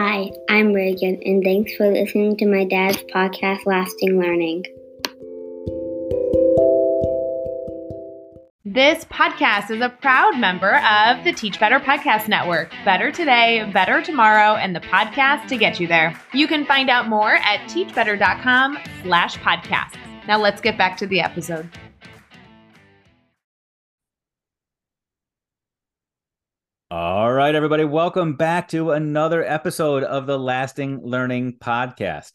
Hi, 0.00 0.30
I'm 0.48 0.74
Reagan, 0.74 1.20
and 1.24 1.42
thanks 1.42 1.74
for 1.74 1.92
listening 1.92 2.36
to 2.36 2.46
my 2.46 2.64
dad's 2.64 3.02
podcast, 3.12 3.66
Lasting 3.66 4.16
Learning. 4.20 4.64
This 8.64 9.04
podcast 9.06 9.72
is 9.72 9.80
a 9.80 9.88
proud 9.88 10.38
member 10.38 10.76
of 10.76 11.24
the 11.24 11.32
Teach 11.32 11.58
Better 11.58 11.80
Podcast 11.80 12.28
Network. 12.28 12.70
Better 12.84 13.10
today, 13.10 13.68
better 13.74 14.00
tomorrow, 14.00 14.54
and 14.54 14.72
the 14.72 14.80
podcast 14.80 15.48
to 15.48 15.56
get 15.56 15.80
you 15.80 15.88
there. 15.88 16.16
You 16.32 16.46
can 16.46 16.64
find 16.64 16.88
out 16.88 17.08
more 17.08 17.32
at 17.34 17.68
teachbetter.com 17.68 18.78
slash 19.02 19.36
podcasts. 19.38 19.96
Now 20.28 20.38
let's 20.38 20.60
get 20.60 20.78
back 20.78 20.96
to 20.98 21.08
the 21.08 21.20
episode. 21.20 21.68
All 27.00 27.32
right, 27.32 27.54
everybody, 27.54 27.84
welcome 27.84 28.34
back 28.34 28.66
to 28.70 28.90
another 28.90 29.44
episode 29.44 30.02
of 30.02 30.26
the 30.26 30.36
Lasting 30.36 31.00
Learning 31.00 31.56
Podcast. 31.56 32.32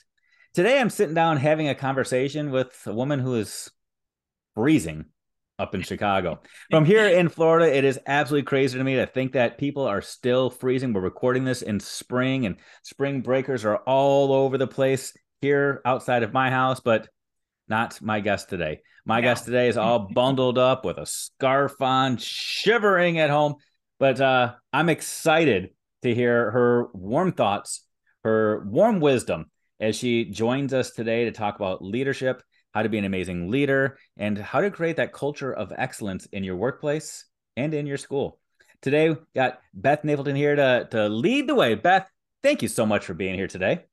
Today, 0.53 0.79
I'm 0.79 0.89
sitting 0.89 1.13
down 1.13 1.35
having 1.35 1.67
a 1.67 1.75
conversation 1.75 2.49
with 2.49 2.73
a 2.85 2.93
woman 2.93 3.19
who 3.19 3.35
is 3.35 3.69
freezing 4.55 5.07
up 5.59 5.75
in 5.75 5.81
Chicago. 5.81 6.39
From 6.71 6.85
here 6.85 7.05
in 7.05 7.27
Florida, 7.27 7.75
it 7.75 7.83
is 7.83 7.99
absolutely 8.07 8.45
crazy 8.45 8.77
to 8.77 8.83
me 8.85 8.95
to 8.95 9.05
think 9.05 9.33
that 9.33 9.57
people 9.57 9.83
are 9.83 10.01
still 10.01 10.49
freezing. 10.49 10.93
We're 10.93 11.01
recording 11.01 11.43
this 11.43 11.61
in 11.61 11.81
spring, 11.81 12.45
and 12.45 12.55
spring 12.83 13.19
breakers 13.19 13.65
are 13.65 13.79
all 13.79 14.31
over 14.31 14.57
the 14.57 14.65
place 14.65 15.13
here 15.41 15.81
outside 15.83 16.23
of 16.23 16.31
my 16.31 16.49
house, 16.49 16.79
but 16.79 17.09
not 17.67 18.01
my 18.01 18.21
guest 18.21 18.47
today. 18.47 18.79
My 19.05 19.19
guest 19.19 19.43
today 19.43 19.67
is 19.67 19.75
all 19.75 20.07
bundled 20.13 20.57
up 20.57 20.85
with 20.85 20.99
a 20.99 21.05
scarf 21.05 21.81
on, 21.81 22.15
shivering 22.15 23.19
at 23.19 23.29
home. 23.29 23.55
But 23.99 24.19
uh, 24.19 24.53
I'm 24.71 24.89
excited 24.89 25.71
to 26.01 26.13
hear 26.13 26.51
her 26.51 26.87
warm 26.93 27.31
thoughts, 27.31 27.85
her 28.23 28.63
warm 28.65 28.99
wisdom 28.99 29.49
as 29.79 29.95
she 29.95 30.25
joins 30.25 30.73
us 30.73 30.91
today 30.91 31.25
to 31.25 31.31
talk 31.31 31.55
about 31.55 31.83
leadership, 31.83 32.41
how 32.73 32.83
to 32.83 32.89
be 32.89 32.97
an 32.97 33.05
amazing 33.05 33.49
leader, 33.49 33.97
and 34.17 34.37
how 34.37 34.61
to 34.61 34.71
create 34.71 34.97
that 34.97 35.13
culture 35.13 35.53
of 35.53 35.71
excellence 35.77 36.25
in 36.27 36.43
your 36.43 36.55
workplace 36.55 37.25
and 37.55 37.73
in 37.73 37.85
your 37.85 37.97
school. 37.97 38.39
Today, 38.81 39.15
got 39.35 39.59
Beth 39.73 40.03
Napleton 40.03 40.35
here 40.35 40.55
to, 40.55 40.87
to 40.91 41.07
lead 41.07 41.47
the 41.47 41.55
way. 41.55 41.75
Beth, 41.75 42.09
thank 42.41 42.61
you 42.61 42.67
so 42.67 42.85
much 42.85 43.05
for 43.05 43.13
being 43.13 43.35
here 43.35 43.47
today. 43.47 43.85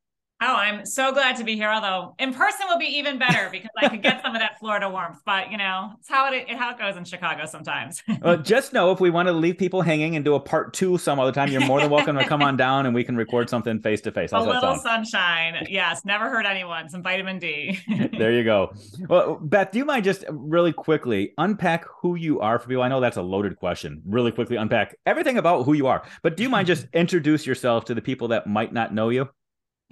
Oh, 0.43 0.55
I'm 0.57 0.87
so 0.87 1.13
glad 1.13 1.37
to 1.37 1.45
be 1.45 1.55
here. 1.55 1.69
Although 1.69 2.15
in 2.19 2.33
person 2.33 2.67
will 2.69 2.79
be 2.79 2.87
even 2.87 3.19
better 3.19 3.49
because 3.53 3.71
I 3.77 3.89
could 3.89 4.03
get 4.03 4.23
some 4.23 4.35
of 4.35 4.41
that 4.41 4.59
Florida 4.59 4.89
warmth. 4.89 5.19
But 5.27 5.51
you 5.51 5.59
know, 5.59 5.93
it's 5.99 6.09
how 6.09 6.33
it 6.33 6.49
how 6.51 6.71
it 6.71 6.79
goes 6.79 6.97
in 6.97 7.05
Chicago 7.05 7.45
sometimes. 7.47 8.03
well, 8.23 8.39
just 8.39 8.73
know 8.73 8.91
if 8.91 9.01
we 9.01 9.11
want 9.11 9.29
to 9.29 9.33
leave 9.33 9.59
people 9.59 9.83
hanging 9.83 10.17
and 10.17 10.25
do 10.25 10.35
a 10.35 10.41
part 10.41 10.73
two 10.73 10.97
some 10.99 11.21
other 11.21 11.33
time, 11.33 11.51
you're 11.51 11.67
more 11.67 11.81
than 11.81 11.91
welcome 11.91 12.17
to 12.17 12.25
come 12.25 12.43
on 12.43 12.57
down 12.57 12.87
and 12.87 12.95
we 12.95 13.05
can 13.05 13.17
record 13.17 13.51
something 13.51 13.81
face 13.81 14.01
to 14.03 14.13
face. 14.13 14.33
A 14.33 14.41
little 14.41 14.77
sunshine, 14.77 15.67
yes. 15.69 16.05
Never 16.05 16.31
hurt 16.31 16.47
anyone. 16.47 16.89
Some 16.89 17.03
vitamin 17.03 17.39
D. 17.39 17.79
there 18.19 18.33
you 18.33 18.45
go. 18.45 18.73
Well, 19.09 19.39
Beth, 19.43 19.73
do 19.73 19.79
you 19.79 19.85
mind 19.85 20.05
just 20.05 20.25
really 20.31 20.73
quickly 20.73 21.33
unpack 21.37 21.85
who 22.01 22.15
you 22.15 22.41
are 22.41 22.59
for 22.59 22.69
people? 22.69 22.83
I 22.83 22.89
know 22.89 23.01
that's 23.01 23.19
a 23.19 23.23
loaded 23.23 23.57
question. 23.57 24.03
Really 24.07 24.33
quickly 24.33 24.57
unpack 24.57 24.97
everything 25.05 25.37
about 25.37 25.65
who 25.65 25.75
you 25.75 25.87
are, 25.87 26.03
but 26.23 26.37
do 26.37 26.43
you 26.43 26.49
mind 26.49 26.67
just 26.67 26.87
introduce 26.95 27.47
yourself 27.47 27.85
to 27.87 27.95
the 27.95 28.03
people 28.03 28.29
that 28.29 28.47
might 28.47 28.73
not 28.73 28.95
know 28.95 29.11
you? 29.11 29.29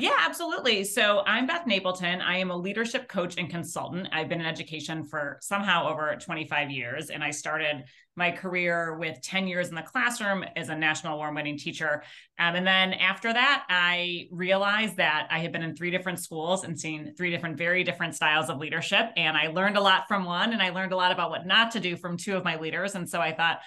Yeah, 0.00 0.14
absolutely. 0.20 0.84
So 0.84 1.24
I'm 1.26 1.48
Beth 1.48 1.64
Napleton. 1.66 2.22
I 2.22 2.36
am 2.36 2.52
a 2.52 2.56
leadership 2.56 3.08
coach 3.08 3.34
and 3.36 3.50
consultant. 3.50 4.06
I've 4.12 4.28
been 4.28 4.38
in 4.40 4.46
education 4.46 5.02
for 5.02 5.38
somehow 5.40 5.88
over 5.88 6.14
25 6.14 6.70
years, 6.70 7.10
and 7.10 7.24
I 7.24 7.32
started 7.32 7.82
my 8.14 8.30
career 8.30 8.96
with 8.96 9.20
10 9.22 9.48
years 9.48 9.70
in 9.70 9.74
the 9.74 9.82
classroom 9.82 10.44
as 10.54 10.68
a 10.68 10.76
national 10.76 11.14
award 11.14 11.34
winning 11.34 11.58
teacher. 11.58 12.04
Um, 12.38 12.54
and 12.54 12.64
then 12.64 12.92
after 12.92 13.32
that, 13.32 13.64
I 13.68 14.28
realized 14.30 14.98
that 14.98 15.26
I 15.32 15.40
had 15.40 15.50
been 15.50 15.62
in 15.62 15.74
three 15.74 15.90
different 15.90 16.20
schools 16.20 16.62
and 16.62 16.78
seen 16.78 17.14
three 17.16 17.30
different, 17.30 17.58
very 17.58 17.82
different 17.82 18.14
styles 18.14 18.50
of 18.50 18.58
leadership. 18.58 19.10
And 19.16 19.36
I 19.36 19.48
learned 19.48 19.76
a 19.76 19.80
lot 19.80 20.06
from 20.06 20.24
one, 20.24 20.52
and 20.52 20.62
I 20.62 20.70
learned 20.70 20.92
a 20.92 20.96
lot 20.96 21.10
about 21.10 21.30
what 21.30 21.44
not 21.44 21.72
to 21.72 21.80
do 21.80 21.96
from 21.96 22.16
two 22.16 22.36
of 22.36 22.44
my 22.44 22.56
leaders. 22.56 22.94
And 22.94 23.10
so 23.10 23.20
I 23.20 23.34
thought, 23.34 23.58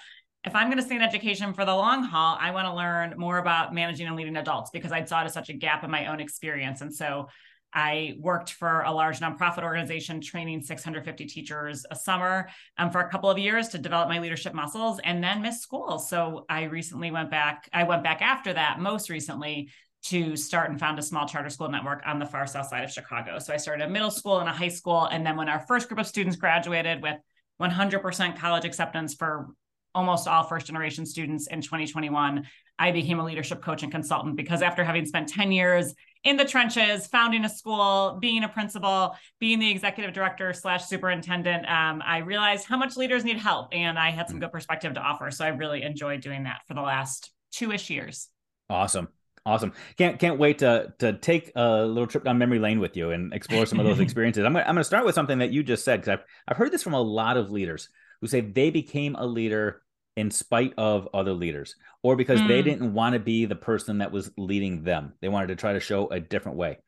if 0.44 0.54
I'm 0.56 0.66
going 0.68 0.78
to 0.78 0.84
stay 0.84 0.96
in 0.96 1.02
education 1.02 1.54
for 1.54 1.64
the 1.64 1.74
long 1.74 2.02
haul, 2.02 2.36
I 2.40 2.50
want 2.50 2.66
to 2.66 2.74
learn 2.74 3.14
more 3.16 3.38
about 3.38 3.72
managing 3.72 4.08
and 4.08 4.16
leading 4.16 4.36
adults 4.36 4.70
because 4.70 4.90
I 4.90 5.04
saw 5.04 5.22
it 5.22 5.26
as 5.26 5.32
such 5.32 5.50
a 5.50 5.52
gap 5.52 5.84
in 5.84 5.90
my 5.90 6.06
own 6.06 6.18
experience. 6.18 6.80
And 6.80 6.92
so 6.92 7.28
I 7.72 8.16
worked 8.18 8.52
for 8.52 8.82
a 8.82 8.92
large 8.92 9.20
nonprofit 9.20 9.62
organization 9.62 10.20
training 10.20 10.62
650 10.62 11.26
teachers 11.26 11.86
a 11.90 11.96
summer 11.96 12.48
um, 12.76 12.90
for 12.90 13.00
a 13.00 13.08
couple 13.08 13.30
of 13.30 13.38
years 13.38 13.68
to 13.68 13.78
develop 13.78 14.08
my 14.08 14.18
leadership 14.18 14.52
muscles 14.52 15.00
and 15.04 15.22
then 15.22 15.42
missed 15.42 15.62
school. 15.62 15.98
So 15.98 16.44
I 16.48 16.64
recently 16.64 17.10
went 17.10 17.30
back. 17.30 17.68
I 17.72 17.84
went 17.84 18.02
back 18.02 18.20
after 18.20 18.52
that, 18.52 18.80
most 18.80 19.08
recently, 19.08 19.70
to 20.04 20.36
start 20.36 20.70
and 20.70 20.80
found 20.80 20.98
a 20.98 21.02
small 21.02 21.26
charter 21.26 21.48
school 21.48 21.68
network 21.68 22.02
on 22.04 22.18
the 22.18 22.26
far 22.26 22.46
south 22.46 22.66
side 22.66 22.82
of 22.82 22.90
Chicago. 22.90 23.38
So 23.38 23.54
I 23.54 23.56
started 23.56 23.86
a 23.86 23.88
middle 23.88 24.10
school 24.10 24.40
and 24.40 24.48
a 24.48 24.52
high 24.52 24.68
school. 24.68 25.06
And 25.06 25.24
then 25.24 25.36
when 25.36 25.48
our 25.48 25.60
first 25.60 25.88
group 25.88 26.00
of 26.00 26.06
students 26.08 26.36
graduated 26.36 27.00
with 27.00 27.16
100% 27.60 28.36
college 28.36 28.64
acceptance 28.64 29.14
for 29.14 29.46
almost 29.94 30.28
all 30.28 30.44
first 30.44 30.66
generation 30.66 31.04
students 31.06 31.46
in 31.48 31.60
2021 31.60 32.46
i 32.78 32.90
became 32.90 33.18
a 33.18 33.24
leadership 33.24 33.62
coach 33.62 33.82
and 33.82 33.92
consultant 33.92 34.36
because 34.36 34.62
after 34.62 34.84
having 34.84 35.04
spent 35.06 35.28
10 35.28 35.52
years 35.52 35.94
in 36.24 36.36
the 36.36 36.44
trenches 36.44 37.06
founding 37.06 37.44
a 37.44 37.48
school 37.48 38.18
being 38.20 38.44
a 38.44 38.48
principal 38.48 39.16
being 39.40 39.58
the 39.58 39.70
executive 39.70 40.12
director 40.12 40.52
slash 40.52 40.84
superintendent 40.86 41.68
um, 41.68 42.02
i 42.04 42.18
realized 42.18 42.66
how 42.66 42.76
much 42.76 42.96
leaders 42.96 43.24
need 43.24 43.36
help 43.38 43.68
and 43.72 43.98
i 43.98 44.10
had 44.10 44.28
some 44.28 44.40
good 44.40 44.52
perspective 44.52 44.94
to 44.94 45.00
offer 45.00 45.30
so 45.30 45.44
i 45.44 45.48
really 45.48 45.82
enjoyed 45.82 46.20
doing 46.20 46.44
that 46.44 46.60
for 46.66 46.74
the 46.74 46.82
last 46.82 47.32
two-ish 47.52 47.90
years 47.90 48.28
awesome 48.70 49.08
Awesome. 49.44 49.72
Can't 49.98 50.20
can't 50.20 50.38
wait 50.38 50.58
to 50.58 50.92
to 51.00 51.14
take 51.14 51.50
a 51.56 51.84
little 51.84 52.06
trip 52.06 52.24
down 52.24 52.38
memory 52.38 52.60
lane 52.60 52.78
with 52.78 52.96
you 52.96 53.10
and 53.10 53.34
explore 53.34 53.66
some 53.66 53.80
of 53.80 53.86
those 53.86 53.98
experiences. 54.00 54.44
I'm 54.44 54.52
gonna, 54.52 54.64
I'm 54.64 54.76
going 54.76 54.82
to 54.82 54.84
start 54.84 55.04
with 55.04 55.16
something 55.16 55.38
that 55.38 55.50
you 55.50 55.64
just 55.64 55.84
said 55.84 56.00
because 56.00 56.20
I've 56.20 56.24
I've 56.46 56.56
heard 56.56 56.70
this 56.70 56.82
from 56.82 56.94
a 56.94 57.00
lot 57.00 57.36
of 57.36 57.50
leaders 57.50 57.88
who 58.20 58.28
say 58.28 58.40
they 58.40 58.70
became 58.70 59.16
a 59.16 59.26
leader 59.26 59.81
in 60.16 60.30
spite 60.30 60.74
of 60.76 61.08
other 61.14 61.32
leaders 61.32 61.76
or 62.02 62.16
because 62.16 62.40
mm. 62.40 62.48
they 62.48 62.62
didn't 62.62 62.92
want 62.92 63.14
to 63.14 63.18
be 63.18 63.46
the 63.46 63.56
person 63.56 63.98
that 63.98 64.12
was 64.12 64.30
leading 64.36 64.82
them. 64.82 65.14
They 65.20 65.28
wanted 65.28 65.48
to 65.48 65.56
try 65.56 65.72
to 65.72 65.80
show 65.80 66.08
a 66.08 66.20
different 66.20 66.58
way. 66.58 66.78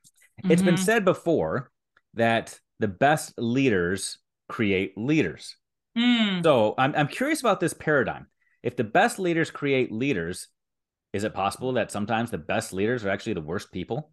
Mm-hmm. 0.42 0.50
It's 0.50 0.62
been 0.62 0.74
mm-hmm. 0.74 0.84
said 0.84 1.04
before 1.04 1.70
that 2.14 2.58
the 2.80 2.88
best 2.88 3.34
leaders 3.38 4.18
create 4.48 4.96
leaders. 4.96 5.56
Mm. 5.96 6.42
So 6.42 6.74
I'm, 6.76 6.94
I'm 6.94 7.08
curious 7.08 7.40
about 7.40 7.60
this 7.60 7.72
paradigm. 7.72 8.26
If 8.62 8.76
the 8.76 8.84
best 8.84 9.18
leaders 9.18 9.50
create 9.50 9.92
leaders, 9.92 10.48
is 11.12 11.24
it 11.24 11.34
possible 11.34 11.74
that 11.74 11.92
sometimes 11.92 12.30
the 12.30 12.38
best 12.38 12.72
leaders 12.72 13.04
are 13.04 13.10
actually 13.10 13.34
the 13.34 13.40
worst 13.40 13.72
people? 13.72 14.10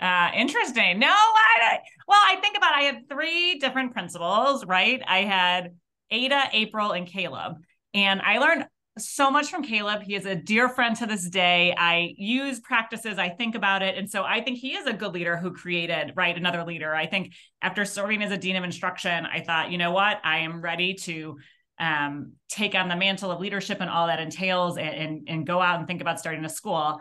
Uh, 0.00 0.30
interesting. 0.34 0.98
No, 0.98 1.08
I, 1.08 1.78
well, 2.08 2.20
I 2.22 2.36
think 2.40 2.56
about. 2.56 2.74
I 2.74 2.82
had 2.82 3.08
three 3.08 3.58
different 3.58 3.92
principals, 3.92 4.66
right? 4.66 5.00
I 5.06 5.20
had 5.20 5.76
Ada, 6.10 6.48
April, 6.52 6.92
and 6.92 7.06
Caleb. 7.06 7.56
And 7.94 8.20
I 8.20 8.38
learned 8.38 8.66
so 8.98 9.30
much 9.30 9.48
from 9.48 9.62
Caleb. 9.62 10.02
He 10.02 10.14
is 10.14 10.26
a 10.26 10.36
dear 10.36 10.68
friend 10.68 10.94
to 10.96 11.06
this 11.06 11.28
day. 11.28 11.74
I 11.76 12.14
use 12.16 12.60
practices, 12.60 13.18
I 13.18 13.28
think 13.28 13.54
about 13.54 13.82
it. 13.82 13.96
And 13.96 14.08
so 14.08 14.22
I 14.22 14.40
think 14.40 14.58
he 14.58 14.74
is 14.74 14.86
a 14.86 14.92
good 14.92 15.12
leader 15.12 15.36
who 15.36 15.52
created, 15.52 16.12
right, 16.14 16.36
another 16.36 16.64
leader. 16.64 16.94
I 16.94 17.06
think 17.06 17.32
after 17.60 17.84
serving 17.84 18.22
as 18.22 18.30
a 18.30 18.38
dean 18.38 18.56
of 18.56 18.62
instruction, 18.62 19.26
I 19.26 19.40
thought, 19.40 19.72
you 19.72 19.78
know 19.78 19.90
what, 19.90 20.20
I 20.22 20.38
am 20.38 20.60
ready 20.60 20.94
to 20.94 21.38
um, 21.80 22.34
take 22.48 22.76
on 22.76 22.88
the 22.88 22.94
mantle 22.94 23.32
of 23.32 23.40
leadership 23.40 23.78
and 23.80 23.90
all 23.90 24.06
that 24.06 24.20
entails 24.20 24.78
and, 24.78 24.94
and, 24.94 25.28
and 25.28 25.46
go 25.46 25.60
out 25.60 25.80
and 25.80 25.88
think 25.88 26.00
about 26.00 26.20
starting 26.20 26.44
a 26.44 26.48
school. 26.48 27.00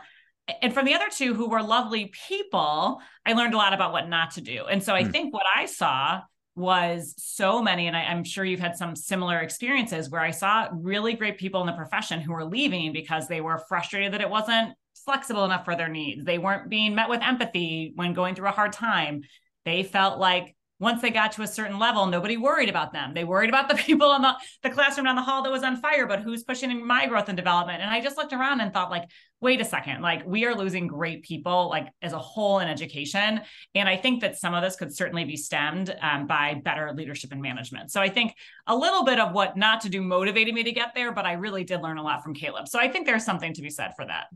And 0.62 0.74
from 0.74 0.86
the 0.86 0.96
other 0.96 1.10
two 1.10 1.36
who 1.36 1.48
were 1.48 1.62
lovely 1.62 2.12
people, 2.28 3.00
I 3.26 3.34
learned 3.34 3.54
a 3.54 3.58
lot 3.58 3.74
about 3.74 3.94
what 3.94 4.10
not 4.10 4.32
to 4.32 4.42
do. 4.42 4.66
And 4.66 4.84
so 4.84 4.94
I 4.94 5.04
mm. 5.04 5.12
think 5.12 5.34
what 5.34 5.46
I 5.56 5.68
saw 5.68 6.22
was 6.56 7.16
so 7.18 7.62
many, 7.62 7.88
and 7.88 7.98
I, 7.98 8.04
am 8.04 8.24
sure 8.24 8.46
you've 8.46 8.60
had 8.60 8.78
some 8.78 8.96
similar 8.96 9.40
experiences 9.40 10.10
where 10.10 10.22
I 10.22 10.32
saw 10.32 10.70
really 10.72 11.14
great 11.14 11.38
people 11.38 11.62
in 11.62 11.68
the 11.68 11.74
profession 11.74 12.22
who 12.22 12.34
were 12.34 12.46
leaving 12.46 12.94
because 12.94 13.28
they 13.28 13.42
were 13.42 13.64
frustrated 13.68 14.14
that 14.14 14.22
it 14.22 14.30
wasn't 14.30 14.74
flexible 15.06 15.46
enough 15.46 15.66
for 15.66 15.76
their 15.76 15.90
needs. 15.90 16.24
They 16.24 16.38
weren't 16.38 16.70
being 16.70 16.96
met 16.96 17.10
with 17.10 17.22
empathy 17.22 17.92
when 17.96 18.14
going 18.14 18.36
through 18.36 18.50
a 18.50 18.52
hard 18.52 18.74
time. 18.74 19.24
They 19.66 19.84
felt 19.84 20.20
like 20.20 20.56
once 20.84 21.02
they 21.02 21.10
got 21.10 21.32
to 21.32 21.42
a 21.42 21.48
certain 21.48 21.80
level, 21.80 22.06
nobody 22.06 22.38
worried 22.38 22.70
about 22.70 22.94
them. 22.94 23.14
They 23.14 23.24
worried 23.24 23.50
about 23.50 23.70
the 23.70 23.76
people 23.88 24.14
in 24.14 24.22
the, 24.22 24.36
the 24.62 24.70
classroom 24.70 25.06
down 25.06 25.16
the 25.16 25.22
hall 25.22 25.42
that 25.44 25.52
was 25.52 25.64
on 25.64 25.78
fire, 25.78 26.06
but 26.06 26.22
who's 26.22 26.44
pushing 26.44 26.86
my 26.86 27.08
growth 27.08 27.30
and 27.30 27.38
development? 27.38 27.82
And 27.82 27.90
I 27.90 28.02
just 28.02 28.18
looked 28.18 28.34
around 28.34 28.62
and 28.62 28.72
thought, 28.72 28.92
like, 28.92 29.10
wait 29.40 29.60
a 29.60 29.66
second, 29.66 30.02
like 30.02 30.26
we 30.26 30.46
are 30.46 30.56
losing 30.56 30.88
great 30.88 31.24
people, 31.24 31.70
like 31.70 31.88
as 32.02 32.14
a 32.14 32.20
whole 32.20 32.60
in 32.60 32.68
education. 32.68 33.42
And 33.76 33.90
I 33.90 33.98
think 33.98 34.22
that 34.22 34.38
some 34.38 34.54
of 34.54 34.64
this 34.64 34.76
could 34.76 34.96
certainly 34.96 35.26
be 35.26 35.36
stemmed 35.36 35.94
um, 36.02 36.28
by 36.28 36.62
better 36.64 36.94
leadership 36.94 37.32
and 37.32 37.42
management. 37.42 37.92
So 37.92 38.00
I 38.00 38.10
think 38.10 38.36
a 38.68 38.76
little 38.76 39.04
bit 39.04 39.20
of 39.20 39.34
what 39.34 39.58
not 39.58 39.82
to 39.82 39.90
do 39.90 40.02
motivated 40.02 40.54
me 40.54 40.64
to 40.64 40.72
get 40.72 40.94
there, 40.96 41.12
but 41.12 41.26
I 41.26 41.34
really 41.34 41.64
did 41.64 41.82
learn 41.82 41.98
a 41.98 42.04
lot 42.04 42.24
from 42.24 42.34
Caleb. 42.34 42.68
So 42.68 42.80
I 42.80 42.88
think 42.88 43.06
there's 43.06 43.26
something 43.26 43.54
to 43.54 43.62
be 43.62 43.70
said 43.70 43.92
for 43.96 44.06
that. 44.06 44.28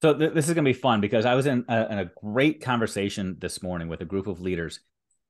So 0.00 0.14
th- 0.14 0.32
this 0.32 0.48
is 0.48 0.54
going 0.54 0.64
to 0.64 0.68
be 0.68 0.78
fun 0.78 1.00
because 1.00 1.24
I 1.24 1.34
was 1.34 1.46
in 1.46 1.64
a, 1.68 1.92
in 1.92 1.98
a 2.00 2.10
great 2.20 2.60
conversation 2.60 3.36
this 3.40 3.62
morning 3.62 3.88
with 3.88 4.00
a 4.00 4.04
group 4.04 4.26
of 4.26 4.40
leaders 4.40 4.80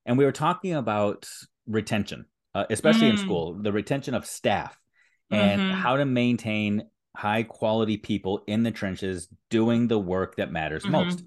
and 0.07 0.19
we 0.19 0.25
were 0.25 0.33
talking 0.33 0.75
about 0.75 1.29
retention, 1.67 2.27
uh, 2.55 2.65
especially 2.71 3.09
mm. 3.09 3.11
in 3.11 3.17
school, 3.19 3.55
the 3.55 3.73
retention 3.73 4.15
of 4.15 4.27
staff 4.27 4.79
and 5.31 5.61
mm-hmm. 5.61 5.73
how 5.73 5.97
to 5.97 6.05
maintain 6.05 6.85
high 7.17 7.43
quality 7.43 7.97
people 7.97 8.43
in 8.47 8.63
the 8.63 8.71
trenches 8.71 9.29
doing 9.51 9.89
the 9.89 9.99
work 9.99 10.37
that 10.37 10.53
matters 10.53 10.83
mm-hmm. 10.83 10.93
most. 10.93 11.25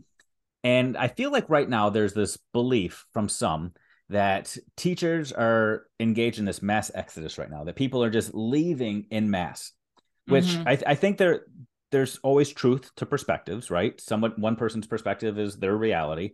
And 0.64 0.98
I 0.98 1.08
feel 1.10 1.32
like 1.32 1.50
right 1.50 1.70
now 1.70 1.90
there's 1.90 2.14
this 2.14 2.38
belief 2.54 3.06
from 3.14 3.30
some 3.30 3.74
that 4.10 4.56
teachers 4.78 5.32
are 5.32 5.88
engaged 6.00 6.40
in 6.40 6.46
this 6.46 6.62
mass 6.62 6.92
exodus 6.94 7.38
right 7.38 7.50
now, 7.50 7.64
that 7.64 7.76
people 7.76 8.04
are 8.04 8.10
just 8.10 8.34
leaving 8.34 9.08
in 9.10 9.30
mass, 9.30 9.72
which 10.28 10.46
mm-hmm. 10.46 10.68
I, 10.68 10.80
I 10.86 10.96
think 10.96 11.18
there 11.18 11.42
there's 11.92 12.20
always 12.24 12.52
truth 12.52 12.92
to 12.98 13.06
perspectives, 13.06 13.72
right? 13.72 14.00
Someone 14.02 14.34
one 14.38 14.56
person's 14.56 14.88
perspective 14.88 15.40
is 15.40 15.58
their 15.58 15.76
reality. 15.76 16.32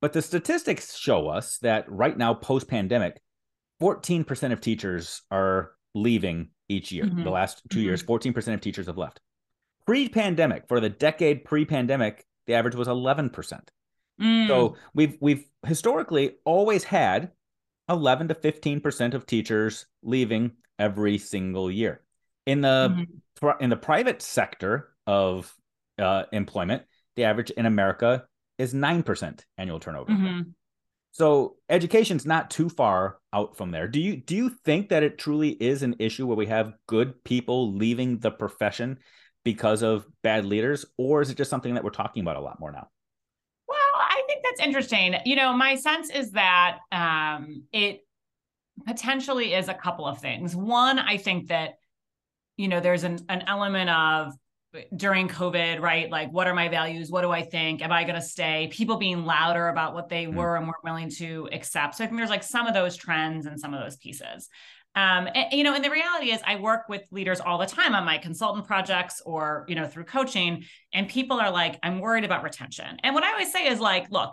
But 0.00 0.12
the 0.12 0.22
statistics 0.22 0.96
show 0.96 1.28
us 1.28 1.58
that 1.58 1.90
right 1.90 2.16
now, 2.16 2.34
post 2.34 2.68
pandemic, 2.68 3.20
14% 3.80 4.52
of 4.52 4.60
teachers 4.60 5.22
are 5.30 5.72
leaving 5.94 6.50
each 6.68 6.92
year. 6.92 7.04
Mm-hmm. 7.04 7.24
The 7.24 7.30
last 7.30 7.62
2 7.70 7.78
mm-hmm. 7.78 7.84
years, 7.84 8.02
14% 8.02 8.54
of 8.54 8.60
teachers 8.60 8.86
have 8.86 8.98
left. 8.98 9.20
Pre 9.86 10.08
pandemic, 10.08 10.66
for 10.68 10.80
the 10.80 10.88
decade 10.88 11.44
pre 11.44 11.64
pandemic, 11.64 12.24
the 12.46 12.54
average 12.54 12.74
was 12.74 12.88
11%. 12.88 13.32
Mm. 14.20 14.48
So 14.48 14.76
we've 14.94 15.16
we've 15.20 15.44
historically 15.66 16.36
always 16.44 16.84
had 16.84 17.32
11 17.88 18.28
to 18.28 18.34
15% 18.34 19.14
of 19.14 19.26
teachers 19.26 19.86
leaving 20.02 20.52
every 20.78 21.18
single 21.18 21.70
year. 21.70 22.02
In 22.46 22.60
the 22.62 23.06
mm-hmm. 23.40 23.62
in 23.62 23.70
the 23.70 23.76
private 23.76 24.22
sector 24.22 24.90
of 25.06 25.54
uh, 25.98 26.24
employment, 26.32 26.82
the 27.16 27.24
average 27.24 27.50
in 27.50 27.66
America 27.66 28.24
is 28.58 28.74
9% 28.74 29.40
annual 29.58 29.80
turnover. 29.80 30.12
Mm-hmm. 30.12 30.50
So 31.12 31.56
education's 31.70 32.26
not 32.26 32.50
too 32.50 32.68
far 32.68 33.18
out 33.32 33.56
from 33.56 33.70
there. 33.70 33.88
Do 33.88 34.00
you 34.00 34.18
do 34.18 34.36
you 34.36 34.50
think 34.50 34.90
that 34.90 35.02
it 35.02 35.16
truly 35.16 35.50
is 35.50 35.82
an 35.82 35.96
issue 35.98 36.26
where 36.26 36.36
we 36.36 36.44
have 36.46 36.74
good 36.86 37.24
people 37.24 37.72
leaving 37.72 38.18
the 38.18 38.30
profession 38.30 38.98
because 39.42 39.82
of 39.82 40.06
bad 40.22 40.44
leaders 40.44 40.84
or 40.98 41.22
is 41.22 41.30
it 41.30 41.38
just 41.38 41.48
something 41.48 41.72
that 41.72 41.84
we're 41.84 41.88
talking 41.88 42.22
about 42.22 42.36
a 42.36 42.40
lot 42.40 42.60
more 42.60 42.70
now? 42.70 42.88
Well, 43.66 43.78
I 43.94 44.22
think 44.26 44.44
that's 44.44 44.60
interesting. 44.60 45.14
You 45.24 45.36
know, 45.36 45.54
my 45.54 45.76
sense 45.76 46.10
is 46.10 46.32
that 46.32 46.80
um, 46.92 47.62
it 47.72 48.00
potentially 48.84 49.54
is 49.54 49.68
a 49.68 49.74
couple 49.74 50.04
of 50.04 50.18
things. 50.18 50.54
One, 50.54 50.98
I 50.98 51.16
think 51.16 51.48
that 51.48 51.78
you 52.58 52.68
know 52.68 52.80
there's 52.80 53.04
an, 53.04 53.20
an 53.30 53.44
element 53.46 53.88
of 53.88 54.34
during 54.94 55.28
COVID, 55.28 55.80
right? 55.80 56.10
Like, 56.10 56.32
what 56.32 56.46
are 56.46 56.54
my 56.54 56.68
values? 56.68 57.10
What 57.10 57.22
do 57.22 57.30
I 57.30 57.42
think? 57.42 57.82
Am 57.82 57.92
I 57.92 58.04
going 58.04 58.16
to 58.16 58.22
stay? 58.22 58.68
People 58.72 58.96
being 58.96 59.24
louder 59.24 59.68
about 59.68 59.94
what 59.94 60.08
they 60.08 60.24
mm-hmm. 60.24 60.36
were 60.36 60.56
and 60.56 60.66
weren't 60.66 60.84
willing 60.84 61.10
to 61.18 61.48
accept. 61.52 61.96
So 61.96 62.04
I 62.04 62.06
think 62.06 62.18
there's 62.18 62.30
like 62.30 62.42
some 62.42 62.66
of 62.66 62.74
those 62.74 62.96
trends 62.96 63.46
and 63.46 63.58
some 63.58 63.74
of 63.74 63.80
those 63.82 63.96
pieces. 63.96 64.48
Um, 64.94 65.28
and, 65.34 65.52
you 65.52 65.62
know, 65.62 65.74
and 65.74 65.84
the 65.84 65.90
reality 65.90 66.32
is, 66.32 66.40
I 66.46 66.56
work 66.56 66.88
with 66.88 67.02
leaders 67.10 67.40
all 67.40 67.58
the 67.58 67.66
time 67.66 67.94
on 67.94 68.04
my 68.04 68.16
consultant 68.16 68.66
projects 68.66 69.20
or 69.26 69.66
you 69.68 69.74
know 69.74 69.86
through 69.86 70.04
coaching, 70.04 70.64
and 70.94 71.06
people 71.06 71.38
are 71.38 71.50
like, 71.50 71.78
"I'm 71.82 72.00
worried 72.00 72.24
about 72.24 72.42
retention." 72.42 72.96
And 73.02 73.14
what 73.14 73.22
I 73.22 73.32
always 73.32 73.52
say 73.52 73.66
is 73.66 73.78
like, 73.78 74.10
"Look, 74.10 74.32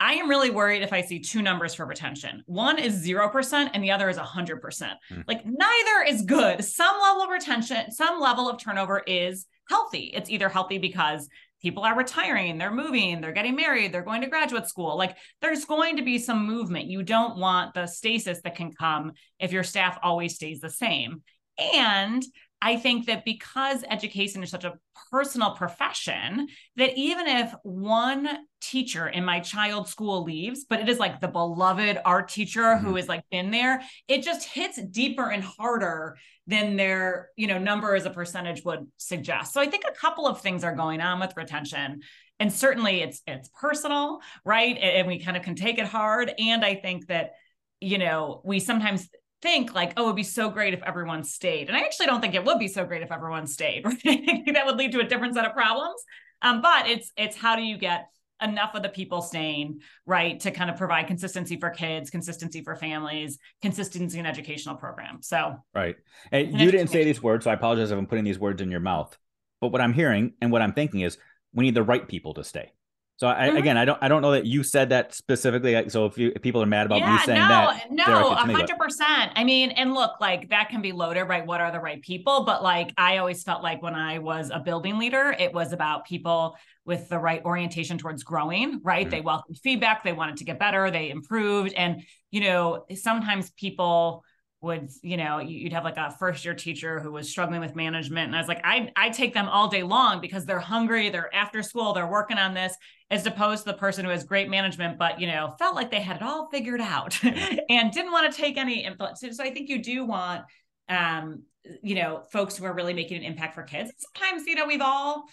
I 0.00 0.14
am 0.14 0.28
really 0.28 0.50
worried 0.50 0.82
if 0.82 0.92
I 0.92 1.02
see 1.02 1.20
two 1.20 1.42
numbers 1.42 1.74
for 1.74 1.86
retention. 1.86 2.42
One 2.46 2.78
is 2.78 3.06
0% 3.06 3.70
and 3.72 3.82
the 3.82 3.92
other 3.92 4.08
is 4.08 4.18
100%. 4.18 4.60
Mm. 4.60 5.24
Like 5.26 5.46
neither 5.46 6.04
is 6.06 6.22
good. 6.22 6.64
Some 6.64 7.00
level 7.00 7.22
of 7.22 7.30
retention, 7.30 7.90
some 7.90 8.20
level 8.20 8.48
of 8.48 8.60
turnover 8.60 9.02
is 9.06 9.46
healthy. 9.68 10.10
It's 10.14 10.30
either 10.30 10.48
healthy 10.48 10.78
because 10.78 11.28
people 11.62 11.82
are 11.84 11.96
retiring, 11.96 12.58
they're 12.58 12.70
moving, 12.70 13.20
they're 13.20 13.32
getting 13.32 13.56
married, 13.56 13.92
they're 13.92 14.02
going 14.02 14.20
to 14.20 14.26
graduate 14.28 14.68
school. 14.68 14.98
Like 14.98 15.16
there's 15.40 15.64
going 15.64 15.96
to 15.96 16.02
be 16.02 16.18
some 16.18 16.46
movement. 16.46 16.86
You 16.90 17.02
don't 17.02 17.38
want 17.38 17.72
the 17.72 17.86
stasis 17.86 18.40
that 18.42 18.56
can 18.56 18.72
come 18.72 19.12
if 19.38 19.50
your 19.50 19.64
staff 19.64 19.98
always 20.02 20.34
stays 20.34 20.60
the 20.60 20.70
same. 20.70 21.22
And 21.58 22.22
I 22.62 22.76
think 22.76 23.06
that 23.06 23.26
because 23.26 23.84
education 23.90 24.42
is 24.42 24.50
such 24.50 24.64
a 24.64 24.78
personal 25.10 25.50
profession, 25.50 26.48
that 26.76 26.96
even 26.96 27.26
if 27.26 27.54
one 27.62 28.26
teacher 28.62 29.06
in 29.06 29.22
my 29.22 29.40
child's 29.40 29.90
school 29.90 30.22
leaves, 30.22 30.64
but 30.68 30.80
it 30.80 30.88
is 30.88 30.98
like 30.98 31.20
the 31.20 31.28
beloved 31.28 31.98
art 32.06 32.28
teacher 32.28 32.62
mm-hmm. 32.62 32.86
who 32.86 32.96
has 32.96 33.06
like 33.06 33.22
been 33.30 33.50
there, 33.50 33.82
it 34.08 34.22
just 34.22 34.48
hits 34.48 34.80
deeper 34.82 35.30
and 35.30 35.44
harder 35.44 36.16
than 36.46 36.76
their, 36.76 37.28
you 37.36 37.46
know, 37.46 37.58
number 37.58 37.94
as 37.94 38.06
a 38.06 38.10
percentage 38.10 38.64
would 38.64 38.86
suggest. 38.96 39.52
So 39.52 39.60
I 39.60 39.66
think 39.66 39.84
a 39.86 39.92
couple 39.92 40.26
of 40.26 40.40
things 40.40 40.64
are 40.64 40.74
going 40.74 41.02
on 41.02 41.20
with 41.20 41.36
retention. 41.36 42.00
And 42.40 42.52
certainly 42.52 43.02
it's 43.02 43.22
it's 43.26 43.48
personal, 43.60 44.20
right? 44.44 44.76
And 44.78 45.06
we 45.06 45.18
kind 45.18 45.36
of 45.36 45.42
can 45.42 45.54
take 45.54 45.78
it 45.78 45.86
hard. 45.86 46.32
And 46.38 46.64
I 46.64 46.74
think 46.76 47.06
that, 47.08 47.32
you 47.80 47.98
know, 47.98 48.40
we 48.44 48.58
sometimes 48.58 49.08
think 49.44 49.74
like, 49.74 49.92
oh, 49.98 50.04
it'd 50.04 50.16
be 50.16 50.22
so 50.24 50.48
great 50.48 50.72
if 50.72 50.82
everyone 50.82 51.22
stayed. 51.22 51.68
And 51.68 51.76
I 51.76 51.80
actually 51.80 52.06
don't 52.06 52.22
think 52.22 52.34
it 52.34 52.44
would 52.44 52.58
be 52.58 52.66
so 52.66 52.84
great 52.84 53.02
if 53.02 53.12
everyone 53.12 53.46
stayed. 53.46 53.84
Right? 53.94 53.98
I 54.04 54.16
think 54.42 54.54
that 54.54 54.66
would 54.66 54.76
lead 54.76 54.92
to 54.92 55.00
a 55.00 55.04
different 55.04 55.34
set 55.34 55.44
of 55.44 55.52
problems. 55.52 56.02
Um, 56.42 56.62
but 56.62 56.88
it's 56.88 57.12
it's 57.16 57.36
how 57.36 57.54
do 57.54 57.62
you 57.62 57.76
get 57.78 58.08
enough 58.42 58.74
of 58.74 58.82
the 58.82 58.88
people 58.88 59.22
staying 59.22 59.80
right 60.06 60.40
to 60.40 60.50
kind 60.50 60.68
of 60.68 60.76
provide 60.76 61.06
consistency 61.06 61.56
for 61.56 61.70
kids 61.70 62.10
consistency 62.10 62.62
for 62.64 62.74
families 62.74 63.38
consistency 63.62 64.18
in 64.18 64.26
educational 64.26 64.74
programs 64.74 65.28
so 65.28 65.54
right 65.72 65.94
and 66.32 66.60
you 66.60 66.68
didn't 66.68 66.88
say 66.88 67.04
these 67.04 67.22
words 67.22 67.44
so 67.44 67.50
i 67.52 67.54
apologize 67.54 67.92
if 67.92 67.96
i'm 67.96 68.06
putting 68.06 68.24
these 68.24 68.38
words 68.38 68.60
in 68.60 68.72
your 68.72 68.80
mouth 68.80 69.16
but 69.60 69.68
what 69.68 69.80
i'm 69.80 69.92
hearing 69.92 70.32
and 70.42 70.50
what 70.50 70.60
i'm 70.62 70.72
thinking 70.72 71.00
is 71.00 71.16
we 71.52 71.64
need 71.64 71.76
the 71.76 71.82
right 71.82 72.08
people 72.08 72.34
to 72.34 72.42
stay 72.42 72.72
so 73.16 73.28
I, 73.28 73.46
mm-hmm. 73.48 73.56
again, 73.58 73.76
I 73.76 73.84
don't 73.84 73.98
I 74.02 74.08
don't 74.08 74.22
know 74.22 74.32
that 74.32 74.44
you 74.44 74.64
said 74.64 74.88
that 74.88 75.14
specifically. 75.14 75.88
So 75.88 76.06
if 76.06 76.18
you 76.18 76.32
if 76.34 76.42
people 76.42 76.60
are 76.62 76.66
mad 76.66 76.86
about 76.86 76.98
yeah, 76.98 77.12
me 77.12 77.18
saying 77.24 77.38
that. 77.38 77.88
no, 77.90 78.04
that, 78.04 78.08
no, 78.08 78.34
hundred 78.34 78.76
percent. 78.76 79.30
I 79.36 79.44
mean, 79.44 79.70
and 79.70 79.94
look, 79.94 80.20
like 80.20 80.50
that 80.50 80.68
can 80.68 80.82
be 80.82 80.90
loaded, 80.90 81.24
right? 81.24 81.46
What 81.46 81.60
are 81.60 81.70
the 81.70 81.78
right 81.78 82.02
people? 82.02 82.42
But 82.44 82.64
like 82.64 82.92
I 82.98 83.18
always 83.18 83.44
felt 83.44 83.62
like 83.62 83.82
when 83.82 83.94
I 83.94 84.18
was 84.18 84.50
a 84.52 84.58
building 84.58 84.98
leader, 84.98 85.34
it 85.38 85.54
was 85.54 85.72
about 85.72 86.06
people 86.06 86.56
with 86.84 87.08
the 87.08 87.18
right 87.18 87.42
orientation 87.44 87.98
towards 87.98 88.24
growing, 88.24 88.80
right? 88.82 89.02
Mm-hmm. 89.02 89.10
They 89.10 89.20
welcomed 89.20 89.58
feedback, 89.62 90.02
they 90.02 90.12
wanted 90.12 90.38
to 90.38 90.44
get 90.44 90.58
better, 90.58 90.90
they 90.90 91.10
improved, 91.10 91.72
and 91.74 92.02
you 92.32 92.40
know 92.40 92.84
sometimes 92.96 93.50
people 93.50 94.24
would 94.64 94.90
you 95.02 95.16
know 95.16 95.38
you'd 95.38 95.72
have 95.72 95.84
like 95.84 95.96
a 95.96 96.10
first 96.18 96.44
year 96.44 96.54
teacher 96.54 96.98
who 96.98 97.12
was 97.12 97.30
struggling 97.30 97.60
with 97.60 97.76
management. 97.76 98.26
And 98.26 98.36
i 98.36 98.38
was 98.38 98.48
like 98.48 98.60
i 98.64 98.90
i 98.96 99.10
take 99.10 99.34
them 99.34 99.48
all 99.48 99.68
day 99.68 99.82
long 99.82 100.20
because 100.20 100.44
they're 100.44 100.58
hungry 100.58 101.10
they're 101.10 101.34
after 101.34 101.62
school 101.62 101.92
they're 101.92 102.06
working 102.06 102.38
on 102.38 102.54
this 102.54 102.76
as 103.10 103.26
opposed 103.26 103.64
to 103.64 103.70
the 103.70 103.78
person 103.78 104.04
who 104.04 104.10
has 104.10 104.24
great 104.24 104.48
management 104.48 104.98
but 104.98 105.20
you 105.20 105.26
know 105.26 105.54
felt 105.58 105.76
like 105.76 105.90
they 105.90 106.00
had 106.00 106.16
it 106.16 106.22
all 106.22 106.48
figured 106.50 106.80
out 106.80 107.18
and 107.68 107.92
didn't 107.92 108.12
want 108.12 108.32
to 108.32 108.36
take 108.36 108.56
any 108.56 108.84
influence 108.84 109.20
so, 109.20 109.30
so 109.30 109.44
i 109.44 109.50
think 109.50 109.68
you 109.68 109.82
do 109.82 110.04
want 110.04 110.42
um 110.88 111.42
you 111.82 111.94
know 111.94 112.22
folks 112.32 112.56
who 112.56 112.64
are 112.64 112.74
really 112.74 112.94
making 112.94 113.18
an 113.18 113.24
impact 113.24 113.54
for 113.54 113.62
kids. 113.62 113.92
Sometimes 113.98 114.46
you 114.46 114.54
know 114.54 114.66
we've 114.66 114.80
all 114.80 115.24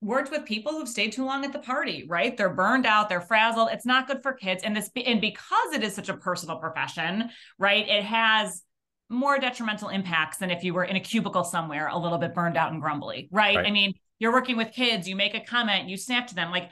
worked 0.00 0.30
with 0.30 0.44
people 0.44 0.72
who've 0.72 0.88
stayed 0.88 1.12
too 1.12 1.24
long 1.24 1.44
at 1.44 1.52
the 1.52 1.58
party, 1.58 2.06
right? 2.08 2.36
They're 2.36 2.54
burned 2.54 2.86
out, 2.86 3.08
they're 3.08 3.20
frazzled. 3.20 3.68
It's 3.72 3.84
not 3.84 4.06
good 4.06 4.22
for 4.22 4.32
kids. 4.32 4.62
And 4.62 4.74
this 4.74 4.90
and 4.96 5.20
because 5.20 5.72
it 5.72 5.82
is 5.82 5.94
such 5.94 6.08
a 6.08 6.16
personal 6.16 6.56
profession, 6.56 7.30
right? 7.58 7.86
It 7.88 8.04
has 8.04 8.62
more 9.08 9.38
detrimental 9.38 9.88
impacts 9.88 10.38
than 10.38 10.50
if 10.50 10.64
you 10.64 10.72
were 10.72 10.84
in 10.84 10.96
a 10.96 11.00
cubicle 11.00 11.44
somewhere 11.44 11.88
a 11.88 11.98
little 11.98 12.18
bit 12.18 12.34
burned 12.34 12.56
out 12.56 12.72
and 12.72 12.80
grumbly, 12.80 13.28
right? 13.30 13.56
right. 13.56 13.66
I 13.66 13.70
mean, 13.70 13.94
you're 14.18 14.32
working 14.32 14.56
with 14.56 14.72
kids, 14.72 15.08
you 15.08 15.16
make 15.16 15.34
a 15.34 15.40
comment, 15.40 15.88
you 15.88 15.96
snap 15.96 16.28
to 16.28 16.34
them 16.34 16.50
like 16.50 16.70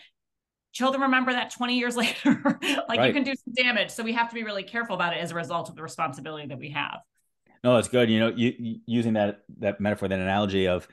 children 0.73 1.03
remember 1.03 1.33
that 1.33 1.51
20 1.51 1.79
years 1.79 1.97
later 2.03 2.41
like 2.89 2.99
right. 2.99 3.07
you 3.07 3.13
can 3.13 3.25
do 3.25 3.35
some 3.35 3.55
damage 3.55 3.91
so 3.91 4.03
we 4.03 4.13
have 4.13 4.29
to 4.29 4.35
be 4.35 4.45
really 4.45 4.63
careful 4.63 4.95
about 4.95 5.17
it 5.17 5.19
as 5.19 5.31
a 5.31 5.35
result 5.35 5.69
of 5.69 5.75
the 5.75 5.83
responsibility 5.83 6.47
that 6.47 6.59
we 6.59 6.71
have 6.71 7.01
no 7.65 7.75
that's 7.75 7.89
good 7.89 8.11
you 8.11 8.21
know 8.21 8.33
you, 8.37 8.79
using 8.87 9.15
that 9.15 9.41
that 9.59 9.81
metaphor 9.81 10.09
that 10.09 10.19
analogy 10.19 10.69
of 10.69 10.87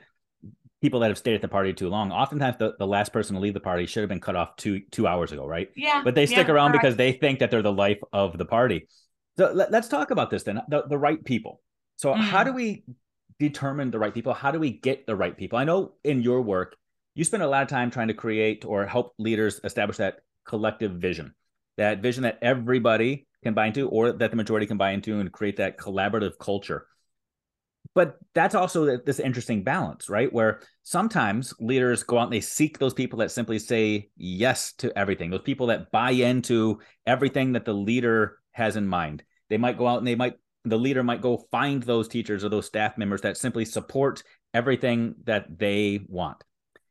people 0.80 1.00
that 1.00 1.08
have 1.08 1.18
stayed 1.18 1.34
at 1.34 1.42
the 1.42 1.48
party 1.48 1.72
too 1.72 1.88
long. 1.88 2.12
Oftentimes, 2.12 2.56
the, 2.58 2.74
the 2.78 2.86
last 2.86 3.12
person 3.12 3.34
to 3.34 3.40
leave 3.40 3.54
the 3.54 3.60
party 3.60 3.86
should 3.86 4.02
have 4.02 4.08
been 4.08 4.20
cut 4.20 4.36
off 4.36 4.56
two 4.56 4.80
two 4.90 5.06
hours 5.06 5.32
ago, 5.32 5.46
right? 5.46 5.70
Yeah. 5.76 6.02
But 6.04 6.14
they 6.14 6.26
stick 6.26 6.48
yeah, 6.48 6.54
around 6.54 6.72
correct. 6.72 6.82
because 6.82 6.96
they 6.96 7.12
think 7.12 7.38
that 7.38 7.50
they're 7.50 7.62
the 7.62 7.72
life 7.72 8.00
of 8.12 8.36
the 8.38 8.44
party. 8.44 8.88
So 9.38 9.52
let, 9.52 9.74
us 9.74 9.88
talk 9.88 10.10
about 10.10 10.30
this 10.30 10.44
then. 10.44 10.60
The, 10.68 10.84
the 10.88 10.98
right 10.98 11.22
people. 11.22 11.60
So 11.96 12.14
mm. 12.14 12.18
how 12.18 12.42
do 12.42 12.52
we 12.52 12.84
determine 13.38 13.90
the 13.90 13.98
right 13.98 14.14
people? 14.14 14.32
How 14.32 14.50
do 14.50 14.58
we 14.58 14.70
get 14.70 15.06
the 15.06 15.16
right 15.16 15.36
people? 15.36 15.58
I 15.58 15.64
know 15.64 15.92
in 16.04 16.22
your 16.22 16.40
work, 16.40 16.76
you 17.14 17.24
spend 17.24 17.42
a 17.42 17.48
lot 17.48 17.62
of 17.62 17.68
time 17.68 17.90
trying 17.90 18.08
to 18.08 18.14
create 18.14 18.64
or 18.64 18.86
help 18.86 19.14
leaders 19.18 19.60
establish 19.64 19.98
that 19.98 20.20
collective 20.46 20.92
vision, 20.92 21.34
that 21.76 22.00
vision 22.00 22.22
that 22.22 22.38
everybody 22.40 23.26
can 23.42 23.54
buy 23.54 23.66
into 23.66 23.88
or 23.88 24.12
that 24.12 24.30
the 24.30 24.36
majority 24.36 24.66
can 24.66 24.76
buy 24.76 24.92
into 24.92 25.20
and 25.20 25.32
create 25.32 25.56
that 25.56 25.78
collaborative 25.78 26.38
culture 26.38 26.86
but 27.96 28.18
that's 28.34 28.54
also 28.54 28.98
this 28.98 29.18
interesting 29.18 29.64
balance 29.64 30.10
right? 30.10 30.30
Where 30.30 30.60
sometimes 30.82 31.54
leaders 31.58 32.02
go 32.02 32.18
out 32.18 32.24
and 32.24 32.32
they 32.32 32.42
seek 32.42 32.78
those 32.78 32.92
people 32.92 33.18
that 33.20 33.30
simply 33.30 33.58
say 33.58 34.10
yes 34.16 34.74
to 34.74 34.96
everything 34.96 35.30
those 35.30 35.40
people 35.40 35.68
that 35.68 35.90
buy 35.90 36.10
into 36.10 36.78
everything 37.06 37.52
that 37.52 37.64
the 37.64 37.72
leader 37.72 38.38
has 38.52 38.76
in 38.76 38.86
mind. 38.86 39.24
They 39.48 39.56
might 39.56 39.78
go 39.78 39.88
out 39.88 39.98
and 39.98 40.06
they 40.06 40.14
might 40.14 40.34
the 40.64 40.76
leader 40.76 41.02
might 41.02 41.22
go 41.22 41.46
find 41.50 41.82
those 41.82 42.06
teachers 42.06 42.44
or 42.44 42.50
those 42.50 42.66
staff 42.66 42.98
members 42.98 43.22
that 43.22 43.38
simply 43.38 43.64
support 43.64 44.22
everything 44.52 45.14
that 45.24 45.58
they 45.58 46.00
want. 46.06 46.44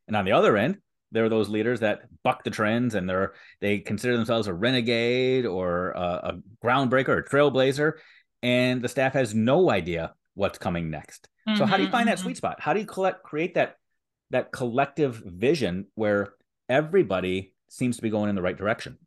And 0.07 0.15
on 0.17 0.25
the 0.25 0.31
other 0.31 0.57
end 0.57 0.79
there 1.11 1.23
are 1.23 1.29
those 1.29 1.49
leaders 1.49 1.81
that 1.81 2.01
buck 2.23 2.43
the 2.43 2.49
trends 2.49 2.95
and 2.95 3.07
they're 3.07 3.35
they 3.61 3.77
consider 3.77 4.17
themselves 4.17 4.47
a 4.47 4.53
renegade 4.53 5.45
or 5.45 5.91
a, 5.91 5.99
a 5.99 6.39
groundbreaker 6.63 7.09
or 7.09 7.23
trailblazer 7.23 7.93
and 8.41 8.81
the 8.81 8.89
staff 8.89 9.13
has 9.13 9.35
no 9.35 9.69
idea 9.69 10.13
what's 10.35 10.57
coming 10.57 10.89
next. 10.89 11.27
Mm-hmm, 11.47 11.57
so 11.57 11.65
how 11.65 11.77
do 11.77 11.83
you 11.83 11.89
find 11.89 12.07
mm-hmm. 12.07 12.15
that 12.15 12.19
sweet 12.19 12.37
spot? 12.37 12.59
How 12.59 12.73
do 12.73 12.79
you 12.79 12.85
collect 12.85 13.23
create 13.23 13.55
that 13.55 13.77
that 14.31 14.51
collective 14.51 15.21
vision 15.25 15.87
where 15.95 16.33
everybody 16.69 17.53
seems 17.69 17.95
to 17.97 18.01
be 18.01 18.09
going 18.09 18.29
in 18.29 18.35
the 18.35 18.41
right 18.41 18.57
direction? 18.57 18.97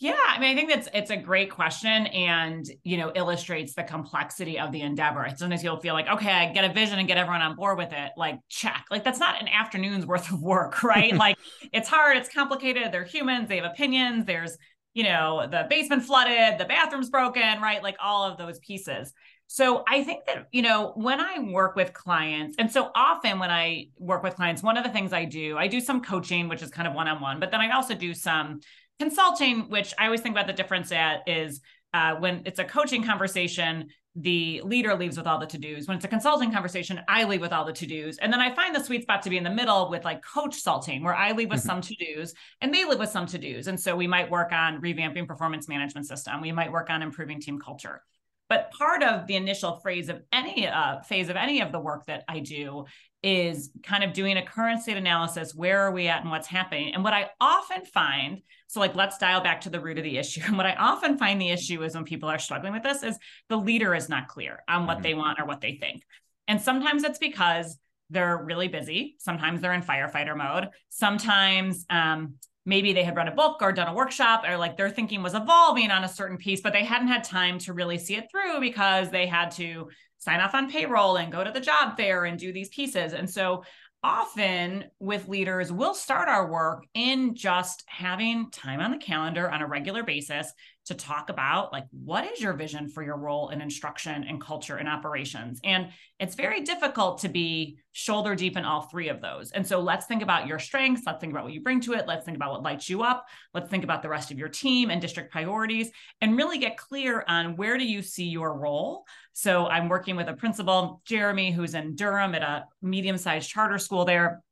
Yeah, 0.00 0.14
I 0.16 0.38
mean, 0.38 0.52
I 0.52 0.54
think 0.54 0.70
that's 0.70 0.88
it's 0.94 1.10
a 1.10 1.16
great 1.16 1.50
question, 1.50 2.06
and 2.06 2.64
you 2.84 2.98
know, 2.98 3.10
illustrates 3.16 3.74
the 3.74 3.82
complexity 3.82 4.56
of 4.56 4.70
the 4.70 4.80
endeavor. 4.82 5.28
Sometimes 5.36 5.64
you'll 5.64 5.80
feel 5.80 5.94
like, 5.94 6.06
okay, 6.08 6.30
I 6.30 6.52
get 6.52 6.64
a 6.64 6.72
vision 6.72 7.00
and 7.00 7.08
get 7.08 7.18
everyone 7.18 7.42
on 7.42 7.56
board 7.56 7.78
with 7.78 7.92
it. 7.92 8.12
Like, 8.16 8.38
check. 8.48 8.84
Like 8.92 9.02
that's 9.02 9.18
not 9.18 9.42
an 9.42 9.48
afternoon's 9.48 10.06
worth 10.06 10.30
of 10.30 10.40
work, 10.40 10.82
right? 10.84 11.12
like, 11.16 11.36
it's 11.72 11.88
hard, 11.88 12.16
it's 12.16 12.32
complicated. 12.32 12.92
They're 12.92 13.04
humans, 13.04 13.48
they 13.48 13.56
have 13.56 13.64
opinions. 13.64 14.24
There's, 14.24 14.56
you 14.94 15.02
know, 15.02 15.48
the 15.50 15.66
basement 15.68 16.04
flooded, 16.04 16.60
the 16.60 16.64
bathroom's 16.64 17.10
broken, 17.10 17.60
right? 17.60 17.82
Like 17.82 17.96
all 18.00 18.22
of 18.22 18.38
those 18.38 18.60
pieces. 18.60 19.12
So 19.48 19.82
I 19.88 20.04
think 20.04 20.26
that, 20.26 20.46
you 20.52 20.62
know, 20.62 20.92
when 20.94 21.20
I 21.20 21.38
work 21.38 21.74
with 21.74 21.92
clients, 21.92 22.56
and 22.58 22.70
so 22.70 22.90
often 22.94 23.38
when 23.38 23.50
I 23.50 23.88
work 23.98 24.22
with 24.22 24.36
clients, 24.36 24.62
one 24.62 24.76
of 24.76 24.84
the 24.84 24.90
things 24.90 25.12
I 25.12 25.24
do, 25.24 25.56
I 25.58 25.66
do 25.66 25.80
some 25.80 26.02
coaching, 26.02 26.48
which 26.48 26.62
is 26.62 26.70
kind 26.70 26.86
of 26.86 26.94
one 26.94 27.08
on 27.08 27.20
one, 27.20 27.40
but 27.40 27.50
then 27.50 27.60
I 27.60 27.70
also 27.70 27.94
do 27.94 28.14
some 28.14 28.60
Consulting, 28.98 29.68
which 29.68 29.94
I 29.96 30.06
always 30.06 30.22
think 30.22 30.34
about 30.34 30.48
the 30.48 30.52
difference 30.52 30.90
at 30.90 31.20
is 31.28 31.60
uh, 31.94 32.16
when 32.16 32.42
it's 32.46 32.58
a 32.58 32.64
coaching 32.64 33.04
conversation, 33.04 33.88
the 34.16 34.60
leader 34.64 34.96
leaves 34.96 35.16
with 35.16 35.28
all 35.28 35.38
the 35.38 35.46
to 35.46 35.58
dos. 35.58 35.86
When 35.86 35.96
it's 35.96 36.04
a 36.04 36.08
consulting 36.08 36.50
conversation, 36.50 37.00
I 37.08 37.22
leave 37.22 37.40
with 37.40 37.52
all 37.52 37.64
the 37.64 37.72
to 37.74 37.86
dos. 37.86 38.18
And 38.18 38.32
then 38.32 38.40
I 38.40 38.52
find 38.52 38.74
the 38.74 38.82
sweet 38.82 39.02
spot 39.02 39.22
to 39.22 39.30
be 39.30 39.36
in 39.36 39.44
the 39.44 39.50
middle 39.50 39.88
with 39.88 40.04
like 40.04 40.24
coach 40.24 40.56
salting, 40.56 41.04
where 41.04 41.14
I 41.14 41.30
leave 41.30 41.48
with 41.48 41.60
mm-hmm. 41.60 41.68
some 41.68 41.80
to 41.80 41.94
dos 41.94 42.34
and 42.60 42.74
they 42.74 42.84
live 42.84 42.98
with 42.98 43.10
some 43.10 43.26
to 43.26 43.38
dos. 43.38 43.68
And 43.68 43.78
so 43.78 43.94
we 43.94 44.08
might 44.08 44.28
work 44.28 44.50
on 44.52 44.82
revamping 44.82 45.28
performance 45.28 45.68
management 45.68 46.08
system. 46.08 46.40
We 46.40 46.50
might 46.50 46.72
work 46.72 46.90
on 46.90 47.00
improving 47.00 47.40
team 47.40 47.60
culture. 47.60 48.02
But 48.48 48.70
part 48.72 49.02
of 49.02 49.26
the 49.26 49.36
initial 49.36 49.76
phase 49.84 50.08
of 50.08 50.22
any 50.32 50.66
uh, 50.66 51.00
phase 51.02 51.28
of 51.28 51.36
any 51.36 51.60
of 51.60 51.72
the 51.72 51.80
work 51.80 52.06
that 52.06 52.24
I 52.28 52.40
do 52.40 52.86
is 53.22 53.70
kind 53.82 54.04
of 54.04 54.12
doing 54.12 54.36
a 54.36 54.46
current 54.46 54.82
state 54.82 54.96
analysis. 54.96 55.54
Where 55.54 55.80
are 55.80 55.90
we 55.90 56.08
at 56.08 56.22
and 56.22 56.30
what's 56.30 56.46
happening? 56.46 56.94
And 56.94 57.02
what 57.02 57.12
I 57.12 57.30
often 57.40 57.84
find, 57.84 58.40
so 58.68 58.80
like 58.80 58.94
let's 58.94 59.18
dial 59.18 59.40
back 59.40 59.62
to 59.62 59.70
the 59.70 59.80
root 59.80 59.98
of 59.98 60.04
the 60.04 60.18
issue. 60.18 60.40
And 60.44 60.56
what 60.56 60.66
I 60.66 60.74
often 60.74 61.18
find 61.18 61.40
the 61.40 61.50
issue 61.50 61.82
is 61.82 61.94
when 61.94 62.04
people 62.04 62.28
are 62.28 62.38
struggling 62.38 62.72
with 62.72 62.82
this 62.82 63.02
is 63.02 63.18
the 63.48 63.56
leader 63.56 63.94
is 63.94 64.08
not 64.08 64.28
clear 64.28 64.62
on 64.68 64.86
what 64.86 64.98
mm-hmm. 64.98 65.02
they 65.02 65.14
want 65.14 65.40
or 65.40 65.46
what 65.46 65.60
they 65.60 65.74
think. 65.74 66.02
And 66.46 66.60
sometimes 66.60 67.04
it's 67.04 67.18
because 67.18 67.78
they're 68.10 68.42
really 68.42 68.68
busy. 68.68 69.16
Sometimes 69.18 69.60
they're 69.60 69.74
in 69.74 69.82
firefighter 69.82 70.36
mode. 70.36 70.68
Sometimes 70.88 71.84
um, 71.90 72.34
maybe 72.68 72.92
they 72.92 73.02
had 73.02 73.16
read 73.16 73.28
a 73.28 73.32
book 73.32 73.62
or 73.62 73.72
done 73.72 73.88
a 73.88 73.94
workshop 73.94 74.44
or 74.46 74.58
like 74.58 74.76
their 74.76 74.90
thinking 74.90 75.22
was 75.22 75.32
evolving 75.34 75.90
on 75.90 76.04
a 76.04 76.08
certain 76.08 76.36
piece, 76.36 76.60
but 76.60 76.74
they 76.74 76.84
hadn't 76.84 77.08
had 77.08 77.24
time 77.24 77.58
to 77.58 77.72
really 77.72 77.96
see 77.96 78.14
it 78.14 78.30
through 78.30 78.60
because 78.60 79.10
they 79.10 79.26
had 79.26 79.50
to 79.52 79.88
sign 80.18 80.40
off 80.40 80.54
on 80.54 80.70
payroll 80.70 81.16
and 81.16 81.32
go 81.32 81.42
to 81.42 81.50
the 81.50 81.60
job 81.60 81.96
fair 81.96 82.26
and 82.26 82.38
do 82.38 82.52
these 82.52 82.68
pieces. 82.68 83.14
And 83.14 83.28
so 83.28 83.64
often 84.02 84.84
with 85.00 85.28
leaders, 85.28 85.72
we'll 85.72 85.94
start 85.94 86.28
our 86.28 86.50
work 86.50 86.84
in 86.94 87.34
just 87.34 87.82
having 87.86 88.50
time 88.50 88.80
on 88.80 88.90
the 88.90 88.98
calendar 88.98 89.50
on 89.50 89.62
a 89.62 89.66
regular 89.66 90.02
basis 90.02 90.52
to 90.88 90.94
talk 90.94 91.28
about 91.28 91.70
like 91.70 91.84
what 91.90 92.24
is 92.24 92.40
your 92.40 92.54
vision 92.54 92.88
for 92.88 93.02
your 93.02 93.18
role 93.18 93.50
in 93.50 93.60
instruction 93.60 94.24
and 94.24 94.40
culture 94.40 94.76
and 94.76 94.88
operations? 94.88 95.60
And 95.62 95.88
it's 96.18 96.34
very 96.34 96.62
difficult 96.62 97.20
to 97.20 97.28
be 97.28 97.78
shoulder 97.92 98.34
deep 98.34 98.56
in 98.56 98.64
all 98.64 98.82
three 98.82 99.08
of 99.08 99.20
those. 99.20 99.50
And 99.50 99.66
so 99.66 99.80
let's 99.80 100.06
think 100.06 100.22
about 100.22 100.46
your 100.46 100.58
strengths. 100.58 101.02
Let's 101.04 101.20
think 101.20 101.32
about 101.32 101.44
what 101.44 101.52
you 101.52 101.60
bring 101.60 101.80
to 101.80 101.92
it. 101.92 102.06
Let's 102.06 102.24
think 102.24 102.36
about 102.36 102.52
what 102.52 102.62
lights 102.62 102.88
you 102.88 103.02
up. 103.02 103.26
Let's 103.52 103.68
think 103.68 103.84
about 103.84 104.02
the 104.02 104.08
rest 104.08 104.30
of 104.30 104.38
your 104.38 104.48
team 104.48 104.90
and 104.90 105.00
district 105.00 105.30
priorities 105.30 105.90
and 106.22 106.36
really 106.36 106.58
get 106.58 106.78
clear 106.78 107.22
on 107.28 107.56
where 107.56 107.76
do 107.76 107.84
you 107.84 108.00
see 108.00 108.28
your 108.28 108.58
role 108.58 109.04
so 109.38 109.66
i'm 109.66 109.88
working 109.88 110.16
with 110.16 110.28
a 110.28 110.34
principal 110.34 111.00
jeremy 111.04 111.52
who's 111.52 111.74
in 111.74 111.94
durham 111.94 112.34
at 112.34 112.42
a 112.42 112.64
medium-sized 112.82 113.48
charter 113.48 113.78
school 113.78 114.04
there 114.04 114.42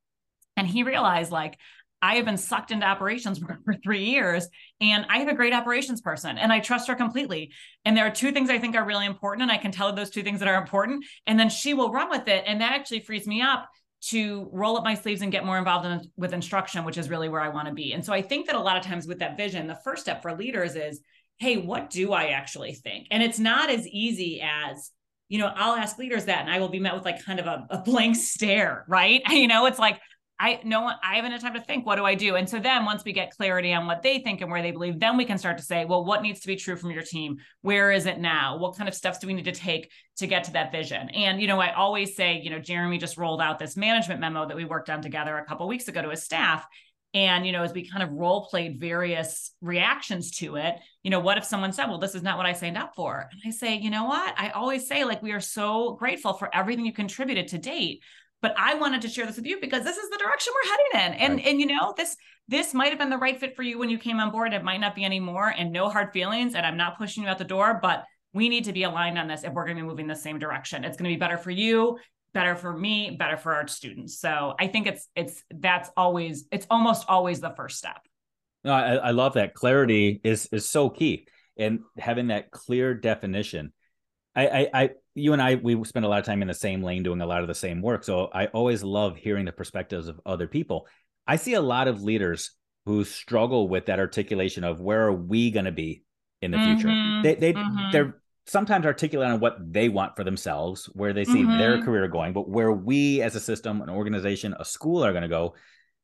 and 0.56 0.66
he 0.66 0.82
realized 0.82 1.32
like 1.32 1.58
I 2.02 2.16
have 2.16 2.26
been 2.26 2.36
sucked 2.36 2.70
into 2.70 2.86
operations 2.86 3.38
for, 3.40 3.58
for, 3.64 3.74
three 3.74 4.04
years 4.04 4.46
and 4.80 5.06
I 5.08 5.18
have 5.18 5.28
a 5.28 5.34
great 5.34 5.54
operations 5.54 6.00
person 6.00 6.36
and 6.38 6.52
I 6.52 6.60
trust 6.60 6.88
her 6.88 6.94
completely. 6.94 7.52
And 7.84 7.96
there 7.96 8.06
are 8.06 8.10
two 8.10 8.32
things 8.32 8.50
I 8.50 8.58
think 8.58 8.76
are 8.76 8.84
really 8.84 9.06
important. 9.06 9.42
And 9.42 9.50
I 9.50 9.56
can 9.56 9.72
tell 9.72 9.88
her 9.88 9.96
those 9.96 10.10
two 10.10 10.22
things 10.22 10.40
that 10.40 10.48
are 10.48 10.60
important. 10.60 11.04
And 11.26 11.40
then 11.40 11.48
she 11.48 11.74
will 11.74 11.90
run 11.90 12.10
with 12.10 12.28
it. 12.28 12.44
And 12.46 12.60
that 12.60 12.72
actually 12.72 13.00
frees 13.00 13.26
me 13.26 13.40
up 13.40 13.66
to 14.08 14.48
roll 14.52 14.76
up 14.76 14.84
my 14.84 14.94
sleeves 14.94 15.22
and 15.22 15.32
get 15.32 15.44
more 15.44 15.58
involved 15.58 15.86
in, 15.86 16.00
with 16.16 16.32
instruction, 16.32 16.84
which 16.84 16.98
is 16.98 17.08
really 17.08 17.28
where 17.28 17.40
I 17.40 17.48
want 17.48 17.66
to 17.66 17.74
be. 17.74 17.92
And 17.92 18.04
so 18.04 18.12
I 18.12 18.22
think 18.22 18.46
that 18.46 18.54
a 18.54 18.60
lot 18.60 18.76
of 18.76 18.84
times 18.84 19.06
with 19.06 19.18
that 19.18 19.36
vision, 19.36 19.66
the 19.66 19.80
first 19.82 20.02
step 20.02 20.22
for 20.22 20.36
leaders 20.36 20.76
is, 20.76 21.00
hey, 21.38 21.56
what 21.56 21.90
do 21.90 22.12
I 22.12 22.26
actually 22.26 22.74
think? 22.74 23.08
And 23.10 23.22
it's 23.22 23.38
not 23.38 23.70
as 23.70 23.86
easy 23.86 24.40
as, 24.42 24.90
you 25.28 25.38
know, 25.38 25.52
I'll 25.54 25.76
ask 25.76 25.98
leaders 25.98 26.26
that 26.26 26.40
and 26.40 26.50
I 26.50 26.60
will 26.60 26.68
be 26.68 26.80
met 26.80 26.94
with 26.94 27.04
like 27.04 27.24
kind 27.24 27.40
of 27.40 27.46
a, 27.46 27.66
a 27.70 27.78
blank 27.78 28.16
stare, 28.16 28.84
right? 28.88 29.22
You 29.30 29.48
know, 29.48 29.66
it's 29.66 29.78
like, 29.78 30.00
I 30.38 30.60
no 30.64 30.82
one 30.82 30.96
I 31.02 31.16
haven't 31.16 31.32
had 31.32 31.40
time 31.40 31.54
to 31.54 31.62
think, 31.62 31.86
what 31.86 31.96
do 31.96 32.04
I 32.04 32.14
do? 32.14 32.36
And 32.36 32.48
so 32.48 32.58
then 32.58 32.84
once 32.84 33.04
we 33.04 33.12
get 33.12 33.30
clarity 33.30 33.72
on 33.72 33.86
what 33.86 34.02
they 34.02 34.18
think 34.18 34.42
and 34.42 34.50
where 34.50 34.60
they 34.60 34.70
believe, 34.70 35.00
then 35.00 35.16
we 35.16 35.24
can 35.24 35.38
start 35.38 35.56
to 35.58 35.64
say, 35.64 35.86
well, 35.86 36.04
what 36.04 36.20
needs 36.20 36.40
to 36.40 36.46
be 36.46 36.56
true 36.56 36.76
from 36.76 36.90
your 36.90 37.02
team? 37.02 37.38
Where 37.62 37.90
is 37.90 38.04
it 38.04 38.18
now? 38.18 38.58
What 38.58 38.76
kind 38.76 38.86
of 38.86 38.94
steps 38.94 39.18
do 39.18 39.26
we 39.26 39.34
need 39.34 39.46
to 39.46 39.52
take 39.52 39.90
to 40.18 40.26
get 40.26 40.44
to 40.44 40.52
that 40.52 40.72
vision? 40.72 41.08
And 41.10 41.40
you 41.40 41.46
know, 41.46 41.58
I 41.58 41.72
always 41.72 42.16
say, 42.16 42.40
you 42.42 42.50
know, 42.50 42.58
Jeremy 42.58 42.98
just 42.98 43.16
rolled 43.16 43.40
out 43.40 43.58
this 43.58 43.76
management 43.76 44.20
memo 44.20 44.46
that 44.46 44.56
we 44.56 44.66
worked 44.66 44.90
on 44.90 45.00
together 45.00 45.36
a 45.38 45.44
couple 45.46 45.66
weeks 45.68 45.88
ago 45.88 46.02
to 46.02 46.10
his 46.10 46.22
staff. 46.22 46.66
And 47.14 47.46
you 47.46 47.52
know, 47.52 47.62
as 47.62 47.72
we 47.72 47.88
kind 47.88 48.02
of 48.02 48.12
role 48.12 48.46
played 48.46 48.78
various 48.78 49.52
reactions 49.60 50.32
to 50.38 50.56
it, 50.56 50.74
you 51.02 51.10
know, 51.10 51.20
what 51.20 51.38
if 51.38 51.44
someone 51.44 51.72
said, 51.72 51.86
"Well, 51.86 51.98
this 51.98 52.14
is 52.14 52.22
not 52.22 52.36
what 52.36 52.46
I 52.46 52.52
signed 52.52 52.76
up 52.76 52.94
for?" 52.94 53.28
And 53.30 53.40
I 53.46 53.50
say, 53.50 53.76
you 53.76 53.90
know 53.90 54.04
what? 54.04 54.34
I 54.38 54.50
always 54.50 54.86
say, 54.86 55.04
like, 55.04 55.22
we 55.22 55.32
are 55.32 55.40
so 55.40 55.94
grateful 55.94 56.34
for 56.34 56.54
everything 56.54 56.84
you 56.84 56.92
contributed 56.92 57.48
to 57.48 57.58
date 57.58 58.02
but 58.42 58.54
I 58.56 58.74
wanted 58.74 59.02
to 59.02 59.08
share 59.08 59.26
this 59.26 59.36
with 59.36 59.46
you 59.46 59.58
because 59.60 59.82
this 59.82 59.96
is 59.96 60.10
the 60.10 60.18
direction 60.18 60.52
we're 60.54 60.70
heading 60.70 61.12
in. 61.14 61.20
And 61.20 61.34
right. 61.34 61.46
and 61.46 61.60
you 61.60 61.66
know, 61.66 61.94
this 61.96 62.16
this 62.48 62.74
might 62.74 62.90
have 62.90 62.98
been 62.98 63.10
the 63.10 63.18
right 63.18 63.38
fit 63.38 63.56
for 63.56 63.62
you 63.62 63.78
when 63.78 63.90
you 63.90 63.98
came 63.98 64.20
on 64.20 64.30
board. 64.30 64.52
It 64.52 64.62
might 64.62 64.80
not 64.80 64.94
be 64.94 65.04
anymore 65.04 65.52
and 65.56 65.72
no 65.72 65.88
hard 65.88 66.12
feelings. 66.12 66.54
And 66.54 66.64
I'm 66.64 66.76
not 66.76 66.98
pushing 66.98 67.24
you 67.24 67.28
out 67.28 67.38
the 67.38 67.44
door, 67.44 67.80
but 67.82 68.04
we 68.32 68.48
need 68.48 68.64
to 68.64 68.72
be 68.72 68.84
aligned 68.84 69.18
on 69.18 69.26
this 69.26 69.44
if 69.44 69.52
we're 69.52 69.64
going 69.64 69.76
to 69.76 69.82
be 69.82 69.88
moving 69.88 70.06
the 70.06 70.14
same 70.14 70.38
direction. 70.38 70.84
It's 70.84 70.96
going 70.96 71.10
to 71.10 71.14
be 71.14 71.18
better 71.18 71.38
for 71.38 71.50
you, 71.50 71.98
better 72.36 72.54
for 72.54 72.76
me, 72.76 73.16
better 73.18 73.38
for 73.38 73.54
our 73.54 73.66
students. 73.66 74.20
So 74.20 74.54
I 74.60 74.66
think 74.66 74.86
it's 74.86 75.08
it's 75.16 75.42
that's 75.50 75.90
always 75.96 76.44
it's 76.52 76.66
almost 76.70 77.06
always 77.08 77.40
the 77.40 77.50
first 77.50 77.78
step. 77.78 77.96
No, 78.62 78.72
I, 78.72 78.96
I 78.96 79.10
love 79.12 79.34
that 79.34 79.54
clarity 79.54 80.20
is 80.22 80.46
is 80.52 80.68
so 80.68 80.90
key 80.90 81.26
and 81.56 81.80
having 81.96 82.26
that 82.26 82.50
clear 82.50 82.94
definition. 82.94 83.72
I, 84.34 84.48
I, 84.48 84.68
I 84.74 84.90
you 85.14 85.32
and 85.32 85.40
I 85.40 85.54
we 85.54 85.82
spend 85.84 86.04
a 86.04 86.08
lot 86.08 86.18
of 86.18 86.26
time 86.26 86.42
in 86.42 86.48
the 86.48 86.54
same 86.54 86.82
lane 86.82 87.02
doing 87.02 87.22
a 87.22 87.26
lot 87.26 87.40
of 87.40 87.48
the 87.48 87.54
same 87.54 87.80
work. 87.80 88.04
So 88.04 88.28
I 88.34 88.46
always 88.48 88.84
love 88.84 89.16
hearing 89.16 89.46
the 89.46 89.52
perspectives 89.52 90.06
of 90.06 90.20
other 90.26 90.46
people. 90.46 90.86
I 91.26 91.36
see 91.36 91.54
a 91.54 91.62
lot 91.62 91.88
of 91.88 92.02
leaders 92.02 92.50
who 92.84 93.02
struggle 93.04 93.66
with 93.66 93.86
that 93.86 93.98
articulation 93.98 94.62
of 94.62 94.78
where 94.78 95.06
are 95.06 95.12
we 95.12 95.50
going 95.50 95.64
to 95.64 95.72
be 95.72 96.02
in 96.42 96.50
the 96.50 96.58
mm-hmm. 96.58 96.74
future. 96.74 97.22
They 97.22 97.34
they 97.40 97.52
mm-hmm. 97.54 97.92
they're 97.92 98.20
sometimes 98.46 98.86
articulate 98.86 99.28
on 99.28 99.40
what 99.40 99.56
they 99.60 99.88
want 99.88 100.16
for 100.16 100.24
themselves, 100.24 100.86
where 100.92 101.12
they 101.12 101.24
see 101.24 101.42
mm-hmm. 101.42 101.58
their 101.58 101.82
career 101.82 102.08
going, 102.08 102.32
but 102.32 102.48
where 102.48 102.72
we 102.72 103.22
as 103.22 103.34
a 103.34 103.40
system, 103.40 103.80
an 103.82 103.90
organization, 103.90 104.54
a 104.58 104.64
school 104.64 105.04
are 105.04 105.12
going 105.12 105.22
to 105.22 105.28
go 105.28 105.54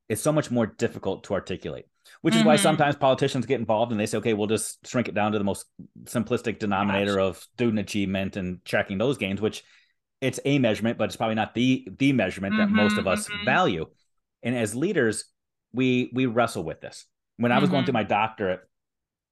is 0.09 0.21
so 0.21 0.33
much 0.33 0.51
more 0.51 0.67
difficult 0.67 1.25
to 1.25 1.35
articulate 1.35 1.87
which 2.21 2.35
is 2.35 2.41
mm-hmm. 2.41 2.49
why 2.49 2.57
sometimes 2.57 2.97
politicians 2.97 3.47
get 3.47 3.61
involved 3.61 3.91
and 3.93 4.01
they 4.01 4.07
say, 4.07 4.19
okay, 4.19 4.35
we'll 4.35 4.47
just 4.47 4.87
shrink 4.87 5.09
it 5.09 5.15
down 5.15 5.33
to 5.33 5.39
the 5.39 5.45
most 5.45 5.67
simplistic 6.05 6.59
denominator 6.59 7.19
of 7.19 7.39
student 7.39 7.79
achievement 7.79 8.37
and 8.37 8.65
tracking 8.65 8.99
those 8.99 9.19
gains, 9.19 9.41
which 9.41 9.65
it's 10.21 10.39
a 10.45 10.59
measurement, 10.59 10.99
but 10.99 11.05
it's 11.05 11.17
probably 11.17 11.35
not 11.35 11.55
the 11.55 11.87
the 11.99 12.13
measurement 12.13 12.55
mm-hmm, 12.55 12.75
that 12.75 12.83
most 12.83 12.99
of 12.99 13.07
us 13.07 13.29
mm-hmm. 13.29 13.45
value. 13.45 13.87
And 14.43 14.57
as 14.57 14.75
leaders, 14.75 15.25
we 15.73 16.11
we 16.13 16.27
wrestle 16.27 16.65
with 16.65 16.81
this. 16.81 17.07
When 17.39 17.51
I 17.51 17.59
was 17.59 17.71
going 17.71 17.85
through 17.85 17.95
mm-hmm. 17.95 18.09
my 18.11 18.17
doctorate, 18.17 18.61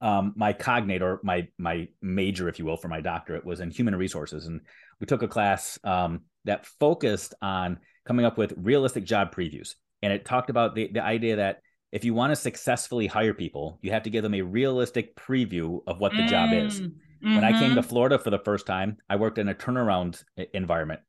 um, 0.00 0.32
my 0.36 0.52
cognate 0.52 1.02
or 1.02 1.20
my 1.22 1.48
my 1.58 1.88
major, 2.00 2.48
if 2.48 2.58
you 2.58 2.64
will, 2.64 2.76
for 2.76 2.88
my 2.88 3.00
doctorate 3.00 3.44
was 3.44 3.60
in 3.60 3.70
human 3.70 3.94
resources, 3.94 4.46
and 4.46 4.60
we 4.98 5.06
took 5.06 5.22
a 5.22 5.28
class 5.28 5.78
um, 5.84 6.22
that 6.44 6.66
focused 6.66 7.34
on 7.42 7.78
coming 8.06 8.24
up 8.24 8.38
with 8.38 8.54
realistic 8.56 9.04
job 9.04 9.34
previews, 9.34 9.74
and 10.02 10.12
it 10.12 10.24
talked 10.24 10.50
about 10.50 10.74
the 10.74 10.90
the 10.92 11.02
idea 11.02 11.36
that 11.36 11.60
if 11.92 12.04
you 12.04 12.14
want 12.14 12.30
to 12.30 12.36
successfully 12.36 13.06
hire 13.06 13.34
people, 13.34 13.78
you 13.82 13.90
have 13.90 14.04
to 14.04 14.10
give 14.10 14.22
them 14.22 14.34
a 14.34 14.42
realistic 14.42 15.16
preview 15.16 15.80
of 15.86 15.98
what 15.98 16.12
the 16.12 16.18
mm, 16.18 16.28
job 16.28 16.52
is. 16.52 16.80
Mm-hmm. 16.80 17.34
When 17.34 17.44
I 17.44 17.52
came 17.52 17.74
to 17.74 17.80
mm-hmm. 17.80 17.88
Florida 17.88 18.18
for 18.18 18.30
the 18.30 18.38
first 18.38 18.64
time, 18.64 18.96
I 19.10 19.16
worked 19.16 19.38
in 19.38 19.48
a 19.48 19.54
turnaround 19.54 20.22
environment. 20.54 21.00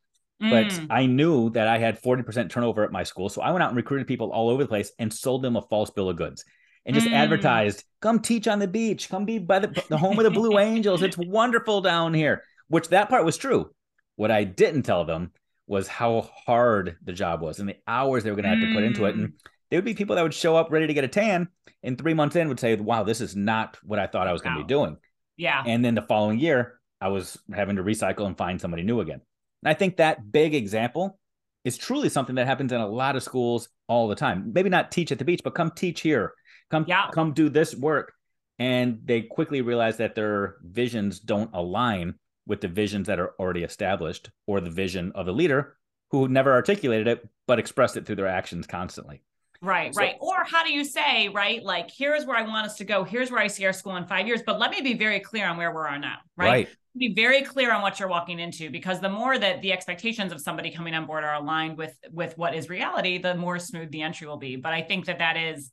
Mm. 0.41 0.49
But 0.49 0.93
I 0.93 1.05
knew 1.05 1.51
that 1.51 1.67
I 1.67 1.77
had 1.77 2.01
40% 2.01 2.49
turnover 2.49 2.83
at 2.83 2.91
my 2.91 3.03
school. 3.03 3.29
So 3.29 3.41
I 3.41 3.51
went 3.51 3.63
out 3.63 3.69
and 3.69 3.77
recruited 3.77 4.07
people 4.07 4.31
all 4.31 4.49
over 4.49 4.63
the 4.63 4.67
place 4.67 4.91
and 4.97 5.13
sold 5.13 5.43
them 5.43 5.55
a 5.55 5.61
false 5.61 5.91
bill 5.91 6.09
of 6.09 6.17
goods 6.17 6.43
and 6.85 6.95
just 6.95 7.07
mm. 7.07 7.13
advertised, 7.13 7.83
come 8.01 8.19
teach 8.19 8.47
on 8.47 8.59
the 8.59 8.67
beach, 8.67 9.09
come 9.09 9.25
be 9.25 9.39
by 9.39 9.59
the, 9.59 9.83
the 9.89 9.97
home 9.97 10.17
of 10.17 10.23
the 10.23 10.31
Blue 10.31 10.57
Angels. 10.59 11.03
It's 11.03 11.17
wonderful 11.17 11.81
down 11.81 12.13
here, 12.13 12.43
which 12.67 12.89
that 12.89 13.09
part 13.09 13.25
was 13.25 13.37
true. 13.37 13.71
What 14.15 14.31
I 14.31 14.43
didn't 14.43 14.83
tell 14.83 15.05
them 15.05 15.31
was 15.67 15.87
how 15.87 16.29
hard 16.45 16.97
the 17.03 17.13
job 17.13 17.41
was 17.41 17.59
and 17.59 17.69
the 17.69 17.77
hours 17.87 18.23
they 18.23 18.31
were 18.31 18.35
going 18.35 18.43
to 18.43 18.49
have 18.49 18.67
to 18.67 18.73
put 18.73 18.83
into 18.83 19.05
it. 19.05 19.15
And 19.15 19.29
mm 19.29 19.33
there 19.71 19.77
would 19.77 19.85
be 19.85 19.93
people 19.93 20.17
that 20.17 20.21
would 20.21 20.33
show 20.33 20.55
up 20.57 20.69
ready 20.69 20.85
to 20.85 20.93
get 20.93 21.05
a 21.05 21.07
tan 21.07 21.47
and 21.81 21.97
three 21.97 22.13
months 22.13 22.35
in 22.35 22.49
would 22.49 22.59
say, 22.59 22.75
wow, 22.75 23.03
this 23.03 23.21
is 23.21 23.35
not 23.35 23.77
what 23.83 23.99
I 23.99 24.05
thought 24.05 24.27
I 24.27 24.33
was 24.33 24.41
going 24.41 24.57
to 24.57 24.63
be 24.63 24.67
doing. 24.67 24.97
Yeah. 25.37 25.63
And 25.65 25.83
then 25.83 25.95
the 25.95 26.01
following 26.01 26.39
year, 26.39 26.79
I 26.99 27.07
was 27.07 27.39
having 27.51 27.77
to 27.77 27.83
recycle 27.83 28.27
and 28.27 28.37
find 28.37 28.59
somebody 28.59 28.83
new 28.83 28.99
again. 28.99 29.21
And 29.63 29.69
I 29.69 29.73
think 29.73 29.97
that 29.97 30.29
big 30.29 30.53
example 30.53 31.17
is 31.63 31.77
truly 31.77 32.09
something 32.09 32.35
that 32.35 32.47
happens 32.47 32.73
in 32.73 32.81
a 32.81 32.87
lot 32.87 33.15
of 33.15 33.23
schools 33.23 33.69
all 33.87 34.09
the 34.09 34.15
time. 34.15 34.51
Maybe 34.53 34.69
not 34.69 34.91
teach 34.91 35.11
at 35.11 35.19
the 35.19 35.25
beach, 35.25 35.41
but 35.41 35.55
come 35.55 35.71
teach 35.71 36.01
here. 36.01 36.33
Come 36.71 36.85
yeah. 36.87 37.09
come 37.13 37.33
do 37.33 37.49
this 37.49 37.75
work. 37.75 38.13
And 38.57 39.01
they 39.05 39.21
quickly 39.21 39.61
realize 39.61 39.97
that 39.97 40.15
their 40.15 40.57
visions 40.63 41.19
don't 41.19 41.49
align 41.53 42.15
with 42.47 42.61
the 42.61 42.67
visions 42.67 43.07
that 43.07 43.19
are 43.19 43.33
already 43.39 43.63
established 43.63 44.29
or 44.47 44.61
the 44.61 44.69
vision 44.69 45.11
of 45.13 45.25
the 45.25 45.33
leader 45.33 45.77
who 46.11 46.27
never 46.27 46.51
articulated 46.51 47.07
it 47.07 47.27
but 47.47 47.59
expressed 47.59 47.97
it 47.97 48.05
through 48.05 48.15
their 48.15 48.27
actions 48.27 48.67
constantly. 48.67 49.21
Right, 49.63 49.93
so, 49.93 50.01
right. 50.01 50.15
Or 50.19 50.43
how 50.43 50.63
do 50.63 50.73
you 50.73 50.83
say, 50.83 51.27
right? 51.29 51.61
Like, 51.63 51.91
here's 51.91 52.25
where 52.25 52.35
I 52.35 52.41
want 52.41 52.65
us 52.65 52.77
to 52.77 52.83
go. 52.83 53.03
Here's 53.03 53.29
where 53.29 53.39
I 53.39 53.47
see 53.47 53.65
our 53.65 53.73
school 53.73 53.95
in 53.95 54.05
five 54.07 54.25
years. 54.25 54.41
But 54.43 54.59
let 54.59 54.71
me 54.71 54.81
be 54.81 54.95
very 54.95 55.19
clear 55.19 55.47
on 55.47 55.57
where 55.57 55.71
we 55.71 55.77
are 55.77 55.99
now, 55.99 56.17
right? 56.35 56.47
right. 56.47 56.69
Be 56.97 57.13
very 57.13 57.43
clear 57.43 57.71
on 57.71 57.81
what 57.81 57.99
you're 57.99 58.09
walking 58.09 58.39
into 58.39 58.69
because 58.69 58.99
the 58.99 59.09
more 59.09 59.37
that 59.37 59.61
the 59.61 59.71
expectations 59.71 60.33
of 60.33 60.41
somebody 60.41 60.71
coming 60.71 60.93
on 60.93 61.05
board 61.05 61.23
are 61.23 61.35
aligned 61.35 61.77
with 61.77 61.95
with 62.11 62.37
what 62.37 62.55
is 62.55 62.69
reality, 62.69 63.17
the 63.17 63.35
more 63.35 63.59
smooth 63.59 63.91
the 63.91 64.01
entry 64.01 64.27
will 64.27 64.37
be. 64.37 64.55
But 64.55 64.73
I 64.73 64.81
think 64.81 65.05
that 65.05 65.19
that 65.19 65.37
is 65.37 65.71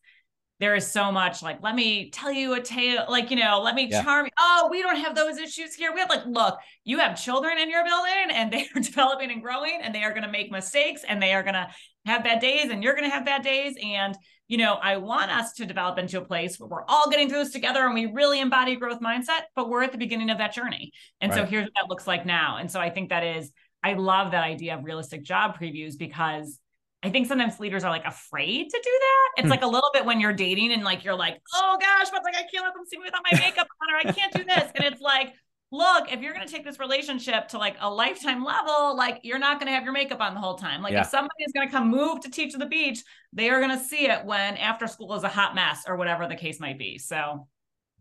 there 0.60 0.74
is 0.74 0.90
so 0.90 1.12
much 1.12 1.42
like 1.42 1.62
let 1.62 1.74
me 1.74 2.10
tell 2.10 2.32
you 2.32 2.54
a 2.54 2.60
tale 2.60 3.04
like 3.08 3.30
you 3.30 3.36
know 3.36 3.60
let 3.62 3.74
me 3.74 3.88
yeah. 3.90 4.02
charm 4.02 4.26
you. 4.26 4.32
oh 4.38 4.68
we 4.70 4.82
don't 4.82 4.96
have 4.96 5.14
those 5.14 5.38
issues 5.38 5.74
here 5.74 5.92
we 5.92 6.00
have 6.00 6.10
like 6.10 6.26
look 6.26 6.58
you 6.84 6.98
have 6.98 7.20
children 7.20 7.58
in 7.58 7.70
your 7.70 7.84
building 7.84 8.30
and 8.32 8.52
they 8.52 8.66
are 8.74 8.80
developing 8.82 9.30
and 9.30 9.42
growing 9.42 9.80
and 9.82 9.94
they 9.94 10.02
are 10.02 10.10
going 10.10 10.22
to 10.22 10.30
make 10.30 10.50
mistakes 10.50 11.04
and 11.08 11.22
they 11.22 11.32
are 11.32 11.42
going 11.42 11.54
to 11.54 11.68
have 12.06 12.24
bad 12.24 12.40
days 12.40 12.70
and 12.70 12.82
you're 12.82 12.94
going 12.94 13.08
to 13.08 13.14
have 13.14 13.24
bad 13.24 13.42
days 13.42 13.76
and 13.82 14.16
you 14.48 14.56
know 14.56 14.74
i 14.82 14.96
want 14.96 15.30
us 15.30 15.52
to 15.52 15.66
develop 15.66 15.98
into 15.98 16.18
a 16.18 16.24
place 16.24 16.58
where 16.58 16.68
we're 16.68 16.84
all 16.88 17.10
getting 17.10 17.28
through 17.28 17.44
this 17.44 17.52
together 17.52 17.84
and 17.84 17.94
we 17.94 18.06
really 18.06 18.40
embody 18.40 18.76
growth 18.76 19.00
mindset 19.00 19.42
but 19.54 19.68
we're 19.68 19.82
at 19.82 19.92
the 19.92 19.98
beginning 19.98 20.30
of 20.30 20.38
that 20.38 20.52
journey 20.52 20.92
and 21.20 21.30
right. 21.30 21.38
so 21.38 21.44
here's 21.44 21.64
what 21.64 21.72
that 21.74 21.88
looks 21.88 22.06
like 22.06 22.26
now 22.26 22.56
and 22.56 22.70
so 22.70 22.80
i 22.80 22.90
think 22.90 23.10
that 23.10 23.22
is 23.22 23.52
i 23.84 23.92
love 23.92 24.32
that 24.32 24.42
idea 24.42 24.76
of 24.76 24.84
realistic 24.84 25.22
job 25.22 25.56
previews 25.58 25.98
because 25.98 26.58
I 27.02 27.10
think 27.10 27.28
sometimes 27.28 27.60
leaders 27.60 27.84
are 27.84 27.90
like 27.90 28.04
afraid 28.04 28.68
to 28.70 28.80
do 28.82 28.98
that. 29.00 29.28
It's 29.36 29.44
hmm. 29.44 29.50
like 29.50 29.62
a 29.62 29.66
little 29.66 29.90
bit 29.92 30.04
when 30.04 30.20
you're 30.20 30.32
dating 30.32 30.72
and 30.72 30.82
like 30.82 31.04
you're 31.04 31.14
like, 31.14 31.40
oh 31.54 31.78
gosh, 31.80 32.10
but 32.10 32.22
like 32.24 32.34
I 32.34 32.42
can't 32.42 32.64
let 32.64 32.74
them 32.74 32.84
see 32.86 32.98
me 32.98 33.04
without 33.04 33.22
my 33.30 33.38
makeup 33.38 33.68
on, 33.82 33.94
or 33.94 34.08
I 34.08 34.12
can't 34.12 34.32
do 34.32 34.44
this. 34.44 34.72
And 34.74 34.84
it's 34.84 35.00
like, 35.00 35.34
look, 35.70 36.10
if 36.12 36.20
you're 36.20 36.32
going 36.32 36.46
to 36.46 36.52
take 36.52 36.64
this 36.64 36.80
relationship 36.80 37.48
to 37.48 37.58
like 37.58 37.76
a 37.80 37.88
lifetime 37.88 38.44
level, 38.44 38.96
like 38.96 39.20
you're 39.22 39.38
not 39.38 39.60
going 39.60 39.68
to 39.68 39.72
have 39.72 39.84
your 39.84 39.92
makeup 39.92 40.20
on 40.20 40.34
the 40.34 40.40
whole 40.40 40.56
time. 40.56 40.82
Like 40.82 40.92
yeah. 40.92 41.02
if 41.02 41.08
somebody 41.08 41.44
is 41.46 41.52
going 41.52 41.68
to 41.68 41.72
come 41.72 41.88
move 41.88 42.20
to 42.20 42.30
teach 42.30 42.54
at 42.54 42.60
the 42.60 42.66
beach, 42.66 43.04
they 43.32 43.50
are 43.50 43.60
going 43.60 43.76
to 43.76 43.84
see 43.84 44.06
it 44.06 44.24
when 44.24 44.56
after 44.56 44.86
school 44.86 45.14
is 45.14 45.22
a 45.22 45.28
hot 45.28 45.54
mess 45.54 45.84
or 45.86 45.96
whatever 45.96 46.26
the 46.26 46.36
case 46.36 46.58
might 46.58 46.78
be. 46.78 46.98
So. 46.98 47.46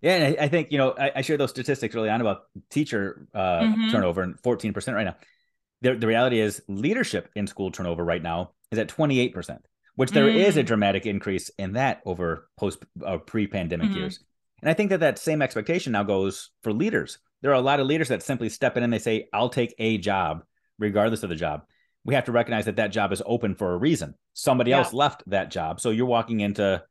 Yeah, 0.01 0.15
and 0.15 0.39
I, 0.39 0.43
I 0.43 0.47
think 0.47 0.71
you 0.71 0.77
know 0.77 0.93
I, 0.97 1.11
I 1.15 1.21
shared 1.21 1.39
those 1.39 1.49
statistics 1.49 1.95
early 1.95 2.09
on 2.09 2.21
about 2.21 2.43
teacher 2.69 3.27
uh, 3.33 3.61
mm-hmm. 3.61 3.89
turnover 3.89 4.21
and 4.21 4.39
14% 4.41 4.93
right 4.93 5.05
now. 5.05 5.15
The, 5.81 5.95
the 5.95 6.07
reality 6.07 6.39
is 6.39 6.61
leadership 6.67 7.29
in 7.35 7.47
school 7.47 7.71
turnover 7.71 8.03
right 8.03 8.21
now 8.21 8.51
is 8.71 8.79
at 8.79 8.89
28%, 8.89 9.59
which 9.95 10.11
there 10.11 10.27
mm. 10.27 10.35
is 10.35 10.57
a 10.57 10.63
mm. 10.63 10.65
dramatic 10.65 11.05
increase 11.05 11.49
in 11.57 11.73
that 11.73 12.01
over 12.05 12.49
post 12.57 12.83
uh, 13.05 13.17
pre-pandemic 13.17 13.89
mm-hmm. 13.89 13.97
years. 13.97 14.19
And 14.61 14.69
I 14.69 14.73
think 14.73 14.89
that 14.89 15.01
that 15.01 15.19
same 15.19 15.41
expectation 15.41 15.91
now 15.91 16.03
goes 16.03 16.49
for 16.63 16.73
leaders. 16.73 17.19
There 17.41 17.51
are 17.51 17.55
a 17.55 17.61
lot 17.61 17.79
of 17.79 17.85
leaders 17.85 18.07
that 18.07 18.23
simply 18.23 18.49
step 18.49 18.75
in 18.75 18.83
and 18.83 18.91
they 18.91 18.99
say, 18.99 19.27
"I'll 19.31 19.49
take 19.49 19.75
a 19.77 19.99
job 19.99 20.43
regardless 20.79 21.21
of 21.21 21.29
the 21.29 21.35
job." 21.35 21.61
We 22.03 22.15
have 22.15 22.25
to 22.25 22.31
recognize 22.31 22.65
that 22.65 22.77
that 22.77 22.91
job 22.91 23.11
is 23.11 23.21
open 23.25 23.53
for 23.53 23.73
a 23.73 23.77
reason. 23.77 24.15
Somebody 24.33 24.71
yeah. 24.71 24.77
else 24.79 24.93
left 24.93 25.23
that 25.27 25.51
job. 25.51 25.79
So 25.79 25.91
you're 25.91 26.07
walking 26.07 26.39
into 26.39 26.81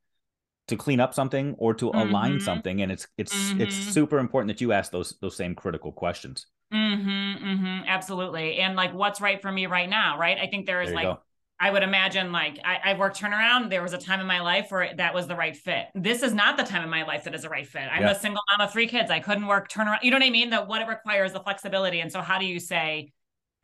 to 0.69 0.77
clean 0.77 1.01
up 1.01 1.15
something 1.15 1.55
or 1.59 1.75
to 1.75 1.87
mm-hmm. 1.87 2.09
align 2.09 2.41
something 2.41 2.83
and 2.83 2.91
it's 2.91 3.07
it's 3.17 3.35
mm-hmm. 3.35 3.61
it's 3.61 3.75
super 3.75 4.19
important 4.19 4.49
that 4.49 4.61
you 4.61 4.73
ask 4.73 4.91
those 4.91 5.17
those 5.21 5.37
same 5.37 5.55
critical 5.55 5.93
questions 5.93 6.47
mm-hmm, 6.73 7.47
mm-hmm, 7.47 7.85
absolutely 7.87 8.57
and 8.57 8.77
like 8.77 8.93
what's 8.93 9.21
right 9.21 9.41
for 9.41 9.51
me 9.51 9.67
right 9.67 9.89
now 9.89 10.19
right 10.19 10.39
i 10.39 10.47
think 10.47 10.67
there 10.67 10.83
is 10.83 10.89
there 10.89 10.97
like 10.97 11.05
go. 11.05 11.21
I 11.59 11.71
would 11.71 11.83
imagine 11.83 12.33
like 12.33 12.59
I, 12.65 12.79
I've 12.85 12.99
worked 12.99 13.19
turnaround. 13.19 13.71
There 13.71 13.83
was 13.83 13.95
a 13.95 13.99
time 13.99 14.21
in 14.21 14.27
my 14.27 14.41
life 14.41 14.71
where 14.71 14.95
that 14.97 15.15
was 15.15 15.27
the 15.27 15.35
right 15.35 15.57
fit. 15.57 15.87
This 15.95 16.23
is 16.23 16.35
not 16.35 16.59
the 16.59 16.65
time 16.65 16.83
in 16.83 16.91
my 16.91 17.05
life 17.05 17.25
that 17.25 17.35
is 17.35 17.45
a 17.45 17.49
right 17.49 17.67
fit. 17.67 17.85
I'm 17.91 18.03
yeah. 18.03 18.11
a 18.11 18.19
single 18.19 18.43
mom 18.51 18.67
of 18.67 18.73
three 18.73 18.87
kids. 18.87 19.11
I 19.11 19.21
couldn't 19.21 19.47
work 19.47 19.71
turnaround. 19.71 20.03
You 20.03 20.11
know 20.11 20.19
what 20.19 20.27
I 20.27 20.31
mean? 20.31 20.51
That 20.51 20.69
what 20.69 20.83
it 20.83 20.89
requires 20.89 21.33
the 21.33 21.41
flexibility. 21.41 22.01
And 22.01 22.13
so 22.13 22.21
how 22.21 22.39
do 22.39 22.45
you 22.45 22.61
say, 22.61 23.13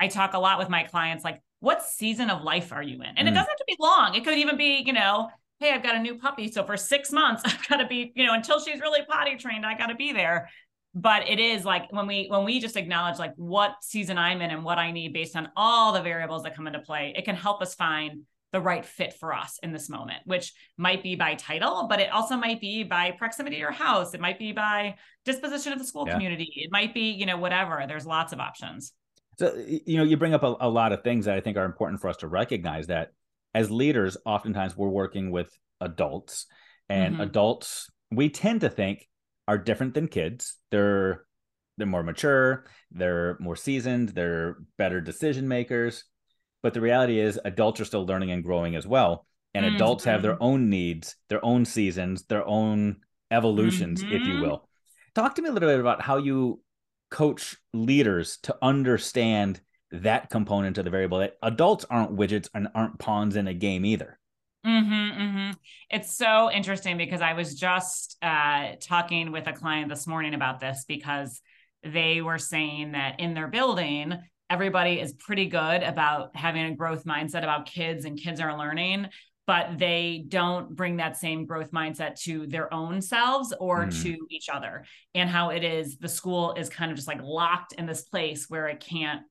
I 0.01 0.09
talk 0.09 0.33
a 0.33 0.39
lot 0.39 0.59
with 0.59 0.71
my 0.71 0.85
clients, 0.85 1.23
like, 1.23 1.43
what 1.61 1.83
season 1.83 2.31
of 2.31 2.43
life 2.43 2.73
are 2.73 2.83
you 2.83 2.97
in? 2.97 3.03
And 3.17 3.29
mm. 3.29 3.31
it 3.31 3.35
doesn't 3.35 3.51
have 3.51 3.59
to 3.59 3.65
be 3.67 3.77
long. 3.79 4.15
It 4.15 4.25
could 4.25 4.39
even 4.39 4.57
be, 4.57 4.83
you 4.85 4.95
know, 4.95 5.29
hey, 5.61 5.71
I've 5.73 5.83
got 5.83 5.95
a 5.95 6.01
new 6.01 6.19
puppy. 6.19 6.51
So 6.51 6.65
for 6.65 6.77
six 6.79 7.13
months, 7.13 7.43
I've 7.47 7.69
got 7.69 7.77
to 7.77 7.87
be, 7.87 8.13
you 8.17 8.25
know, 8.25 8.33
until 8.33 8.59
she's 8.59 8.81
really 8.81 9.01
potty 9.09 9.37
trained, 9.37 9.67
I 9.67 9.77
got 9.77 9.89
to 9.89 9.95
be 9.95 10.13
there 10.13 10.49
but 10.95 11.29
it 11.29 11.39
is 11.39 11.65
like 11.65 11.91
when 11.93 12.07
we 12.07 12.27
when 12.29 12.45
we 12.45 12.61
just 12.61 12.77
acknowledge 12.77 13.19
like 13.19 13.33
what 13.37 13.77
season 13.83 14.19
i'm 14.19 14.41
in 14.41 14.51
and 14.51 14.65
what 14.65 14.79
i 14.79 14.91
need 14.91 15.13
based 15.13 15.37
on 15.37 15.49
all 15.57 15.93
the 15.93 16.03
variables 16.03 16.43
that 16.43 16.55
come 16.55 16.67
into 16.67 16.79
play 16.81 17.15
it 17.17 17.25
can 17.25 17.35
help 17.35 17.63
us 17.63 17.75
find 17.75 18.23
the 18.53 18.61
right 18.61 18.85
fit 18.85 19.15
for 19.15 19.35
us 19.35 19.59
in 19.63 19.73
this 19.73 19.89
moment, 19.89 20.19
which 20.27 20.53
might 20.77 21.03
be 21.03 21.17
by 21.17 21.35
title, 21.35 21.87
but 21.89 22.01
it 22.01 22.11
also 22.11 22.37
might 22.37 22.61
be 22.61 22.85
by 22.85 23.11
proximity 23.13 23.57
to 23.57 23.61
your 23.61 23.71
house. 23.71 24.13
It 24.13 24.21
might 24.21 24.39
be 24.39 24.53
by 24.53 24.97
disposition 25.25 25.73
of 25.73 25.79
the 25.79 25.87
school 25.87 26.05
yeah. 26.07 26.13
community. 26.13 26.53
It 26.57 26.71
might 26.71 26.93
be, 26.93 27.11
you 27.13 27.25
know, 27.25 27.39
whatever. 27.39 27.85
There's 27.89 28.05
lots 28.05 28.33
of 28.33 28.41
options. 28.41 28.93
So, 29.39 29.55
you 29.57 29.97
know, 29.97 30.05
you 30.05 30.19
bring 30.19 30.35
up 30.35 30.43
a, 30.43 30.55
a 30.61 30.69
lot 30.69 30.93
of 30.93 31.03
things 31.03 31.25
that 31.25 31.35
I 31.35 31.41
think 31.41 31.57
are 31.57 31.65
important 31.65 32.03
for 32.03 32.09
us 32.09 32.19
to 32.19 32.29
recognize 32.29 32.89
that 32.89 33.13
as 33.55 33.71
leaders, 33.71 34.19
oftentimes 34.27 34.77
we're 34.77 34.89
working 34.89 35.31
with 35.31 35.51
adults, 35.81 36.47
and 36.91 37.15
mm-hmm. 37.15 37.23
adults 37.23 37.91
we 38.11 38.29
tend 38.29 38.61
to 38.61 38.69
think 38.69 39.09
are 39.53 39.59
different 39.59 39.93
than 39.93 40.09
kids. 40.09 40.57
They're 40.71 41.25
they're 41.77 41.87
more 41.87 42.03
mature, 42.03 42.65
they're 42.91 43.37
more 43.39 43.57
seasoned, 43.57 44.11
they're 44.11 44.57
better 44.79 45.01
decision 45.01 45.47
makers. 45.49 46.05
But 46.63 46.75
the 46.75 46.81
reality 46.81 47.19
is, 47.19 47.41
adults 47.45 47.81
are 47.81 47.85
still 47.85 48.07
learning 48.07 48.31
and 48.31 48.45
growing 48.45 48.77
as 48.77 48.87
well. 48.87 49.27
And 49.55 49.67
mm-hmm. 49.67 49.77
adults 49.77 50.05
have 50.05 50.23
their 50.23 50.43
own 50.43 50.71
needs, 50.71 51.17
their 51.29 51.45
own 51.45 51.65
seasons, 51.65 52.25
their 52.25 52.47
own 52.47 52.97
evolutions, 53.31 54.03
mm-hmm. 54.03 54.13
if 54.15 54.23
you 54.23 54.35
mm-hmm. 54.35 54.43
will. 54.43 54.69
Talk 55.15 55.35
to 55.35 55.43
me 55.43 55.49
a 55.49 55.53
little 55.53 55.69
bit 55.69 55.81
about 55.81 56.01
how 56.01 56.17
you 56.17 56.63
coach 57.11 57.57
leaders 57.75 58.39
to 58.45 58.57
understand 58.63 59.61
that 59.91 60.31
component 60.31 60.79
of 60.79 60.85
the 60.85 60.91
variable 60.91 61.19
that 61.19 61.37
adults 61.43 61.85
aren't 61.91 62.17
widgets 62.17 62.49
and 62.55 62.69
aren't 62.75 62.99
pawns 62.99 63.37
in 63.37 63.49
a 63.49 63.55
game 63.55 63.85
either. 63.85 64.19
Mm-hmm, 64.67 65.21
mm-hmm. 65.23 65.51
It's 65.91 66.17
so 66.17 66.51
interesting 66.51 66.97
because 66.97 67.21
I 67.21 67.33
was 67.33 67.55
just 67.55 68.17
uh, 68.23 68.73
talking 68.81 69.33
with 69.33 69.47
a 69.49 69.53
client 69.53 69.89
this 69.89 70.07
morning 70.07 70.35
about 70.35 70.61
this 70.61 70.85
because 70.87 71.41
they 71.83 72.23
were 72.23 72.39
saying 72.39 72.93
that 72.93 73.19
in 73.19 73.35
their 73.35 73.49
building, 73.49 74.17
everybody 74.49 75.01
is 75.01 75.15
pretty 75.15 75.47
good 75.47 75.83
about 75.83 76.37
having 76.37 76.65
a 76.67 76.77
growth 76.77 77.05
mindset 77.05 77.43
about 77.43 77.67
kids 77.67 78.05
and 78.05 78.21
kids 78.21 78.41
are 78.41 78.57
learning 78.57 79.09
but 79.47 79.77
they 79.79 80.25
don't 80.29 80.75
bring 80.77 80.99
that 80.99 81.17
same 81.17 81.47
growth 81.47 81.73
mindset 81.73 82.21
to 82.21 82.47
their 82.47 82.73
own 82.73 83.01
selves 83.01 83.53
or 83.59 83.87
mm. 83.87 84.03
to 84.03 84.17
each 84.31 84.49
other 84.49 84.85
and 85.15 85.29
how 85.29 85.51
it 85.51 85.65
is 85.65 85.99
the 85.99 86.09
school 86.09 86.55
is 86.55 86.69
kind 86.69 86.91
of 86.91 86.97
just 86.97 87.09
like 87.09 87.21
locked 87.23 87.73
in 87.73 87.87
this 87.87 88.03
place 88.03 88.49
where 88.49 88.69
it 88.69 88.81
can't 88.81 89.23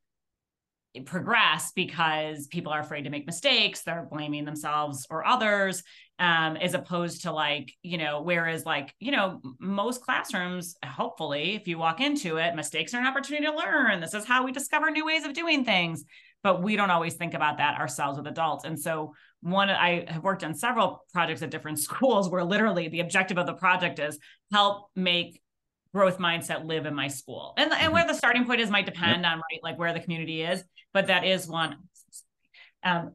progress 1.06 1.72
because 1.74 2.48
people 2.48 2.72
are 2.72 2.82
afraid 2.82 3.04
to 3.04 3.10
make 3.10 3.26
mistakes 3.26 3.82
they're 3.82 4.08
blaming 4.12 4.46
themselves 4.46 5.08
or 5.10 5.26
others 5.26 5.84
um, 6.20 6.56
as 6.58 6.76
opposed 6.76 7.24
to 7.24 7.32
like 7.32 7.74
you 7.82 7.98
know 7.98 8.22
whereas 8.22 8.66
like 8.66 8.94
you 9.00 9.12
know 9.12 9.42
most 9.60 10.02
classrooms 10.02 10.76
hopefully 10.86 11.56
if 11.56 11.68
you 11.68 11.78
walk 11.78 12.00
into 12.00 12.38
it 12.38 12.56
mistakes 12.56 12.94
are 12.94 13.00
an 13.00 13.08
opportunity 13.08 13.46
to 13.46 13.56
learn. 13.56 14.00
This 14.00 14.14
is 14.14 14.26
how 14.26 14.46
we 14.46 14.52
discover 14.52 14.92
new 14.92 15.06
ways 15.06 15.26
of 15.26 15.34
doing 15.34 15.66
things. 15.66 16.04
But 16.44 16.64
we 16.64 16.76
don't 16.76 16.90
always 16.90 17.14
think 17.16 17.36
about 17.36 17.58
that 17.58 17.80
ourselves 17.80 18.18
with 18.18 18.28
adults. 18.28 18.66
And 18.66 18.80
so 18.80 19.14
one 19.42 19.72
i 19.72 20.06
have 20.08 20.24
worked 20.24 20.44
on 20.44 20.54
several 20.54 21.04
projects 21.12 21.42
at 21.42 21.50
different 21.50 21.80
schools 21.88 22.30
where 22.30 22.44
literally 22.44 22.88
the 22.88 23.00
objective 23.00 23.40
of 23.40 23.48
the 23.48 23.54
project 23.54 23.98
is 23.98 24.20
help 24.52 24.90
make 24.96 25.42
growth 25.94 26.20
mindset 26.20 26.66
live 26.66 26.86
in 26.86 26.94
my 26.94 27.08
school. 27.08 27.54
And, 27.58 27.72
and 27.72 27.82
mm-hmm. 27.82 27.94
where 27.94 28.08
the 28.08 28.14
starting 28.14 28.46
point 28.46 28.62
is 28.62 28.70
might 28.70 28.86
depend 28.86 29.24
yep. 29.24 29.32
on 29.32 29.38
right 29.40 29.60
like 29.64 29.80
where 29.80 29.94
the 29.94 30.00
community 30.00 30.44
is 30.44 30.64
but 30.94 31.08
that 31.08 31.26
is 31.26 31.48
one. 31.48 31.78
Um, 32.84 33.14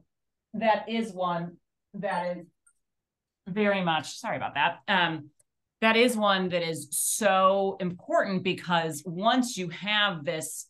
that 0.53 0.89
is 0.89 1.11
one 1.11 1.57
that 1.95 2.37
is 2.37 2.45
very 3.47 3.83
much 3.83 4.17
sorry 4.17 4.37
about 4.37 4.55
that. 4.55 4.79
Um, 4.87 5.29
that 5.81 5.95
is 5.95 6.17
one 6.17 6.49
that 6.49 6.67
is 6.67 6.87
so 6.91 7.77
important 7.79 8.43
because 8.43 9.03
once 9.05 9.57
you 9.57 9.69
have 9.69 10.25
this 10.25 10.65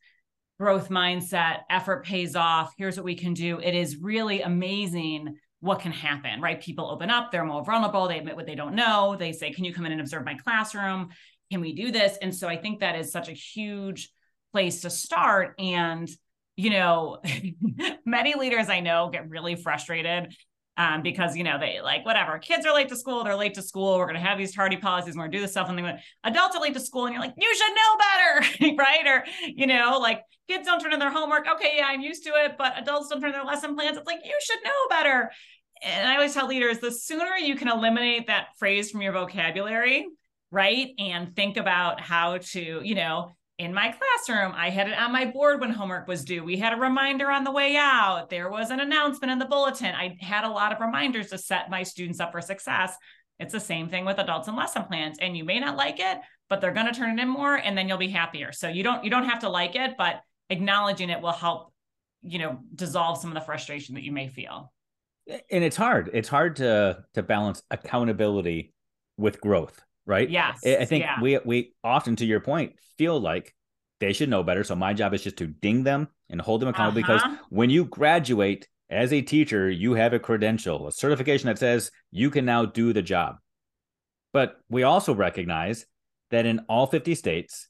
growth 0.59 0.89
mindset 0.89 1.59
effort 1.69 2.03
pays 2.03 2.35
off. 2.35 2.73
Here's 2.77 2.97
what 2.97 3.05
we 3.05 3.15
can 3.15 3.33
do. 3.33 3.59
It 3.59 3.75
is 3.75 3.97
really 3.97 4.41
amazing 4.41 5.37
what 5.59 5.79
can 5.79 5.91
happen 5.91 6.39
right? 6.39 6.61
People 6.61 6.89
open 6.89 7.09
up 7.09 7.31
they're 7.31 7.45
more 7.45 7.63
vulnerable 7.63 8.07
they 8.07 8.19
admit 8.19 8.35
what 8.35 8.45
they 8.45 8.55
don't 8.55 8.75
know. 8.75 9.15
They 9.17 9.31
say 9.31 9.51
can 9.51 9.63
you 9.63 9.73
come 9.73 9.85
in 9.85 9.91
and 9.91 10.01
observe 10.01 10.25
my 10.25 10.35
classroom? 10.35 11.09
Can 11.51 11.61
we 11.61 11.73
do 11.73 11.91
this? 11.91 12.17
And 12.21 12.35
so 12.35 12.47
i 12.47 12.57
think 12.57 12.79
that 12.79 12.97
is 12.97 13.11
such 13.11 13.29
a 13.29 13.33
huge 13.33 14.09
place 14.51 14.81
to 14.81 14.89
start. 14.89 15.55
And 15.59 16.09
you 16.57 16.71
know 16.71 17.19
many 18.05 18.35
leaders 18.35 18.67
i 18.67 18.81
know 18.81 19.09
get 19.09 19.29
really 19.29 19.55
frustrated 19.55 20.33
um, 20.75 21.01
because 21.01 21.35
you 21.35 21.43
know 21.43 21.57
they 21.59 21.79
like 21.81 22.05
whatever 22.05 22.37
kids 22.37 22.65
are 22.65 22.73
late 22.73 22.89
to 22.89 22.95
school 22.95 23.23
they're 23.23 23.35
late 23.35 23.53
to 23.53 23.61
school 23.61 23.97
we're 23.97 24.05
going 24.05 24.15
to 24.15 24.21
have 24.21 24.37
these 24.37 24.53
tardy 24.53 24.77
policies 24.77 25.15
we're 25.15 25.27
to 25.27 25.31
do 25.31 25.41
this 25.41 25.51
stuff 25.51 25.69
and 25.69 25.77
then 25.77 25.99
adults 26.23 26.55
are 26.55 26.61
late 26.61 26.73
to 26.73 26.79
school 26.79 27.05
and 27.05 27.13
you're 27.13 27.21
like 27.21 27.33
you 27.37 27.55
should 27.55 27.71
know 27.73 27.97
better 27.97 28.75
right? 28.77 29.07
Or 29.07 29.23
you 29.45 29.65
know 29.65 29.97
like 30.01 30.21
kids 30.47 30.67
don't 30.67 30.79
turn 30.79 30.93
in 30.93 30.99
their 30.99 31.11
homework 31.11 31.47
okay 31.47 31.73
yeah 31.77 31.85
i'm 31.87 32.01
used 32.01 32.23
to 32.23 32.29
it 32.29 32.55
but 32.57 32.77
adults 32.77 33.09
don't 33.09 33.21
turn 33.21 33.29
in 33.29 33.35
their 33.35 33.45
lesson 33.45 33.75
plans 33.75 33.97
it's 33.97 34.07
like 34.07 34.19
you 34.23 34.37
should 34.41 34.59
know 34.63 34.87
better. 34.89 35.31
And 35.83 36.09
i 36.09 36.15
always 36.15 36.33
tell 36.33 36.47
leaders 36.47 36.79
the 36.79 36.91
sooner 36.91 37.35
you 37.37 37.55
can 37.55 37.69
eliminate 37.69 38.27
that 38.27 38.47
phrase 38.57 38.91
from 38.91 39.01
your 39.01 39.13
vocabulary 39.13 40.07
right 40.51 40.89
and 40.99 41.35
think 41.35 41.57
about 41.57 41.99
how 41.99 42.37
to 42.37 42.81
you 42.83 42.95
know 42.95 43.35
in 43.57 43.73
my 43.73 43.91
classroom. 43.91 44.53
I 44.55 44.69
had 44.69 44.87
it 44.87 44.97
on 44.97 45.11
my 45.11 45.25
board 45.25 45.59
when 45.59 45.71
homework 45.71 46.07
was 46.07 46.23
due. 46.23 46.43
We 46.43 46.57
had 46.57 46.73
a 46.73 46.77
reminder 46.77 47.31
on 47.31 47.43
the 47.43 47.51
way 47.51 47.75
out. 47.75 48.29
There 48.29 48.49
was 48.49 48.69
an 48.69 48.79
announcement 48.79 49.31
in 49.31 49.39
the 49.39 49.45
bulletin. 49.45 49.95
I 49.95 50.17
had 50.21 50.43
a 50.43 50.49
lot 50.49 50.71
of 50.71 50.79
reminders 50.79 51.29
to 51.31 51.37
set 51.37 51.69
my 51.69 51.83
students 51.83 52.19
up 52.19 52.31
for 52.31 52.41
success. 52.41 52.95
It's 53.39 53.53
the 53.53 53.59
same 53.59 53.89
thing 53.89 54.05
with 54.05 54.19
adults 54.19 54.47
and 54.47 54.57
lesson 54.57 54.83
plans. 54.83 55.17
And 55.19 55.35
you 55.35 55.43
may 55.43 55.59
not 55.59 55.75
like 55.75 55.99
it, 55.99 56.19
but 56.49 56.61
they're 56.61 56.73
going 56.73 56.85
to 56.87 56.93
turn 56.93 57.17
it 57.17 57.21
in 57.21 57.27
more 57.27 57.55
and 57.55 57.77
then 57.77 57.87
you'll 57.87 57.97
be 57.97 58.09
happier. 58.09 58.51
So 58.51 58.67
you 58.67 58.83
don't 58.83 59.03
you 59.03 59.09
don't 59.09 59.25
have 59.25 59.39
to 59.39 59.49
like 59.49 59.75
it, 59.75 59.95
but 59.97 60.21
acknowledging 60.49 61.09
it 61.09 61.21
will 61.21 61.31
help, 61.31 61.73
you 62.21 62.39
know, 62.39 62.59
dissolve 62.73 63.19
some 63.19 63.31
of 63.31 63.35
the 63.35 63.45
frustration 63.45 63.95
that 63.95 64.03
you 64.03 64.11
may 64.11 64.27
feel. 64.27 64.71
And 65.27 65.63
it's 65.63 65.75
hard. 65.75 66.11
It's 66.13 66.29
hard 66.29 66.57
to 66.57 67.03
to 67.15 67.23
balance 67.23 67.63
accountability 67.71 68.73
with 69.17 69.41
growth 69.41 69.81
right? 70.07 70.27
Yes. 70.27 70.65
I 70.65 70.85
think 70.85 71.03
yeah. 71.03 71.21
we 71.21 71.37
we 71.45 71.73
often, 71.83 72.15
to 72.15 72.25
your 72.25 72.39
point, 72.39 72.73
feel 72.97 73.19
like 73.19 73.53
they 73.99 74.13
should 74.13 74.29
know 74.29 74.41
better. 74.41 74.63
So 74.63 74.75
my 74.75 74.93
job 74.93 75.13
is 75.13 75.23
just 75.23 75.37
to 75.37 75.47
ding 75.47 75.83
them 75.83 76.07
and 76.29 76.41
hold 76.41 76.61
them 76.61 76.69
accountable 76.69 77.01
uh-huh. 77.01 77.19
because 77.19 77.39
when 77.49 77.69
you 77.69 77.85
graduate 77.85 78.67
as 78.89 79.11
a 79.11 79.21
teacher, 79.21 79.69
you 79.69 79.93
have 79.93 80.13
a 80.13 80.19
credential, 80.19 80.87
a 80.87 80.91
certification 80.91 81.47
that 81.47 81.59
says 81.59 81.91
you 82.11 82.29
can 82.29 82.45
now 82.45 82.65
do 82.65 82.93
the 82.93 83.01
job. 83.01 83.35
But 84.33 84.59
we 84.69 84.83
also 84.83 85.13
recognize 85.13 85.85
that 86.31 86.45
in 86.45 86.61
all 86.69 86.87
50 86.87 87.15
states, 87.15 87.67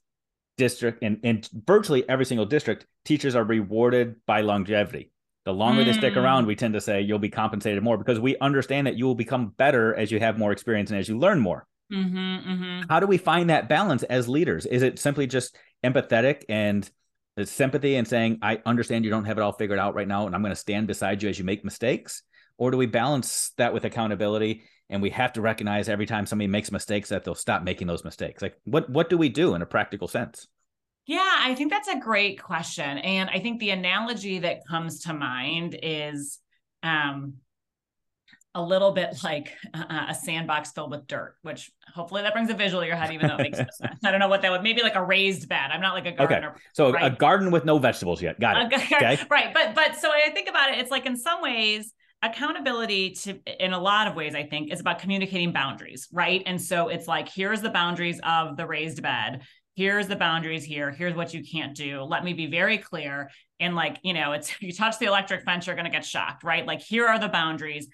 district 0.57 1.03
and 1.03 1.19
in 1.23 1.43
virtually 1.53 2.07
every 2.09 2.25
single 2.25 2.45
district, 2.45 2.85
teachers 3.05 3.35
are 3.35 3.43
rewarded 3.43 4.15
by 4.25 4.41
longevity. 4.41 5.11
The 5.45 5.53
longer 5.53 5.83
mm. 5.83 5.85
they 5.85 5.93
stick 5.93 6.17
around, 6.17 6.43
mm. 6.43 6.47
we 6.47 6.55
tend 6.55 6.73
to 6.73 6.81
say 6.81 7.01
you'll 7.01 7.19
be 7.19 7.29
compensated 7.29 7.81
more 7.81 7.97
because 7.97 8.19
we 8.19 8.37
understand 8.39 8.87
that 8.87 8.97
you 8.97 9.05
will 9.05 9.15
become 9.15 9.53
better 9.57 9.95
as 9.95 10.11
you 10.11 10.19
have 10.19 10.37
more 10.37 10.51
experience 10.51 10.89
and 10.89 10.99
as 10.99 11.07
you 11.07 11.17
learn 11.17 11.39
more. 11.39 11.65
Mm-hmm, 11.91 12.17
mm-hmm. 12.17 12.81
How 12.89 12.99
do 12.99 13.07
we 13.07 13.17
find 13.17 13.49
that 13.49 13.69
balance 13.69 14.03
as 14.03 14.27
leaders? 14.27 14.65
Is 14.65 14.81
it 14.81 14.99
simply 14.99 15.27
just 15.27 15.57
empathetic 15.83 16.43
and 16.49 16.89
sympathy 17.43 17.95
and 17.95 18.07
saying, 18.07 18.39
I 18.41 18.61
understand 18.65 19.05
you 19.05 19.11
don't 19.11 19.25
have 19.25 19.37
it 19.37 19.41
all 19.41 19.53
figured 19.53 19.79
out 19.79 19.95
right 19.95 20.07
now, 20.07 20.25
and 20.25 20.35
I'm 20.35 20.41
going 20.41 20.51
to 20.51 20.55
stand 20.55 20.87
beside 20.87 21.21
you 21.21 21.29
as 21.29 21.37
you 21.37 21.45
make 21.45 21.63
mistakes? 21.63 22.23
Or 22.57 22.71
do 22.71 22.77
we 22.77 22.87
balance 22.87 23.51
that 23.57 23.73
with 23.73 23.85
accountability 23.85 24.63
and 24.89 25.01
we 25.01 25.11
have 25.11 25.33
to 25.33 25.41
recognize 25.41 25.89
every 25.89 26.05
time 26.05 26.25
somebody 26.25 26.47
makes 26.47 26.71
mistakes 26.71 27.09
that 27.09 27.23
they'll 27.23 27.35
stop 27.35 27.63
making 27.63 27.87
those 27.87 28.03
mistakes? 28.03 28.41
Like 28.41 28.55
what 28.65 28.89
what 28.89 29.09
do 29.09 29.17
we 29.17 29.29
do 29.29 29.53
in 29.53 29.61
a 29.61 29.65
practical 29.65 30.07
sense? 30.07 30.47
Yeah, 31.05 31.23
I 31.23 31.55
think 31.55 31.71
that's 31.71 31.87
a 31.87 31.99
great 31.99 32.41
question. 32.41 32.97
And 32.97 33.29
I 33.29 33.39
think 33.39 33.59
the 33.59 33.69
analogy 33.69 34.39
that 34.39 34.67
comes 34.67 35.01
to 35.01 35.13
mind 35.13 35.77
is 35.81 36.39
um 36.81 37.35
a 38.57 38.61
little 38.61 38.91
bit 38.91 39.15
like 39.23 39.53
a 39.75 40.15
sandbox 40.15 40.71
filled 40.71 40.89
with 40.89 41.05
dirt, 41.05 41.35
which 41.43 41.71
hopefully 41.93 42.23
that 42.23 42.33
brings 42.33 42.49
a 42.49 42.55
visual 42.55 42.81
to 42.81 42.87
your 42.87 42.95
head, 42.95 43.13
even 43.13 43.27
though 43.27 43.35
it 43.35 43.43
makes 43.43 43.59
no 43.59 43.65
sense. 43.71 43.99
I 44.03 44.09
don't 44.09 44.19
know 44.19 44.27
what 44.27 44.41
that 44.41 44.51
would 44.51 44.63
maybe 44.63 44.81
like 44.81 44.95
a 44.95 45.03
raised 45.03 45.47
bed. 45.47 45.69
I'm 45.71 45.79
not 45.79 45.93
like 45.93 46.07
a 46.07 46.11
gardener. 46.11 46.49
Okay. 46.49 46.59
So 46.73 46.91
right? 46.91 47.13
a 47.13 47.15
garden 47.15 47.51
with 47.51 47.65
no 47.65 47.77
vegetables 47.77 48.19
yet. 48.19 48.39
Got 48.39 48.73
it. 48.73 48.73
Okay. 48.91 49.19
Right. 49.29 49.53
But 49.53 49.75
but 49.75 49.95
so 49.95 50.09
I 50.11 50.31
think 50.31 50.49
about 50.49 50.71
it, 50.71 50.79
it's 50.79 50.89
like 50.89 51.05
in 51.05 51.15
some 51.15 51.39
ways, 51.39 51.93
accountability 52.23 53.11
to 53.11 53.39
in 53.63 53.73
a 53.73 53.79
lot 53.79 54.07
of 54.07 54.15
ways, 54.15 54.33
I 54.33 54.41
think, 54.41 54.73
is 54.73 54.79
about 54.79 54.97
communicating 54.97 55.51
boundaries, 55.51 56.07
right? 56.11 56.41
And 56.47 56.59
so 56.59 56.87
it's 56.87 57.07
like, 57.07 57.29
here's 57.29 57.61
the 57.61 57.69
boundaries 57.69 58.19
of 58.23 58.57
the 58.57 58.65
raised 58.65 59.03
bed. 59.03 59.43
Here's 59.75 60.07
the 60.07 60.15
boundaries 60.15 60.63
here. 60.63 60.89
Here's 60.89 61.13
what 61.13 61.35
you 61.35 61.43
can't 61.43 61.75
do. 61.75 62.01
Let 62.01 62.23
me 62.23 62.33
be 62.33 62.47
very 62.47 62.79
clear. 62.79 63.29
And 63.59 63.75
like, 63.75 63.99
you 64.01 64.15
know, 64.15 64.31
it's 64.31 64.51
you 64.63 64.73
touch 64.73 64.97
the 64.97 65.05
electric 65.05 65.43
fence, 65.43 65.67
you're 65.67 65.75
gonna 65.75 65.91
get 65.91 66.03
shocked, 66.03 66.43
right? 66.43 66.65
Like 66.65 66.81
here 66.81 67.05
are 67.05 67.19
the 67.19 67.29
boundaries 67.29 67.87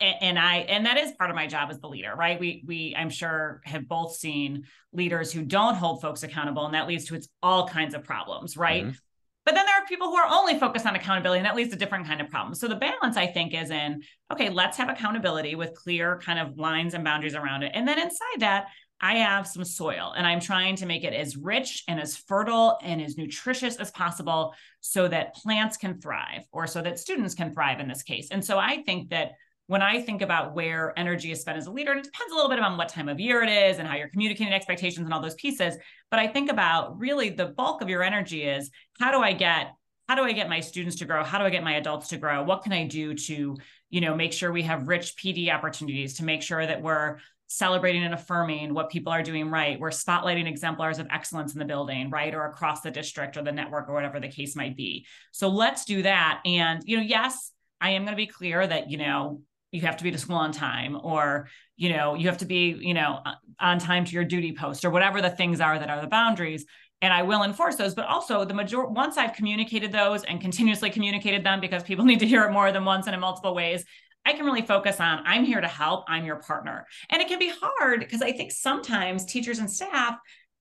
and 0.00 0.38
I 0.38 0.58
and 0.58 0.86
that 0.86 0.98
is 0.98 1.12
part 1.12 1.30
of 1.30 1.36
my 1.36 1.46
job 1.46 1.70
as 1.70 1.80
the 1.80 1.88
leader, 1.88 2.14
right? 2.16 2.38
We 2.38 2.62
we 2.66 2.94
I'm 2.96 3.10
sure 3.10 3.60
have 3.64 3.88
both 3.88 4.14
seen 4.14 4.64
leaders 4.92 5.32
who 5.32 5.42
don't 5.42 5.74
hold 5.74 6.00
folks 6.00 6.22
accountable, 6.22 6.64
and 6.64 6.74
that 6.74 6.86
leads 6.86 7.06
to 7.06 7.14
it's 7.14 7.28
all 7.42 7.66
kinds 7.68 7.94
of 7.94 8.04
problems, 8.04 8.56
right? 8.56 8.84
Mm-hmm. 8.84 8.96
But 9.44 9.54
then 9.54 9.66
there 9.66 9.74
are 9.74 9.86
people 9.86 10.08
who 10.08 10.16
are 10.16 10.28
only 10.30 10.58
focused 10.58 10.86
on 10.86 10.94
accountability, 10.94 11.40
and 11.40 11.46
that 11.46 11.56
leads 11.56 11.70
to 11.70 11.76
different 11.76 12.06
kind 12.06 12.20
of 12.20 12.30
problems. 12.30 12.60
So 12.60 12.68
the 12.68 12.76
balance, 12.76 13.16
I 13.16 13.26
think, 13.26 13.52
is 13.52 13.70
in 13.70 14.02
okay, 14.32 14.48
let's 14.48 14.76
have 14.76 14.88
accountability 14.88 15.54
with 15.54 15.74
clear 15.74 16.18
kind 16.18 16.38
of 16.38 16.56
lines 16.56 16.94
and 16.94 17.02
boundaries 17.02 17.34
around 17.34 17.64
it, 17.64 17.72
and 17.74 17.86
then 17.86 17.98
inside 17.98 18.40
that, 18.40 18.68
I 19.00 19.16
have 19.16 19.46
some 19.46 19.64
soil, 19.64 20.14
and 20.16 20.24
I'm 20.24 20.40
trying 20.40 20.76
to 20.76 20.86
make 20.86 21.02
it 21.02 21.12
as 21.12 21.36
rich 21.36 21.82
and 21.88 21.98
as 22.00 22.16
fertile 22.16 22.78
and 22.80 23.02
as 23.02 23.18
nutritious 23.18 23.76
as 23.76 23.90
possible, 23.90 24.54
so 24.80 25.08
that 25.08 25.34
plants 25.34 25.76
can 25.76 26.00
thrive, 26.00 26.44
or 26.52 26.68
so 26.68 26.80
that 26.80 27.00
students 27.00 27.34
can 27.34 27.52
thrive 27.52 27.80
in 27.80 27.88
this 27.88 28.04
case. 28.04 28.28
And 28.30 28.44
so 28.44 28.56
I 28.56 28.82
think 28.84 29.10
that 29.10 29.32
when 29.66 29.82
I 29.82 30.00
think 30.00 30.20
about 30.20 30.54
where 30.54 30.92
energy 30.98 31.30
is 31.32 31.40
spent 31.40 31.56
as 31.56 31.66
a 31.66 31.70
leader, 31.70 31.92
and 31.92 32.00
it 32.00 32.04
depends 32.04 32.32
a 32.32 32.34
little 32.34 32.50
bit 32.50 32.58
on 32.58 32.76
what 32.76 32.88
time 32.88 33.08
of 33.08 33.18
year 33.18 33.42
it 33.42 33.48
is 33.48 33.78
and 33.78 33.88
how 33.88 33.96
you're 33.96 34.08
communicating 34.08 34.52
expectations 34.52 35.04
and 35.04 35.14
all 35.14 35.22
those 35.22 35.34
pieces. 35.34 35.76
But 36.10 36.20
I 36.20 36.26
think 36.26 36.50
about 36.50 36.98
really 36.98 37.30
the 37.30 37.46
bulk 37.46 37.80
of 37.80 37.88
your 37.88 38.02
energy 38.02 38.42
is 38.42 38.70
how 39.00 39.10
do 39.10 39.18
I 39.18 39.32
get 39.32 39.72
how 40.08 40.16
do 40.16 40.22
I 40.22 40.32
get 40.32 40.50
my 40.50 40.60
students 40.60 40.96
to 40.96 41.06
grow? 41.06 41.24
How 41.24 41.38
do 41.38 41.44
I 41.44 41.50
get 41.50 41.64
my 41.64 41.76
adults 41.76 42.08
to 42.08 42.18
grow? 42.18 42.42
What 42.42 42.62
can 42.62 42.72
I 42.72 42.86
do 42.86 43.14
to, 43.14 43.56
you 43.88 44.00
know, 44.02 44.14
make 44.14 44.34
sure 44.34 44.52
we 44.52 44.60
have 44.64 44.86
rich 44.86 45.16
PD 45.16 45.50
opportunities 45.50 46.18
to 46.18 46.24
make 46.24 46.42
sure 46.42 46.66
that 46.66 46.82
we're 46.82 47.20
celebrating 47.46 48.04
and 48.04 48.14
affirming 48.14 48.74
what 48.74 48.90
people 48.90 49.12
are 49.12 49.22
doing 49.22 49.50
right. 49.50 49.78
We're 49.78 49.90
spotlighting 49.90 50.48
exemplars 50.48 50.98
of 50.98 51.06
excellence 51.10 51.52
in 51.52 51.58
the 51.58 51.64
building, 51.64 52.10
right? 52.10 52.34
Or 52.34 52.46
across 52.46 52.80
the 52.80 52.90
district 52.90 53.36
or 53.36 53.42
the 53.42 53.52
network 53.52 53.88
or 53.88 53.94
whatever 53.94 54.20
the 54.20 54.28
case 54.28 54.56
might 54.56 54.76
be. 54.76 55.06
So 55.32 55.48
let's 55.48 55.84
do 55.84 56.02
that. 56.02 56.40
And, 56.44 56.82
you 56.84 56.96
know, 56.96 57.02
yes, 57.02 57.52
I 57.80 57.90
am 57.90 58.02
going 58.02 58.12
to 58.12 58.16
be 58.16 58.26
clear 58.26 58.66
that, 58.66 58.90
you 58.90 58.98
know, 58.98 59.40
you 59.74 59.82
have 59.82 59.96
to 59.96 60.04
be 60.04 60.10
to 60.10 60.18
school 60.18 60.36
on 60.36 60.52
time 60.52 60.98
or 61.02 61.48
you 61.76 61.90
know 61.90 62.14
you 62.14 62.28
have 62.28 62.38
to 62.38 62.46
be 62.46 62.76
you 62.80 62.94
know 62.94 63.20
on 63.58 63.78
time 63.78 64.04
to 64.04 64.12
your 64.12 64.24
duty 64.24 64.54
post 64.54 64.84
or 64.84 64.90
whatever 64.90 65.20
the 65.20 65.30
things 65.30 65.60
are 65.60 65.78
that 65.78 65.90
are 65.90 66.00
the 66.00 66.06
boundaries 66.06 66.64
and 67.02 67.12
I 67.12 67.22
will 67.22 67.42
enforce 67.42 67.76
those. 67.76 67.94
But 67.94 68.06
also, 68.06 68.46
the 68.46 68.54
major 68.54 68.86
once 68.86 69.18
I've 69.18 69.34
communicated 69.34 69.92
those 69.92 70.24
and 70.24 70.40
continuously 70.40 70.88
communicated 70.88 71.44
them 71.44 71.60
because 71.60 71.82
people 71.82 72.04
need 72.10 72.20
to 72.20 72.26
hear 72.26 72.44
it 72.44 72.52
more 72.52 72.72
than 72.72 72.84
once 72.84 73.06
and 73.06 73.14
in 73.14 73.20
multiple 73.20 73.54
ways, 73.54 73.84
I 74.24 74.32
can 74.32 74.46
really 74.46 74.62
focus 74.62 75.00
on 75.00 75.20
I'm 75.26 75.44
here 75.44 75.60
to 75.60 75.68
help, 75.68 76.04
I'm 76.08 76.24
your 76.24 76.36
partner. 76.36 76.86
And 77.10 77.20
it 77.20 77.28
can 77.28 77.38
be 77.38 77.52
hard 77.60 78.00
because 78.00 78.22
I 78.22 78.32
think 78.32 78.52
sometimes 78.52 79.26
teachers 79.26 79.58
and 79.58 79.70
staff 79.70 80.16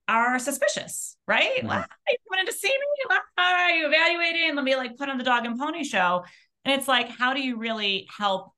are 0.10 0.38
suspicious, 0.38 1.16
right? 1.28 1.64
Mm-hmm. 1.64 1.82
You 2.10 2.18
wanted 2.30 2.52
to 2.52 2.58
see 2.58 2.68
me? 2.68 2.86
Well, 3.10 3.20
are 3.38 3.70
you 3.70 3.88
evaluating? 3.88 4.56
Let 4.56 4.66
me 4.66 4.76
like 4.76 4.98
put 4.98 5.08
on 5.08 5.18
the 5.18 5.24
dog 5.24 5.46
and 5.46 5.58
pony 5.58 5.86
show. 5.86 6.26
And 6.66 6.78
it's 6.78 6.90
like, 6.90 7.10
how 7.10 7.34
do 7.34 7.42
you 7.42 7.58
really 7.58 8.08
help 8.18 8.53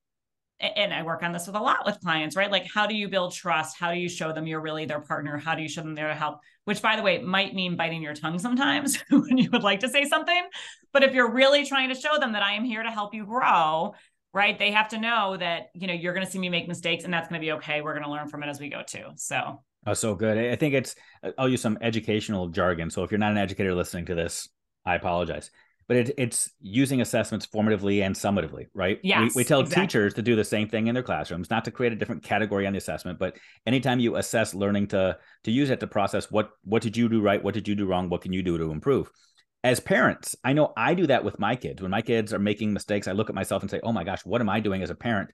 and 0.60 0.94
I 0.94 1.04
work 1.04 1.22
on 1.22 1.34
this 1.34 1.48
with 1.48 1.56
a 1.56 1.60
lot 1.60 1.86
with 1.86 2.00
clients, 2.00 2.36
right? 2.36 2.50
Like, 2.50 2.66
how 2.72 2.88
do 2.88 2.96
you 2.96 3.10
build 3.10 3.34
trust? 3.34 3.78
How 3.78 3.92
do 3.92 4.00
you 4.00 4.08
show 4.08 4.32
them 4.32 4.48
you're 4.48 4.62
really 4.62 4.86
their 4.86 5.02
partner? 5.02 5.38
How 5.38 5.54
do 5.56 5.62
you 5.62 5.68
show 5.68 5.82
them 5.82 5.96
there 5.96 6.08
to 6.08 6.16
help? 6.16 6.40
Which, 6.64 6.82
by 6.82 6.96
the 6.96 7.02
way, 7.02 7.20
might 7.20 7.54
mean 7.54 7.76
biting 7.76 8.02
your 8.02 8.14
tongue 8.14 8.40
sometimes 8.40 8.98
when 9.10 9.38
you 9.38 9.50
would 9.52 9.64
like 9.64 9.82
to 9.82 9.90
say 9.90 10.06
something. 10.06 10.44
But 10.94 11.04
if 11.04 11.14
you're 11.14 11.30
really 11.30 11.66
trying 11.66 11.90
to 11.90 11.96
show 11.96 12.18
them 12.20 12.34
that 12.34 12.44
I 12.44 12.54
am 12.54 12.64
here 12.64 12.84
to 12.84 12.90
help 12.90 13.14
you 13.14 13.26
grow, 13.26 13.94
right? 14.34 14.58
They 14.58 14.72
have 14.72 14.88
to 14.90 14.98
know 14.98 15.36
that, 15.38 15.72
you 15.74 15.88
know, 15.88 15.94
you're 15.94 16.14
going 16.14 16.26
to 16.26 16.32
see 16.32 16.40
me 16.40 16.50
make 16.50 16.68
mistakes 16.68 17.04
and 17.04 17.14
that's 17.14 17.28
going 17.28 17.40
to 17.40 17.46
be 17.46 17.52
okay. 17.54 17.82
We're 17.82 17.94
going 17.94 18.06
to 18.06 18.12
learn 18.12 18.30
from 18.30 18.44
it 18.44 18.48
as 18.48 18.60
we 18.60 18.70
go 18.70 18.82
too. 18.88 19.08
So, 19.16 19.62
oh, 19.86 19.94
so 19.94 20.16
good. 20.16 20.38
I 20.38 20.56
think 20.56 20.74
it's, 20.74 20.96
I'll 21.38 21.50
use 21.50 21.62
some 21.62 21.78
educational 21.82 22.48
jargon. 22.48 22.90
So 22.90 23.04
if 23.04 23.12
you're 23.12 23.18
not 23.18 23.32
an 23.32 23.38
educator 23.38 23.76
listening 23.76 24.06
to 24.06 24.16
this, 24.16 24.48
I 24.86 24.96
apologize 24.96 25.52
but 25.88 25.98
it, 25.98 26.12
it's 26.18 26.50
using 26.60 27.02
assessments 27.02 27.46
formatively 27.46 28.02
and 28.02 28.16
summatively, 28.16 28.68
right? 28.74 29.00
Yes, 29.04 29.36
we, 29.36 29.42
we 29.42 29.44
tell 29.44 29.60
exactly. 29.60 29.84
teachers 29.86 30.14
to 30.16 30.22
do 30.22 30.36
the 30.36 30.44
same 30.44 30.68
thing 30.68 30.88
in 30.88 30.96
their 30.96 31.04
classrooms, 31.04 31.50
not 31.50 31.66
to 31.66 31.72
create 31.72 31.94
a 31.94 31.96
different 31.96 32.24
category 32.24 32.66
on 32.66 32.74
the 32.74 32.78
assessment, 32.78 33.20
but 33.20 33.38
anytime 33.68 34.00
you 34.00 34.16
assess 34.16 34.54
learning 34.54 34.88
to 34.88 35.18
to 35.44 35.52
use 35.52 35.70
it 35.70 35.80
to 35.80 35.88
process 35.88 36.32
what 36.32 36.50
what 36.64 36.82
did 36.82 36.98
you 36.98 37.08
do 37.08 37.22
right, 37.22 37.44
what 37.44 37.54
did 37.54 37.68
you 37.68 37.76
do 37.76 37.86
wrong, 37.86 38.10
what 38.10 38.22
can 38.22 38.34
you 38.34 38.42
do 38.42 38.58
to 38.58 38.72
improve. 38.72 39.12
As 39.64 39.80
parents, 39.80 40.36
I 40.44 40.54
know 40.54 40.74
I 40.78 40.94
do 40.94 41.08
that 41.08 41.24
with 41.24 41.40
my 41.40 41.56
kids. 41.56 41.82
When 41.82 41.92
my 41.92 42.02
kids 42.02 42.34
are 42.34 42.40
making 42.40 42.74
mistakes, 42.74 43.08
I 43.08 43.14
look 43.14 43.30
at 43.30 43.36
myself 43.36 43.62
and 43.62 43.70
say, 43.70 43.80
"Oh 43.84 43.94
my 43.94 44.04
gosh, 44.04 44.26
what 44.26 44.42
am 44.42 44.50
I 44.50 44.60
doing 44.60 44.82
as 44.82 44.90
a 44.90 44.96
parent? 44.96 45.32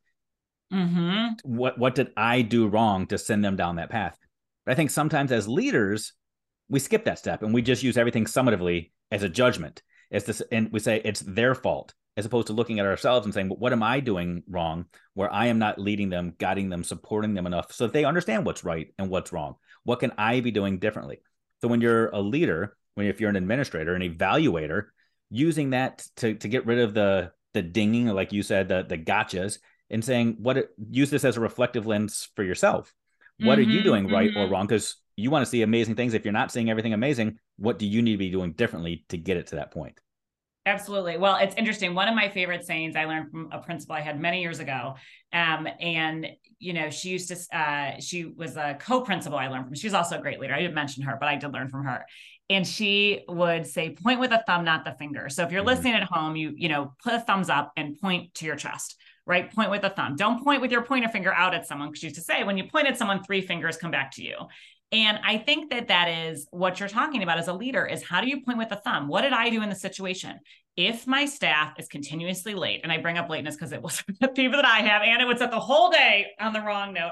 Mm-hmm. 0.74 1.34
What 1.44 1.78
what 1.78 1.96
did 1.96 2.12
I 2.18 2.42
do 2.42 2.68
wrong 2.68 3.08
to 3.08 3.18
send 3.18 3.44
them 3.44 3.56
down 3.56 3.78
that 3.78 3.90
path?" 3.90 4.18
But 4.66 4.74
I 4.74 4.76
think 4.76 4.90
sometimes 4.90 5.32
as 5.32 5.48
leaders, 5.48 6.14
we 6.70 6.80
skip 6.80 7.06
that 7.06 7.20
step 7.20 7.42
and 7.42 7.54
we 7.54 7.62
just 7.62 7.84
use 7.84 7.98
everything 7.98 8.26
summatively 8.26 8.92
as 9.12 9.24
a 9.24 9.30
judgment 9.30 9.82
it's 10.12 10.26
this, 10.26 10.42
and 10.52 10.72
we 10.72 10.80
say 10.80 11.02
it's 11.04 11.22
their 11.22 11.56
fault 11.56 11.94
as 12.18 12.26
opposed 12.26 12.48
to 12.48 12.54
looking 12.54 12.80
at 12.80 12.86
ourselves 12.86 13.26
and 13.26 13.34
saying, 13.34 13.50
well, 13.50 13.58
what 13.58 13.72
am 13.72 13.82
I 13.82 14.02
doing 14.02 14.44
wrong 14.48 14.86
where 15.14 15.32
I 15.32 15.48
am 15.48 15.60
not 15.60 15.80
leading 15.80 16.10
them, 16.10 16.34
guiding 16.38 16.70
them, 16.70 16.84
supporting 16.84 17.34
them 17.34 17.48
enough 17.48 17.72
so 17.72 17.86
that 17.86 17.94
they 17.94 18.04
understand 18.04 18.46
what's 18.46 18.66
right 18.66 18.94
and 19.00 19.10
what's 19.10 19.32
wrong? 19.32 19.56
What 19.84 20.02
can 20.02 20.12
I 20.18 20.42
be 20.42 20.52
doing 20.52 20.80
differently? 20.80 21.22
So 21.62 21.70
when 21.70 21.82
you're 21.82 22.10
a 22.10 22.20
leader, 22.20 22.76
when 22.96 23.08
if 23.08 23.22
you're 23.22 23.30
an 23.30 23.38
administrator, 23.38 23.96
an 23.96 24.02
evaluator, 24.02 24.88
using 25.30 25.70
that 25.70 26.06
to, 26.18 26.36
to 26.36 26.48
get 26.48 26.66
rid 26.66 26.80
of 26.80 26.94
the 26.94 27.32
the 27.54 27.62
dinging, 27.62 28.08
like 28.08 28.34
you 28.34 28.44
said, 28.44 28.68
the 28.68 28.84
the 28.84 28.98
gotchas, 28.98 29.60
and 29.90 30.04
saying 30.04 30.38
what 30.40 30.70
use 30.90 31.10
this 31.10 31.26
as 31.26 31.38
a 31.38 31.42
reflective 31.42 31.86
lens 31.86 32.30
for 32.36 32.44
yourself 32.44 32.94
what 33.42 33.58
mm-hmm, 33.58 33.70
are 33.70 33.72
you 33.72 33.80
mm-hmm, 33.80 33.88
doing 33.88 34.08
right 34.10 34.32
mm-hmm. 34.32 34.40
or 34.40 34.50
wrong 34.50 34.68
because 34.68 34.96
you 35.22 35.32
want 35.32 35.46
to 35.46 35.50
see 35.50 35.62
amazing 35.62 35.96
things 35.96 36.14
if 36.14 36.26
you're 36.26 36.32
not 36.32 36.52
seeing 36.52 36.70
everything 36.70 36.94
amazing 36.94 37.38
what 37.58 37.80
do 37.80 37.86
you 37.86 38.02
need 38.02 38.14
to 38.14 38.18
be 38.18 38.30
doing 38.30 38.52
differently 38.54 39.06
to 39.10 39.18
get 39.18 39.38
it 39.38 39.48
to 39.48 39.56
that 39.56 39.72
point 39.72 40.00
Absolutely. 40.68 41.18
Well, 41.18 41.38
it's 41.38 41.56
interesting. 41.56 41.96
One 41.96 42.08
of 42.08 42.14
my 42.14 42.30
favorite 42.30 42.64
sayings 42.64 42.96
I 42.96 43.06
learned 43.06 43.32
from 43.32 43.50
a 43.52 43.58
principal 43.58 43.96
I 43.96 44.02
had 44.02 44.20
many 44.20 44.42
years 44.42 44.60
ago. 44.60 44.94
Um, 45.34 45.68
and 45.80 46.28
you 46.60 46.74
know, 46.74 46.92
she 46.92 47.10
used 47.10 47.30
to 47.30 47.58
uh, 47.58 48.00
she 48.00 48.26
was 48.26 48.58
a 48.58 48.78
co-principal 48.80 49.40
I 49.40 49.48
learned 49.48 49.66
from. 49.66 49.76
She 49.76 49.88
was 49.88 49.96
also 49.96 50.20
a 50.20 50.22
great 50.22 50.40
leader. 50.40 50.54
I 50.54 50.60
didn't 50.60 50.76
mention 50.76 51.02
her, 51.04 51.18
but 51.20 51.28
I 51.28 51.36
did 51.38 51.52
learn 51.52 51.70
from 51.70 51.86
her. 51.86 52.06
And 52.52 52.68
she 52.68 53.24
would 53.28 53.66
say, 53.66 53.92
point 53.92 54.20
with 54.20 54.32
a 54.34 54.44
thumb, 54.46 54.64
not 54.64 54.86
the 54.86 54.92
finger. 54.92 55.30
So 55.30 55.44
if 55.44 55.52
you're 55.52 55.62
mm-hmm. 55.62 55.70
listening 55.70 55.94
at 55.94 56.04
home, 56.04 56.36
you, 56.36 56.54
you 56.56 56.70
know, 56.70 56.94
put 57.04 57.14
a 57.14 57.20
thumbs 57.20 57.50
up 57.50 57.72
and 57.76 58.00
point 58.00 58.34
to 58.36 58.46
your 58.46 58.56
chest, 58.56 58.98
right? 59.26 59.52
Point 59.52 59.72
with 59.72 59.84
a 59.84 59.90
thumb. 59.90 60.16
Don't 60.16 60.44
point 60.44 60.62
with 60.62 60.72
your 60.72 60.84
pointer 60.84 61.08
finger 61.08 61.34
out 61.34 61.56
at 61.56 61.66
someone. 61.66 61.88
Because 61.88 62.02
she 62.02 62.08
used 62.08 62.18
to 62.18 62.22
say, 62.22 62.44
when 62.44 62.58
you 62.58 62.66
point 62.66 62.88
at 62.88 62.98
someone, 62.98 63.24
three 63.24 63.42
fingers 63.42 63.78
come 63.78 63.90
back 63.90 64.12
to 64.16 64.24
you. 64.24 64.36
And 64.92 65.20
I 65.24 65.38
think 65.38 65.70
that 65.70 65.88
that 65.88 66.10
is 66.10 66.48
what 66.52 66.80
you're 66.80 66.90
talking 66.90 67.24
about 67.24 67.40
as 67.40 67.48
a 67.48 67.54
leader 67.54 67.86
is 67.86 68.04
how 68.04 68.20
do 68.20 68.28
you 68.28 68.42
point 68.42 68.58
with 68.58 68.70
the 68.70 68.76
thumb? 68.76 69.08
What 69.08 69.22
did 69.22 69.32
I 69.32 69.50
do 69.50 69.62
in 69.62 69.70
the 69.70 69.76
situation? 69.76 70.40
If 70.76 71.08
my 71.08 71.26
staff 71.26 71.74
is 71.80 71.88
continuously 71.88 72.56
late, 72.56 72.82
and 72.84 72.92
I 72.92 72.98
bring 72.98 73.18
up 73.18 73.30
lateness 73.30 73.56
because 73.56 73.72
it 73.72 73.82
was 73.82 74.04
the 74.20 74.28
people 74.28 74.58
that 74.62 74.66
I 74.66 74.80
have, 74.80 75.02
and 75.02 75.22
it 75.22 75.26
would 75.26 75.38
set 75.38 75.52
the 75.52 75.60
whole 75.60 75.92
day 75.92 76.28
on 76.40 76.54
the 76.54 76.62
wrong 76.62 76.94
note. 76.94 77.12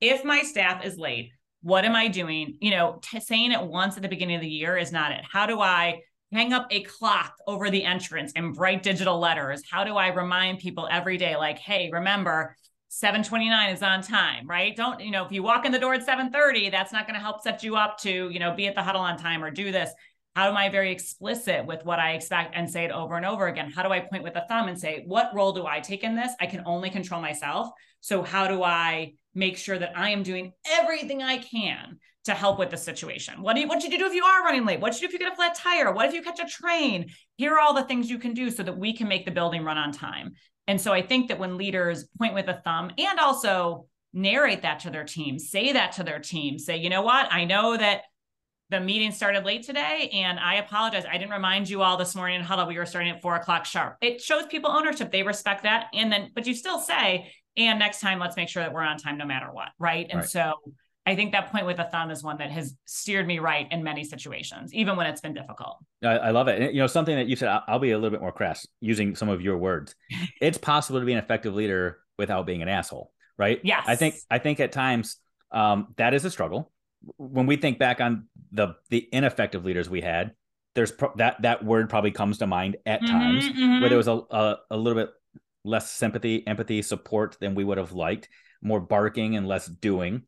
If 0.00 0.24
my 0.24 0.42
staff 0.42 0.84
is 0.84 0.98
late, 0.98 1.30
what 1.62 1.84
am 1.84 1.94
I 1.94 2.08
doing? 2.08 2.56
You 2.60 2.70
know, 2.72 3.00
t- 3.02 3.20
saying 3.20 3.52
it 3.52 3.62
once 3.62 3.96
at 3.96 4.02
the 4.02 4.08
beginning 4.08 4.36
of 4.36 4.42
the 4.42 4.48
year 4.48 4.76
is 4.76 4.92
not 4.92 5.12
it. 5.12 5.20
How 5.30 5.46
do 5.46 5.60
I 5.60 6.00
hang 6.32 6.52
up 6.52 6.66
a 6.70 6.82
clock 6.82 7.34
over 7.46 7.70
the 7.70 7.84
entrance 7.84 8.32
in 8.32 8.52
bright 8.52 8.82
digital 8.82 9.18
letters? 9.18 9.62
How 9.70 9.84
do 9.84 9.96
I 9.96 10.08
remind 10.08 10.58
people 10.58 10.88
every 10.90 11.16
day, 11.16 11.36
like, 11.36 11.58
hey, 11.58 11.90
remember, 11.92 12.56
729 12.92 13.70
is 13.72 13.84
on 13.84 14.02
time, 14.02 14.48
right? 14.48 14.74
Don't, 14.74 15.00
you 15.00 15.12
know, 15.12 15.24
if 15.24 15.30
you 15.30 15.44
walk 15.44 15.64
in 15.64 15.70
the 15.70 15.78
door 15.78 15.94
at 15.94 16.04
730, 16.04 16.70
that's 16.70 16.92
not 16.92 17.06
going 17.06 17.14
to 17.14 17.20
help 17.20 17.40
set 17.40 17.62
you 17.62 17.76
up 17.76 17.98
to, 17.98 18.28
you 18.30 18.40
know, 18.40 18.52
be 18.52 18.66
at 18.66 18.74
the 18.74 18.82
huddle 18.82 19.00
on 19.00 19.16
time 19.16 19.44
or 19.44 19.50
do 19.52 19.70
this. 19.70 19.90
How 20.34 20.48
am 20.48 20.56
I 20.56 20.70
very 20.70 20.90
explicit 20.90 21.64
with 21.66 21.84
what 21.84 22.00
I 22.00 22.14
expect 22.14 22.56
and 22.56 22.68
say 22.68 22.84
it 22.84 22.90
over 22.90 23.14
and 23.14 23.24
over 23.24 23.46
again? 23.46 23.70
How 23.70 23.84
do 23.84 23.90
I 23.90 24.00
point 24.00 24.24
with 24.24 24.34
a 24.34 24.44
thumb 24.48 24.66
and 24.66 24.76
say, 24.76 25.04
what 25.06 25.30
role 25.32 25.52
do 25.52 25.66
I 25.66 25.78
take 25.78 26.02
in 26.02 26.16
this? 26.16 26.32
I 26.40 26.46
can 26.46 26.64
only 26.66 26.90
control 26.90 27.20
myself. 27.20 27.68
So 28.00 28.24
how 28.24 28.48
do 28.48 28.64
I 28.64 29.12
make 29.36 29.56
sure 29.56 29.78
that 29.78 29.96
I 29.96 30.10
am 30.10 30.24
doing 30.24 30.52
everything 30.68 31.22
I 31.22 31.38
can 31.38 32.00
to 32.24 32.34
help 32.34 32.58
with 32.58 32.70
the 32.70 32.76
situation? 32.76 33.40
What 33.40 33.54
do 33.54 33.60
you 33.60 33.68
what 33.68 33.80
should 33.80 33.92
you 33.92 33.98
do 33.98 34.06
if 34.06 34.14
you 34.14 34.24
are 34.24 34.42
running 34.42 34.64
late? 34.64 34.80
What 34.80 34.94
should 34.94 35.02
you 35.02 35.08
do 35.08 35.14
if 35.14 35.20
you 35.20 35.26
get 35.26 35.32
a 35.32 35.36
flat 35.36 35.54
tire? 35.54 35.92
What 35.92 36.06
if 36.06 36.14
you 36.14 36.22
catch 36.22 36.40
a 36.40 36.48
train? 36.48 37.10
Here 37.36 37.54
are 37.54 37.60
all 37.60 37.74
the 37.74 37.84
things 37.84 38.10
you 38.10 38.18
can 38.18 38.34
do 38.34 38.50
so 38.50 38.64
that 38.64 38.76
we 38.76 38.96
can 38.96 39.06
make 39.06 39.26
the 39.26 39.30
building 39.30 39.62
run 39.62 39.78
on 39.78 39.92
time. 39.92 40.32
And 40.70 40.80
so 40.80 40.92
I 40.92 41.02
think 41.02 41.26
that 41.28 41.40
when 41.40 41.58
leaders 41.58 42.04
point 42.16 42.32
with 42.32 42.46
a 42.46 42.60
thumb 42.64 42.92
and 42.96 43.18
also 43.18 43.86
narrate 44.12 44.62
that 44.62 44.78
to 44.80 44.90
their 44.90 45.02
team, 45.02 45.36
say 45.36 45.72
that 45.72 45.90
to 45.94 46.04
their 46.04 46.20
team, 46.20 46.60
say, 46.60 46.76
you 46.76 46.88
know 46.88 47.02
what, 47.02 47.26
I 47.32 47.44
know 47.44 47.76
that 47.76 48.02
the 48.68 48.78
meeting 48.78 49.10
started 49.10 49.44
late 49.44 49.64
today 49.64 50.10
and 50.12 50.38
I 50.38 50.54
apologize. 50.54 51.04
I 51.10 51.18
didn't 51.18 51.32
remind 51.32 51.68
you 51.68 51.82
all 51.82 51.96
this 51.96 52.14
morning 52.14 52.38
in 52.38 52.46
huddle. 52.46 52.68
We 52.68 52.78
were 52.78 52.86
starting 52.86 53.10
at 53.10 53.20
four 53.20 53.34
o'clock 53.34 53.64
sharp. 53.64 53.96
It 54.00 54.20
shows 54.20 54.46
people 54.46 54.70
ownership. 54.70 55.10
They 55.10 55.24
respect 55.24 55.64
that. 55.64 55.86
And 55.92 56.12
then, 56.12 56.30
but 56.36 56.46
you 56.46 56.54
still 56.54 56.78
say, 56.78 57.32
and 57.56 57.80
next 57.80 57.98
time, 57.98 58.20
let's 58.20 58.36
make 58.36 58.48
sure 58.48 58.62
that 58.62 58.72
we're 58.72 58.82
on 58.82 58.96
time 58.96 59.18
no 59.18 59.26
matter 59.26 59.48
what. 59.50 59.70
Right. 59.80 60.06
And 60.08 60.20
right. 60.20 60.28
so 60.28 60.54
I 61.06 61.16
think 61.16 61.32
that 61.32 61.50
point 61.50 61.66
with 61.66 61.78
a 61.78 61.84
thumb 61.84 62.10
is 62.10 62.22
one 62.22 62.36
that 62.38 62.50
has 62.50 62.74
steered 62.84 63.26
me 63.26 63.38
right 63.38 63.66
in 63.70 63.82
many 63.82 64.04
situations, 64.04 64.72
even 64.74 64.96
when 64.96 65.06
it's 65.06 65.20
been 65.20 65.32
difficult. 65.32 65.78
I, 66.04 66.08
I 66.08 66.30
love 66.30 66.48
it. 66.48 66.60
And, 66.60 66.74
you 66.74 66.80
know, 66.80 66.86
something 66.86 67.16
that 67.16 67.26
you 67.26 67.36
said, 67.36 67.48
I'll, 67.48 67.64
I'll, 67.66 67.78
be 67.78 67.92
a 67.92 67.96
little 67.96 68.10
bit 68.10 68.20
more 68.20 68.32
crass 68.32 68.66
using 68.80 69.16
some 69.16 69.28
of 69.28 69.40
your 69.40 69.56
words. 69.56 69.94
it's 70.40 70.58
possible 70.58 71.00
to 71.00 71.06
be 71.06 71.12
an 71.12 71.18
effective 71.18 71.54
leader 71.54 71.98
without 72.18 72.46
being 72.46 72.60
an 72.62 72.68
asshole, 72.68 73.12
right? 73.38 73.60
Yes. 73.64 73.84
I 73.86 73.96
think, 73.96 74.14
I 74.30 74.38
think 74.38 74.60
at 74.60 74.72
times 74.72 75.16
um, 75.52 75.94
that 75.96 76.14
is 76.14 76.24
a 76.24 76.30
struggle. 76.30 76.70
When 77.16 77.46
we 77.46 77.56
think 77.56 77.78
back 77.78 78.00
on 78.00 78.28
the 78.52 78.74
the 78.90 79.08
ineffective 79.10 79.64
leaders 79.64 79.88
we 79.88 80.02
had, 80.02 80.32
there's 80.74 80.92
pro- 80.92 81.14
that 81.16 81.40
that 81.40 81.64
word 81.64 81.88
probably 81.88 82.10
comes 82.10 82.38
to 82.38 82.46
mind 82.46 82.76
at 82.84 83.00
mm-hmm, 83.00 83.10
times 83.10 83.48
mm-hmm. 83.48 83.80
where 83.80 83.88
there 83.88 83.96
was 83.96 84.06
a, 84.06 84.20
a 84.30 84.56
a 84.70 84.76
little 84.76 85.02
bit 85.02 85.10
less 85.64 85.90
sympathy, 85.90 86.46
empathy, 86.46 86.82
support 86.82 87.38
than 87.40 87.54
we 87.54 87.64
would 87.64 87.78
have 87.78 87.92
liked, 87.92 88.28
more 88.60 88.80
barking 88.80 89.36
and 89.36 89.48
less 89.48 89.66
doing 89.66 90.24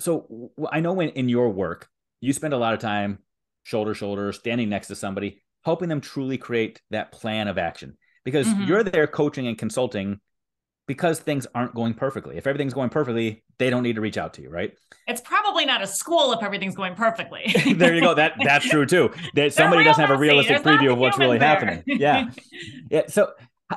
so 0.00 0.50
I 0.70 0.80
know 0.80 0.92
when 0.92 1.10
in 1.10 1.28
your 1.28 1.50
work, 1.50 1.88
you 2.20 2.32
spend 2.32 2.54
a 2.54 2.58
lot 2.58 2.74
of 2.74 2.80
time 2.80 3.18
shoulder 3.62 3.94
shoulder, 3.94 4.32
standing 4.32 4.68
next 4.68 4.88
to 4.88 4.96
somebody, 4.96 5.42
helping 5.64 5.88
them 5.88 6.00
truly 6.00 6.38
create 6.38 6.80
that 6.90 7.12
plan 7.12 7.48
of 7.48 7.58
action 7.58 7.96
because 8.24 8.46
mm-hmm. 8.46 8.64
you're 8.64 8.82
there 8.82 9.06
coaching 9.06 9.46
and 9.46 9.58
consulting 9.58 10.20
because 10.86 11.20
things 11.20 11.46
aren't 11.54 11.72
going 11.74 11.94
perfectly. 11.94 12.36
If 12.36 12.48
everything's 12.48 12.74
going 12.74 12.90
perfectly, 12.90 13.44
they 13.58 13.70
don't 13.70 13.84
need 13.84 13.94
to 13.94 14.00
reach 14.00 14.18
out 14.18 14.34
to 14.34 14.42
you, 14.42 14.50
right? 14.50 14.72
It's 15.06 15.20
probably 15.20 15.64
not 15.64 15.82
a 15.82 15.86
school 15.86 16.32
if 16.32 16.42
everything's 16.42 16.74
going 16.74 16.96
perfectly. 16.96 17.54
there 17.76 17.94
you 17.94 18.00
go. 18.00 18.14
That 18.14 18.32
that's 18.42 18.68
true 18.68 18.86
too. 18.86 19.10
That 19.34 19.52
somebody 19.52 19.84
doesn't 19.84 20.00
have 20.04 20.10
a 20.10 20.18
realistic 20.18 20.62
preview 20.62 20.92
of 20.92 20.98
what's 20.98 21.16
really 21.18 21.38
there. 21.38 21.48
happening. 21.48 21.82
Yeah. 21.86 22.30
Yeah. 22.90 23.02
So 23.06 23.30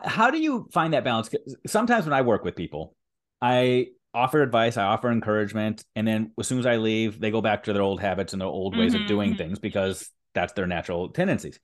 how 0.03 0.31
do 0.31 0.39
you 0.39 0.67
find 0.73 0.93
that 0.93 1.03
balance? 1.03 1.29
Sometimes 1.67 2.05
when 2.05 2.13
I 2.13 2.23
work 2.23 2.43
with 2.43 2.55
people, 2.55 2.95
I 3.39 3.89
offer 4.13 4.41
advice, 4.41 4.77
I 4.77 4.83
offer 4.83 5.11
encouragement, 5.11 5.83
and 5.95 6.07
then 6.07 6.31
as 6.39 6.47
soon 6.47 6.59
as 6.59 6.65
I 6.65 6.77
leave, 6.77 7.19
they 7.19 7.31
go 7.31 7.41
back 7.41 7.63
to 7.63 7.73
their 7.73 7.81
old 7.81 7.99
habits 7.99 8.33
and 8.33 8.41
their 8.41 8.47
old 8.47 8.77
ways 8.77 8.93
mm-hmm. 8.93 9.03
of 9.03 9.07
doing 9.07 9.31
mm-hmm. 9.31 9.37
things 9.37 9.59
because 9.59 10.09
that's 10.33 10.53
their 10.53 10.67
natural 10.67 11.09
tendencies. 11.09 11.59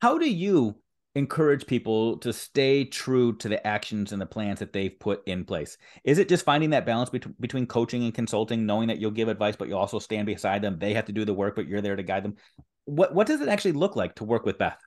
How 0.00 0.18
do 0.18 0.28
you 0.28 0.76
encourage 1.14 1.66
people 1.66 2.16
to 2.18 2.32
stay 2.32 2.84
true 2.84 3.36
to 3.36 3.48
the 3.48 3.64
actions 3.66 4.12
and 4.12 4.20
the 4.20 4.26
plans 4.26 4.58
that 4.60 4.72
they've 4.72 4.98
put 4.98 5.26
in 5.26 5.44
place? 5.44 5.76
Is 6.04 6.18
it 6.18 6.28
just 6.28 6.44
finding 6.44 6.70
that 6.70 6.86
balance 6.86 7.10
between 7.10 7.34
between 7.38 7.66
coaching 7.66 8.04
and 8.04 8.14
consulting, 8.14 8.66
knowing 8.66 8.88
that 8.88 8.98
you'll 8.98 9.10
give 9.10 9.28
advice, 9.28 9.56
but 9.56 9.68
you 9.68 9.76
also 9.76 9.98
stand 9.98 10.26
beside 10.26 10.62
them? 10.62 10.78
They 10.78 10.94
have 10.94 11.06
to 11.06 11.12
do 11.12 11.24
the 11.24 11.34
work, 11.34 11.54
but 11.54 11.66
you're 11.68 11.82
there 11.82 11.96
to 11.96 12.02
guide 12.02 12.24
them. 12.24 12.36
What 12.84 13.14
what 13.14 13.26
does 13.26 13.40
it 13.40 13.48
actually 13.48 13.72
look 13.72 13.96
like 13.96 14.16
to 14.16 14.24
work 14.24 14.44
with 14.44 14.58
Beth? 14.58 14.80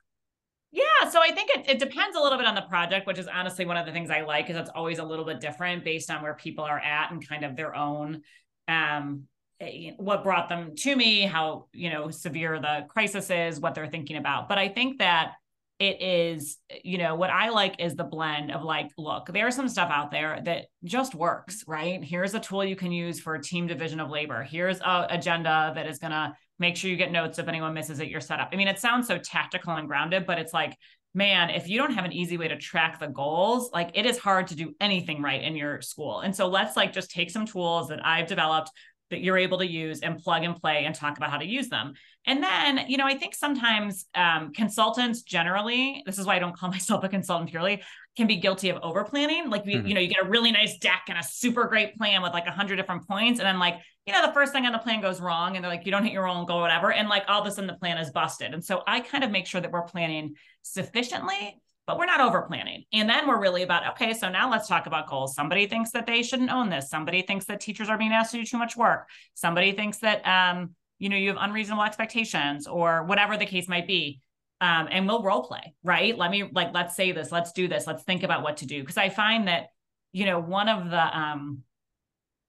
Yeah, 0.72 1.08
so 1.10 1.20
I 1.22 1.30
think 1.32 1.50
it, 1.50 1.68
it 1.70 1.78
depends 1.78 2.16
a 2.16 2.20
little 2.20 2.38
bit 2.38 2.46
on 2.46 2.54
the 2.54 2.62
project, 2.62 3.06
which 3.06 3.18
is 3.18 3.28
honestly 3.28 3.64
one 3.64 3.76
of 3.76 3.86
the 3.86 3.92
things 3.92 4.10
I 4.10 4.22
like 4.22 4.50
is 4.50 4.56
it's 4.56 4.70
always 4.74 4.98
a 4.98 5.04
little 5.04 5.24
bit 5.24 5.40
different 5.40 5.84
based 5.84 6.10
on 6.10 6.22
where 6.22 6.34
people 6.34 6.64
are 6.64 6.78
at 6.78 7.10
and 7.10 7.26
kind 7.26 7.44
of 7.44 7.56
their 7.56 7.74
own 7.74 8.22
um 8.68 9.22
eh, 9.60 9.92
what 9.96 10.24
brought 10.24 10.48
them 10.48 10.74
to 10.76 10.96
me, 10.96 11.22
how, 11.22 11.68
you 11.72 11.88
know, 11.88 12.10
severe 12.10 12.60
the 12.60 12.84
crisis 12.88 13.30
is, 13.30 13.60
what 13.60 13.74
they're 13.74 13.86
thinking 13.86 14.16
about. 14.16 14.48
But 14.48 14.58
I 14.58 14.68
think 14.68 14.98
that 14.98 15.32
it 15.78 16.00
is, 16.02 16.56
you 16.84 16.98
know, 16.98 17.14
what 17.14 17.30
I 17.30 17.50
like 17.50 17.76
is 17.80 17.96
the 17.96 18.04
blend 18.04 18.50
of 18.50 18.62
like, 18.62 18.90
look, 18.98 19.30
there's 19.32 19.54
some 19.54 19.68
stuff 19.68 19.90
out 19.90 20.10
there 20.10 20.40
that 20.44 20.66
just 20.84 21.14
works, 21.14 21.64
right? 21.66 22.02
Here's 22.02 22.34
a 22.34 22.40
tool 22.40 22.64
you 22.64 22.76
can 22.76 22.92
use 22.92 23.20
for 23.20 23.36
team 23.38 23.66
division 23.66 24.00
of 24.00 24.10
labor. 24.10 24.42
Here's 24.42 24.80
a 24.80 25.06
agenda 25.10 25.72
that 25.74 25.86
is 25.86 25.98
going 25.98 26.12
to 26.12 26.34
make 26.58 26.76
sure 26.76 26.90
you 26.90 26.96
get 26.96 27.12
notes 27.12 27.38
if 27.38 27.48
anyone 27.48 27.74
misses 27.74 28.00
it, 28.00 28.08
you're 28.08 28.20
set 28.20 28.40
up. 28.40 28.50
I 28.52 28.56
mean, 28.56 28.68
it 28.68 28.78
sounds 28.78 29.06
so 29.06 29.18
tactical 29.18 29.74
and 29.74 29.86
grounded, 29.86 30.26
but 30.26 30.38
it's 30.38 30.52
like, 30.52 30.76
man, 31.14 31.50
if 31.50 31.68
you 31.68 31.78
don't 31.78 31.94
have 31.94 32.04
an 32.04 32.12
easy 32.12 32.36
way 32.36 32.48
to 32.48 32.56
track 32.56 33.00
the 33.00 33.06
goals, 33.06 33.70
like 33.72 33.90
it 33.94 34.04
is 34.06 34.18
hard 34.18 34.46
to 34.48 34.54
do 34.54 34.74
anything 34.80 35.22
right 35.22 35.42
in 35.42 35.56
your 35.56 35.80
school. 35.80 36.20
And 36.20 36.36
so 36.36 36.46
let's 36.46 36.76
like 36.76 36.92
just 36.92 37.10
take 37.10 37.30
some 37.30 37.46
tools 37.46 37.88
that 37.88 38.04
I've 38.04 38.26
developed 38.26 38.70
that 39.10 39.20
you're 39.20 39.38
able 39.38 39.58
to 39.58 39.66
use 39.66 40.00
and 40.00 40.18
plug 40.18 40.42
and 40.42 40.56
play 40.56 40.84
and 40.84 40.94
talk 40.94 41.16
about 41.16 41.30
how 41.30 41.38
to 41.38 41.44
use 41.44 41.68
them. 41.68 41.94
And 42.26 42.42
then, 42.42 42.86
you 42.88 42.96
know, 42.96 43.06
I 43.06 43.14
think 43.14 43.34
sometimes 43.34 44.06
um, 44.14 44.52
consultants 44.52 45.22
generally, 45.22 46.02
this 46.06 46.18
is 46.18 46.26
why 46.26 46.36
I 46.36 46.38
don't 46.40 46.56
call 46.56 46.70
myself 46.70 47.04
a 47.04 47.08
consultant 47.08 47.50
purely, 47.50 47.82
can 48.16 48.26
be 48.26 48.36
guilty 48.36 48.70
of 48.70 48.78
over 48.82 49.04
planning. 49.04 49.48
Like, 49.48 49.64
you, 49.66 49.78
mm-hmm. 49.78 49.86
you 49.86 49.94
know, 49.94 50.00
you 50.00 50.08
get 50.08 50.24
a 50.24 50.28
really 50.28 50.50
nice 50.50 50.78
deck 50.78 51.04
and 51.08 51.18
a 51.18 51.22
super 51.22 51.64
great 51.68 51.96
plan 51.96 52.22
with 52.22 52.32
like 52.32 52.46
a 52.46 52.50
hundred 52.50 52.76
different 52.76 53.06
points. 53.06 53.38
And 53.38 53.46
then 53.46 53.58
like, 53.58 53.76
you 54.06 54.12
know, 54.12 54.26
the 54.26 54.32
first 54.32 54.52
thing 54.52 54.66
on 54.66 54.72
the 54.72 54.78
plan 54.78 55.00
goes 55.00 55.20
wrong 55.20 55.54
and 55.54 55.64
they're 55.64 55.70
like, 55.70 55.84
you 55.84 55.92
don't 55.92 56.04
hit 56.04 56.12
your 56.12 56.26
own 56.26 56.46
goal, 56.46 56.60
whatever. 56.60 56.92
And 56.92 57.08
like 57.08 57.24
all 57.28 57.40
of 57.40 57.46
a 57.46 57.50
sudden 57.50 57.66
the 57.66 57.74
plan 57.74 57.98
is 57.98 58.10
busted. 58.10 58.54
And 58.54 58.64
so 58.64 58.82
I 58.86 59.00
kind 59.00 59.22
of 59.22 59.30
make 59.30 59.46
sure 59.46 59.60
that 59.60 59.70
we're 59.70 59.82
planning 59.82 60.34
sufficiently 60.62 61.60
but 61.86 61.98
we're 61.98 62.06
not 62.06 62.20
over 62.20 62.42
planning. 62.42 62.84
And 62.92 63.08
then 63.08 63.28
we're 63.28 63.40
really 63.40 63.62
about, 63.62 63.88
okay, 63.92 64.12
so 64.12 64.28
now 64.28 64.50
let's 64.50 64.66
talk 64.66 64.86
about 64.86 65.08
goals. 65.08 65.34
Somebody 65.34 65.66
thinks 65.66 65.90
that 65.92 66.06
they 66.06 66.22
shouldn't 66.22 66.50
own 66.50 66.68
this. 66.68 66.90
Somebody 66.90 67.22
thinks 67.22 67.44
that 67.46 67.60
teachers 67.60 67.88
are 67.88 67.98
being 67.98 68.12
asked 68.12 68.32
to 68.32 68.38
do 68.38 68.44
too 68.44 68.58
much 68.58 68.76
work. 68.76 69.08
Somebody 69.34 69.72
thinks 69.72 69.98
that, 69.98 70.26
um, 70.26 70.74
you 70.98 71.08
know, 71.08 71.16
you 71.16 71.28
have 71.28 71.38
unreasonable 71.40 71.84
expectations 71.84 72.66
or 72.66 73.04
whatever 73.04 73.36
the 73.36 73.46
case 73.46 73.68
might 73.68 73.86
be. 73.86 74.20
Um, 74.60 74.88
and 74.90 75.06
we'll 75.06 75.22
role 75.22 75.42
play, 75.42 75.74
right? 75.84 76.16
Let 76.16 76.30
me 76.30 76.50
like, 76.52 76.72
let's 76.72 76.96
say 76.96 77.12
this, 77.12 77.30
let's 77.30 77.52
do 77.52 77.68
this. 77.68 77.86
Let's 77.86 78.02
think 78.04 78.22
about 78.22 78.42
what 78.42 78.56
to 78.58 78.66
do. 78.66 78.82
Cause 78.82 78.96
I 78.96 79.10
find 79.10 79.48
that, 79.48 79.66
you 80.12 80.24
know, 80.24 80.40
one 80.40 80.68
of 80.68 80.90
the, 80.90 81.18
um, 81.18 81.62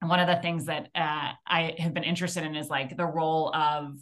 one 0.01 0.19
of 0.19 0.27
the 0.27 0.41
things 0.41 0.65
that 0.65 0.89
uh, 0.95 1.31
I 1.45 1.75
have 1.77 1.93
been 1.93 2.03
interested 2.03 2.43
in 2.43 2.55
is 2.55 2.69
like 2.69 2.95
the 2.95 3.05
role 3.05 3.53
of 3.53 3.97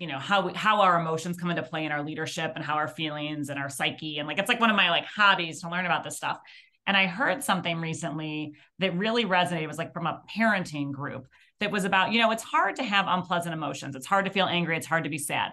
you 0.00 0.06
know 0.06 0.18
how 0.18 0.52
how 0.54 0.80
our 0.80 0.98
emotions 0.98 1.36
come 1.36 1.50
into 1.50 1.62
play 1.62 1.84
in 1.84 1.92
our 1.92 2.02
leadership 2.02 2.52
and 2.56 2.64
how 2.64 2.74
our 2.74 2.88
feelings 2.88 3.50
and 3.50 3.60
our 3.60 3.68
psyche. 3.68 4.18
And 4.18 4.26
like 4.26 4.38
it's 4.38 4.48
like 4.48 4.58
one 4.58 4.70
of 4.70 4.76
my 4.76 4.90
like 4.90 5.04
hobbies 5.04 5.60
to 5.60 5.70
learn 5.70 5.84
about 5.86 6.02
this 6.02 6.16
stuff. 6.16 6.40
And 6.86 6.96
i 6.96 7.06
heard 7.06 7.44
something 7.44 7.80
recently 7.80 8.54
that 8.78 8.96
really 8.96 9.26
resonated. 9.26 9.62
It 9.62 9.68
was 9.68 9.78
like 9.78 9.92
from 9.92 10.06
a 10.06 10.22
parenting 10.34 10.90
group 10.90 11.28
that 11.60 11.70
was 11.70 11.84
about 11.84 12.12
you 12.12 12.18
know 12.18 12.30
it's 12.30 12.42
hard 12.42 12.76
to 12.76 12.82
have 12.82 13.04
unpleasant 13.08 13.52
emotions. 13.52 13.94
It's 13.94 14.06
hard 14.06 14.24
to 14.24 14.30
feel 14.30 14.46
angry. 14.46 14.76
It's 14.76 14.86
hard 14.86 15.04
to 15.04 15.10
be 15.10 15.18
sad. 15.18 15.52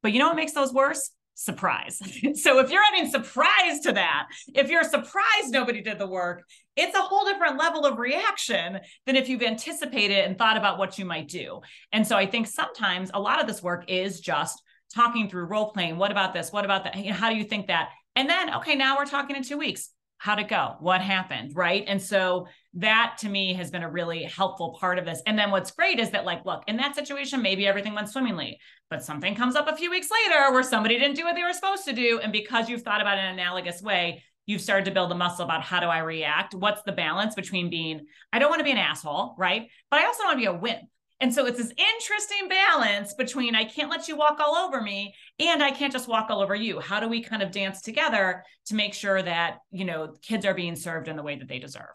But 0.00 0.12
you 0.12 0.20
know 0.20 0.28
what 0.28 0.36
makes 0.36 0.52
those 0.52 0.72
worse? 0.72 1.10
Surprise. 1.34 1.98
so 2.40 2.60
if 2.60 2.70
you're 2.70 2.82
adding 2.92 3.10
surprise 3.10 3.80
to 3.82 3.92
that, 3.92 4.28
if 4.54 4.70
you're 4.70 4.84
surprised 4.84 5.50
nobody 5.50 5.82
did 5.82 5.98
the 5.98 6.06
work, 6.06 6.44
it's 6.78 6.96
a 6.96 7.02
whole 7.02 7.24
different 7.24 7.58
level 7.58 7.84
of 7.84 7.98
reaction 7.98 8.78
than 9.04 9.16
if 9.16 9.28
you've 9.28 9.42
anticipated 9.42 10.24
and 10.24 10.38
thought 10.38 10.56
about 10.56 10.78
what 10.78 10.98
you 10.98 11.04
might 11.04 11.28
do. 11.28 11.60
And 11.92 12.06
so 12.06 12.16
I 12.16 12.26
think 12.26 12.46
sometimes 12.46 13.10
a 13.12 13.20
lot 13.20 13.40
of 13.40 13.46
this 13.46 13.62
work 13.62 13.90
is 13.90 14.20
just 14.20 14.62
talking 14.94 15.28
through 15.28 15.44
role 15.44 15.72
playing. 15.72 15.98
What 15.98 16.10
about 16.10 16.32
this? 16.32 16.52
What 16.52 16.64
about 16.64 16.84
that? 16.84 16.96
How 16.96 17.28
do 17.30 17.36
you 17.36 17.44
think 17.44 17.66
that? 17.66 17.90
And 18.16 18.30
then, 18.30 18.54
okay, 18.54 18.74
now 18.74 18.96
we're 18.96 19.04
talking 19.04 19.36
in 19.36 19.42
two 19.42 19.58
weeks. 19.58 19.90
How'd 20.20 20.40
it 20.40 20.48
go? 20.48 20.74
What 20.80 21.00
happened? 21.00 21.52
Right. 21.54 21.84
And 21.86 22.02
so 22.02 22.48
that 22.74 23.16
to 23.20 23.28
me 23.28 23.54
has 23.54 23.70
been 23.70 23.84
a 23.84 23.90
really 23.90 24.24
helpful 24.24 24.76
part 24.80 24.98
of 24.98 25.04
this. 25.04 25.22
And 25.26 25.38
then 25.38 25.52
what's 25.52 25.70
great 25.70 26.00
is 26.00 26.10
that, 26.10 26.24
like, 26.24 26.44
look, 26.44 26.64
in 26.66 26.76
that 26.78 26.96
situation, 26.96 27.40
maybe 27.40 27.68
everything 27.68 27.94
went 27.94 28.08
swimmingly, 28.08 28.58
but 28.90 29.04
something 29.04 29.36
comes 29.36 29.54
up 29.54 29.68
a 29.68 29.76
few 29.76 29.90
weeks 29.90 30.08
later 30.10 30.52
where 30.52 30.64
somebody 30.64 30.98
didn't 30.98 31.16
do 31.16 31.24
what 31.24 31.36
they 31.36 31.44
were 31.44 31.52
supposed 31.52 31.84
to 31.84 31.92
do. 31.92 32.18
And 32.20 32.32
because 32.32 32.68
you've 32.68 32.82
thought 32.82 33.00
about 33.00 33.18
it 33.18 33.20
in 33.20 33.26
an 33.26 33.38
analogous 33.38 33.80
way, 33.80 34.24
you've 34.48 34.62
started 34.62 34.86
to 34.86 34.90
build 34.90 35.12
a 35.12 35.14
muscle 35.14 35.44
about 35.44 35.62
how 35.62 35.78
do 35.78 35.86
I 35.86 35.98
react? 35.98 36.54
What's 36.54 36.82
the 36.82 36.92
balance 36.92 37.34
between 37.34 37.68
being, 37.68 38.06
I 38.32 38.38
don't 38.38 38.48
want 38.48 38.60
to 38.60 38.64
be 38.64 38.70
an 38.70 38.78
asshole, 38.78 39.34
right? 39.36 39.68
But 39.90 40.00
I 40.00 40.06
also 40.06 40.24
want 40.24 40.36
to 40.36 40.40
be 40.40 40.46
a 40.46 40.54
wimp. 40.54 40.88
And 41.20 41.34
so 41.34 41.44
it's 41.46 41.58
this 41.58 41.72
interesting 41.76 42.48
balance 42.48 43.12
between 43.12 43.54
I 43.54 43.64
can't 43.64 43.90
let 43.90 44.08
you 44.08 44.16
walk 44.16 44.40
all 44.40 44.54
over 44.54 44.80
me 44.80 45.14
and 45.38 45.62
I 45.62 45.70
can't 45.70 45.92
just 45.92 46.08
walk 46.08 46.30
all 46.30 46.40
over 46.40 46.54
you. 46.54 46.80
How 46.80 46.98
do 46.98 47.08
we 47.08 47.22
kind 47.22 47.42
of 47.42 47.50
dance 47.50 47.82
together 47.82 48.42
to 48.66 48.74
make 48.74 48.94
sure 48.94 49.20
that, 49.20 49.58
you 49.70 49.84
know, 49.84 50.14
kids 50.22 50.46
are 50.46 50.54
being 50.54 50.76
served 50.76 51.08
in 51.08 51.16
the 51.16 51.22
way 51.22 51.36
that 51.36 51.48
they 51.48 51.58
deserve? 51.58 51.94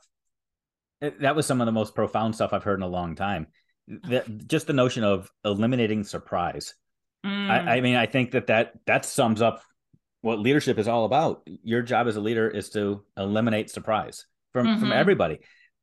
That 1.02 1.36
was 1.36 1.48
some 1.48 1.60
of 1.60 1.66
the 1.66 1.72
most 1.72 1.96
profound 1.96 2.36
stuff 2.36 2.54
I've 2.54 2.64
heard 2.64 2.80
in 2.80 2.84
a 2.84 2.88
long 2.88 3.16
time. 3.16 3.48
That, 4.10 4.48
just 4.48 4.68
the 4.68 4.74
notion 4.74 5.04
of 5.04 5.32
eliminating 5.44 6.04
surprise. 6.04 6.76
Mm. 7.26 7.50
I, 7.50 7.78
I 7.78 7.82
mean, 7.82 7.96
I 7.96 8.06
think 8.06 8.32
that, 8.32 8.48
that 8.48 8.74
that 8.86 9.06
sums 9.06 9.42
up 9.42 9.64
what 10.24 10.40
leadership 10.40 10.80
is 10.80 10.88
all 10.88 11.06
about. 11.06 11.48
Your 11.64 11.84
job 11.84 12.08
as 12.08 12.16
a 12.16 12.22
leader 12.22 12.50
is 12.50 12.72
to 12.72 13.04
eliminate 13.16 13.70
surprise 13.70 14.26
from 14.52 14.66
mm-hmm. 14.66 14.80
from 14.80 14.92
everybody 14.92 15.40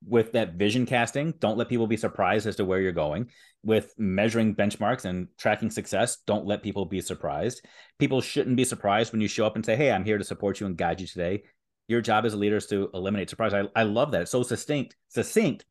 with 0.07 0.33
that 0.33 0.55
vision 0.55 0.87
casting, 0.87 1.33
don't 1.41 1.59
let 1.59 1.69
people 1.69 1.87
be 1.87 1.97
surprised 1.97 2.47
as 2.47 2.57
to 2.57 2.65
where 2.65 2.81
you're 2.81 2.93
going. 2.93 3.31
With 3.63 3.93
measuring 3.99 4.55
benchmarks 4.55 5.05
and 5.05 5.29
tracking 5.37 5.71
success, 5.71 6.19
don't 6.27 6.47
let 6.47 6.63
people 6.63 6.87
be 6.87 7.03
surprised. 7.03 7.65
People 7.99 8.23
shouldn't 8.23 8.57
be 8.57 8.65
surprised 8.65 9.13
when 9.13 9.21
you 9.21 9.29
show 9.29 9.45
up 9.45 9.57
and 9.57 9.65
say, 9.65 9.77
Hey, 9.77 9.93
I'm 9.93 10.05
here 10.05 10.17
to 10.17 10.25
support 10.25 10.61
you 10.61 10.67
and 10.67 10.77
guide 10.77 11.01
you 11.01 11.07
today. 11.07 11.43
Your 11.89 12.01
job 12.01 12.25
as 12.25 12.33
a 12.33 12.39
leader 12.39 12.57
is 12.57 12.67
to 12.69 12.89
eliminate 12.95 13.29
surprise. 13.29 13.53
I, 13.53 13.65
I 13.77 13.83
love 13.83 14.13
that. 14.13 14.23
It's 14.23 14.31
so 14.31 14.43
succinct, 14.43 14.97
succinct, 15.09 15.67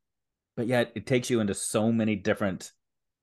but 0.55 0.67
yet 0.67 0.91
it 0.95 1.07
takes 1.07 1.29
you 1.29 1.39
into 1.39 1.55
so 1.55 1.91
many 1.91 2.15
different 2.15 2.71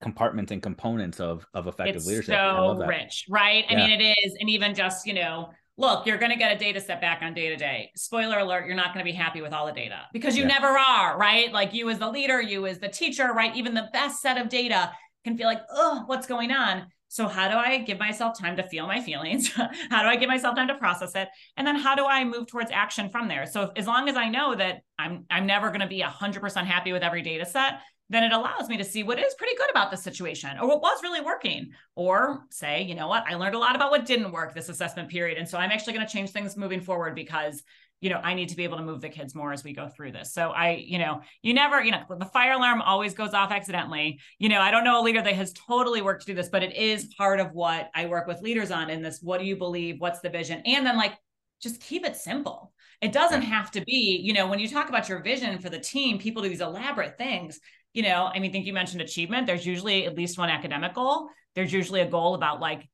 compartments 0.02 0.52
and 0.52 0.62
components 0.62 1.20
of 1.20 1.46
of 1.54 1.66
effective 1.66 1.96
it's 1.96 2.06
leadership. 2.06 2.34
So 2.34 2.84
rich, 2.86 3.26
right? 3.28 3.64
Yeah. 3.68 3.76
I 3.76 3.86
mean, 3.86 4.00
it 4.00 4.16
is, 4.24 4.36
and 4.40 4.48
even 4.50 4.74
just 4.74 5.06
you 5.06 5.14
know 5.14 5.50
look, 5.78 6.06
you're 6.06 6.18
going 6.18 6.32
to 6.32 6.38
get 6.38 6.54
a 6.54 6.58
data 6.58 6.80
set 6.80 7.00
back 7.00 7.22
on 7.22 7.34
day 7.34 7.48
to 7.48 7.56
day. 7.56 7.90
Spoiler 7.96 8.38
alert, 8.38 8.66
you're 8.66 8.76
not 8.76 8.94
going 8.94 9.04
to 9.04 9.10
be 9.10 9.16
happy 9.16 9.42
with 9.42 9.52
all 9.52 9.66
the 9.66 9.72
data 9.72 10.02
because 10.12 10.36
you 10.36 10.42
yeah. 10.42 10.48
never 10.48 10.68
are, 10.68 11.18
right? 11.18 11.52
Like 11.52 11.74
you 11.74 11.90
as 11.90 11.98
the 11.98 12.10
leader, 12.10 12.40
you 12.40 12.66
as 12.66 12.78
the 12.78 12.88
teacher, 12.88 13.32
right? 13.32 13.54
Even 13.54 13.74
the 13.74 13.88
best 13.92 14.22
set 14.22 14.38
of 14.38 14.48
data 14.48 14.92
can 15.24 15.36
feel 15.36 15.46
like, 15.46 15.60
oh, 15.70 16.04
what's 16.06 16.26
going 16.26 16.50
on? 16.50 16.86
So 17.08 17.28
how 17.28 17.48
do 17.48 17.56
I 17.56 17.78
give 17.78 17.98
myself 17.98 18.38
time 18.38 18.56
to 18.56 18.62
feel 18.68 18.86
my 18.86 19.00
feelings? 19.00 19.48
how 19.90 20.02
do 20.02 20.08
I 20.08 20.16
give 20.16 20.28
myself 20.28 20.56
time 20.56 20.68
to 20.68 20.74
process 20.74 21.14
it? 21.14 21.28
And 21.56 21.66
then 21.66 21.76
how 21.76 21.94
do 21.94 22.04
I 22.04 22.24
move 22.24 22.46
towards 22.46 22.70
action 22.70 23.10
from 23.10 23.28
there? 23.28 23.46
So 23.46 23.62
if, 23.62 23.70
as 23.76 23.86
long 23.86 24.08
as 24.08 24.16
I 24.16 24.28
know 24.28 24.54
that 24.54 24.82
I'm 24.98 25.24
I'm 25.30 25.46
never 25.46 25.68
going 25.68 25.80
to 25.80 25.86
be 25.86 26.02
100% 26.02 26.64
happy 26.64 26.92
with 26.92 27.02
every 27.02 27.22
data 27.22 27.46
set, 27.46 27.80
then 28.08 28.22
it 28.22 28.32
allows 28.32 28.68
me 28.68 28.76
to 28.76 28.84
see 28.84 29.02
what 29.02 29.18
is 29.18 29.34
pretty 29.34 29.56
good 29.56 29.70
about 29.70 29.90
the 29.90 29.96
situation 29.96 30.58
or 30.60 30.68
what 30.68 30.80
was 30.80 31.02
really 31.02 31.20
working. 31.20 31.70
Or 31.94 32.44
say, 32.50 32.82
you 32.82 32.94
know 32.94 33.08
what, 33.08 33.24
I 33.26 33.34
learned 33.34 33.54
a 33.54 33.58
lot 33.58 33.74
about 33.74 33.90
what 33.90 34.06
didn't 34.06 34.32
work 34.32 34.54
this 34.54 34.68
assessment 34.68 35.08
period. 35.08 35.38
And 35.38 35.48
so 35.48 35.58
I'm 35.58 35.72
actually 35.72 35.94
going 35.94 36.06
to 36.06 36.12
change 36.12 36.30
things 36.30 36.56
moving 36.56 36.80
forward 36.80 37.14
because 37.14 37.62
you 38.00 38.10
know, 38.10 38.20
I 38.22 38.34
need 38.34 38.50
to 38.50 38.56
be 38.56 38.64
able 38.64 38.76
to 38.76 38.84
move 38.84 39.00
the 39.00 39.08
kids 39.08 39.34
more 39.34 39.52
as 39.52 39.64
we 39.64 39.72
go 39.72 39.88
through 39.88 40.12
this. 40.12 40.32
So 40.32 40.50
I, 40.50 40.72
you 40.72 40.98
know, 40.98 41.22
you 41.42 41.54
never, 41.54 41.82
you 41.82 41.90
know, 41.90 42.02
the 42.18 42.26
fire 42.26 42.52
alarm 42.52 42.82
always 42.82 43.14
goes 43.14 43.32
off 43.32 43.50
accidentally. 43.50 44.20
You 44.38 44.50
know, 44.50 44.60
I 44.60 44.70
don't 44.70 44.84
know 44.84 45.00
a 45.00 45.02
leader 45.02 45.22
that 45.22 45.34
has 45.34 45.54
totally 45.54 46.02
worked 46.02 46.22
to 46.22 46.26
do 46.26 46.34
this, 46.34 46.50
but 46.50 46.62
it 46.62 46.76
is 46.76 47.14
part 47.16 47.40
of 47.40 47.52
what 47.52 47.90
I 47.94 48.06
work 48.06 48.26
with 48.26 48.42
leaders 48.42 48.70
on 48.70 48.90
in 48.90 49.00
this. 49.00 49.20
What 49.22 49.40
do 49.40 49.46
you 49.46 49.56
believe? 49.56 49.96
What's 49.98 50.20
the 50.20 50.28
vision? 50.28 50.62
And 50.66 50.84
then 50.84 50.96
like, 50.96 51.14
just 51.62 51.80
keep 51.80 52.04
it 52.04 52.16
simple. 52.16 52.72
It 53.00 53.12
doesn't 53.12 53.42
have 53.42 53.70
to 53.72 53.80
be, 53.80 54.20
you 54.22 54.34
know, 54.34 54.46
when 54.46 54.58
you 54.58 54.68
talk 54.68 54.90
about 54.90 55.08
your 55.08 55.22
vision 55.22 55.58
for 55.58 55.70
the 55.70 55.78
team, 55.78 56.18
people 56.18 56.42
do 56.42 56.50
these 56.50 56.60
elaborate 56.60 57.16
things 57.16 57.58
you 57.96 58.02
know, 58.02 58.30
I 58.32 58.38
mean, 58.38 58.50
I 58.50 58.52
think 58.52 58.66
you 58.66 58.74
mentioned 58.74 59.00
achievement. 59.00 59.46
There's 59.46 59.64
usually 59.64 60.04
at 60.04 60.14
least 60.14 60.36
one 60.36 60.50
academic 60.50 60.92
goal. 60.92 61.30
There's 61.54 61.72
usually 61.72 62.02
a 62.02 62.06
goal 62.06 62.34
about 62.34 62.60
like 62.60 62.86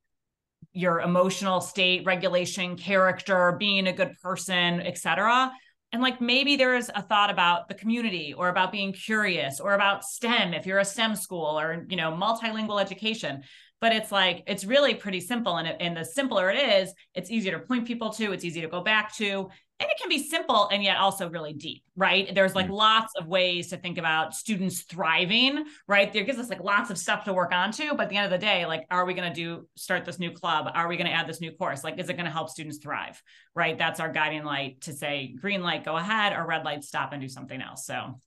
your 0.73 1.01
emotional 1.01 1.61
state, 1.61 2.07
regulation, 2.07 2.77
character, 2.77 3.57
being 3.59 3.89
a 3.89 3.93
good 3.93 4.15
person, 4.23 4.81
etc. 4.81 5.51
And 5.91 6.03
like 6.03 6.21
maybe 6.21 6.55
there's 6.55 6.89
a 6.89 7.03
thought 7.03 7.31
about 7.31 7.67
the 7.67 7.75
community 7.75 8.33
or 8.33 8.49
about 8.49 8.71
being 8.71 8.93
curious 8.93 9.59
or 9.59 9.75
about 9.75 10.05
STEM 10.05 10.55
if 10.55 10.67
you're 10.67 10.79
a 10.79 10.85
STEM 10.85 11.17
school 11.17 11.59
or 11.59 11.85
you 11.91 11.97
know 11.97 12.13
multilingual 12.13 12.81
education. 12.81 13.43
But 13.81 13.93
it's 13.93 14.13
like 14.13 14.45
it's 14.47 14.65
really 14.65 14.95
pretty 14.95 15.21
simple, 15.21 15.57
and, 15.57 15.67
it, 15.67 15.79
and 15.81 15.97
the 15.97 16.05
simpler 16.05 16.49
it 16.49 16.59
is, 16.81 16.95
it's 17.17 17.33
easier 17.33 17.59
to 17.59 17.67
point 17.67 17.89
people 17.89 18.11
to. 18.11 18.31
It's 18.31 18.45
easy 18.45 18.61
to 18.61 18.69
go 18.69 18.83
back 18.83 19.13
to, 19.17 19.51
and 19.83 19.91
it 19.91 19.99
can 19.99 20.09
be 20.09 20.23
simple 20.23 20.69
and 20.69 20.83
yet 20.83 20.97
also 20.97 21.29
really 21.29 21.53
deep 21.53 21.83
right? 21.97 22.35
There's 22.35 22.55
like 22.55 22.67
mm-hmm. 22.67 22.75
lots 22.75 23.13
of 23.19 23.27
ways 23.27 23.69
to 23.69 23.77
think 23.77 23.99
about 23.99 24.35
students 24.35 24.83
thriving 24.83 25.65
right? 25.89 26.13
There 26.13 26.25
gives 26.25 26.39
us 26.39 26.49
like 26.49 26.63
lots 26.63 26.91
of 26.91 26.99
stuff 26.99 27.25
to 27.25 27.33
work 27.33 27.53
on 27.53 27.73
to 27.73 27.91
but 27.91 28.03
at 28.03 28.09
the 28.09 28.17
end 28.17 28.33
of 28.33 28.41
the 28.41 28.45
day 28.45 28.65
like 28.65 28.87
are 28.91 29.05
we 29.05 29.15
going 29.15 29.29
to 29.29 29.35
do 29.35 29.67
start 29.77 30.05
this 30.05 30.19
new 30.19 30.31
club? 30.31 30.71
Are 30.73 30.89
we 30.89 30.97
going 30.97 31.09
to 31.09 31.13
add 31.13 31.27
this 31.27 31.41
new 31.41 31.53
course? 31.53 31.85
Like 31.85 31.99
is 31.99 32.09
it 32.09 32.15
going 32.15 32.27
to 32.27 32.31
help 32.31 32.49
students 32.49 32.79
thrive 32.79 33.21
right? 33.55 33.77
That's 33.77 34.01
our 34.01 34.11
guiding 34.11 34.45
light 34.45 34.81
to 34.83 34.93
say 34.93 35.35
green 35.41 35.63
light 35.63 35.85
go 35.85 35.97
ahead 35.97 36.33
or 36.33 36.47
red 36.47 36.65
light 36.65 36.85
stop 36.85 37.13
and 37.13 37.21
do 37.21 37.29
something 37.29 37.61
else 37.61 37.85
so. 37.87 38.19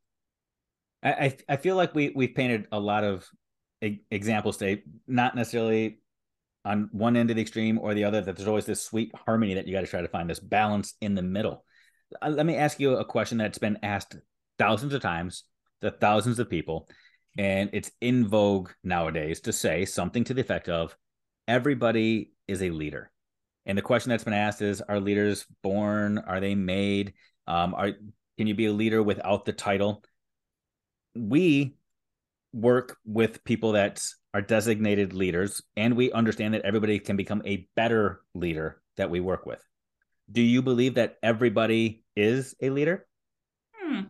I 1.04 1.38
i 1.48 1.58
feel 1.58 1.76
like 1.76 1.94
we 1.94 2.12
we've 2.16 2.34
painted 2.34 2.68
a 2.72 2.80
lot 2.80 3.04
of 3.04 3.28
examples 4.10 4.58
today 4.58 4.84
not 5.08 5.36
necessarily 5.36 6.00
on 6.66 6.90
one 6.92 7.16
end 7.16 7.30
of 7.30 7.36
the 7.36 7.42
extreme 7.42 7.80
or 7.80 7.94
the 7.94 8.04
other 8.04 8.22
that 8.22 8.36
there's 8.36 8.48
always 8.48 8.66
this 8.66 8.84
sweet 8.84 9.12
harmony 9.26 9.54
that 9.54 9.68
you 9.68 9.74
got 9.74 9.82
to 9.82 9.88
try 9.88 10.02
to 10.02 10.08
find 10.08 10.30
this 10.30 10.40
balance 10.40 10.96
in 11.00 11.16
the 11.16 11.22
middle. 11.22 11.64
Uh, 12.22 12.30
let 12.30 12.46
me 12.46 12.56
ask 12.56 12.80
you 12.80 12.98
a 12.98 13.06
question 13.06 13.38
that's 13.38 13.58
been 13.58 13.80
asked 13.84 14.18
thousands 14.58 14.94
of 14.94 15.02
times 15.02 15.44
to 15.82 15.92
thousands 15.92 16.40
of 16.40 16.50
people 16.50 16.90
and 17.38 17.70
it's 17.74 17.92
in 18.02 18.28
vogue 18.28 18.70
nowadays 18.84 19.42
to 19.42 19.54
say 19.54 19.86
something 19.86 20.24
to 20.24 20.34
the 20.34 20.42
effect 20.42 20.70
of 20.70 20.96
everybody 21.48 22.32
is 22.48 22.62
a 22.62 22.70
leader. 22.70 23.12
And 23.66 23.78
the 23.78 23.82
question 23.82 24.10
that's 24.10 24.24
been 24.24 24.34
asked 24.34 24.62
is 24.62 24.82
are 24.82 25.00
leaders 25.00 25.46
born? 25.62 26.20
Are 26.20 26.40
they 26.40 26.56
made? 26.56 27.14
Um, 27.48 27.74
are 27.74 27.92
can 28.38 28.48
you 28.48 28.56
be 28.56 28.68
a 28.68 28.74
leader 28.74 29.02
without 29.02 29.46
the 29.46 29.54
title? 29.54 30.04
We 31.16 31.76
work 32.54 32.98
with 33.06 33.44
people 33.44 33.74
that 33.74 34.06
are 34.36 34.42
designated 34.42 35.14
leaders, 35.14 35.64
and 35.78 35.96
we 35.96 36.12
understand 36.12 36.54
that 36.54 36.62
everybody 36.64 37.00
can 37.00 37.16
become 37.16 37.42
a 37.46 37.66
better 37.78 38.20
leader 38.34 38.82
that 38.98 39.10
we 39.10 39.22
work 39.22 39.46
with. 39.46 39.64
Do 40.30 40.42
you 40.42 40.62
believe 40.62 40.96
that 40.96 41.16
everybody 41.24 42.04
is 42.18 42.54
a 42.62 42.70
leader? 42.70 43.08
Hmm. 43.74 44.02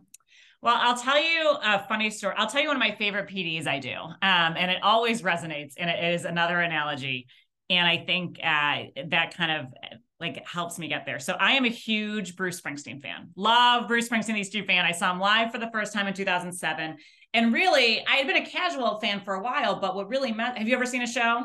Well, 0.63 0.77
I'll 0.79 0.97
tell 0.97 1.21
you 1.21 1.55
a 1.61 1.85
funny 1.88 2.09
story. 2.09 2.33
I'll 2.39 2.47
tell 2.47 2.59
you 2.59 2.69
one 2.69 2.75
of 2.75 2.79
my 2.79 2.95
favorite 2.95 3.29
PDs 3.29 3.67
I 3.67 3.77
do, 3.77 3.93
um, 3.93 4.15
and 4.57 4.71
it 4.71 4.81
always 4.81 5.21
resonates. 5.21 5.73
And 5.77 5.91
it 5.91 6.15
is 6.15 6.25
another 6.25 6.59
analogy, 6.59 7.27
and 7.69 7.88
I 7.88 7.97
think 7.97 8.39
uh, 8.43 9.05
that 9.09 9.38
kind 9.38 9.51
of 9.51 9.93
like 10.19 10.43
helps 10.47 10.79
me 10.79 10.88
get 10.88 11.05
there. 11.05 11.19
So 11.19 11.33
I 11.33 11.51
am 11.51 11.65
a 11.65 11.69
huge 11.69 12.35
Bruce 12.35 12.59
Springsteen 12.59 12.99
fan. 12.99 13.29
Love 13.35 13.88
Bruce 13.88 14.09
Springsteen, 14.09 14.33
these 14.33 14.49
two 14.49 14.63
fan. 14.63 14.85
I 14.85 14.91
saw 14.91 15.11
him 15.11 15.19
live 15.19 15.51
for 15.51 15.59
the 15.59 15.69
first 15.71 15.93
time 15.93 16.07
in 16.07 16.15
2007. 16.15 16.97
And 17.35 17.53
really, 17.53 18.01
I 18.07 18.15
had 18.15 18.27
been 18.27 18.37
a 18.37 18.45
casual 18.45 18.97
fan 19.01 19.19
for 19.19 19.33
a 19.33 19.41
while, 19.41 19.75
but 19.81 19.93
what 19.93 20.07
really 20.07 20.31
meant, 20.31 20.57
have 20.57 20.69
you 20.69 20.73
ever 20.73 20.85
seen 20.85 21.01
a 21.01 21.07
show? 21.07 21.43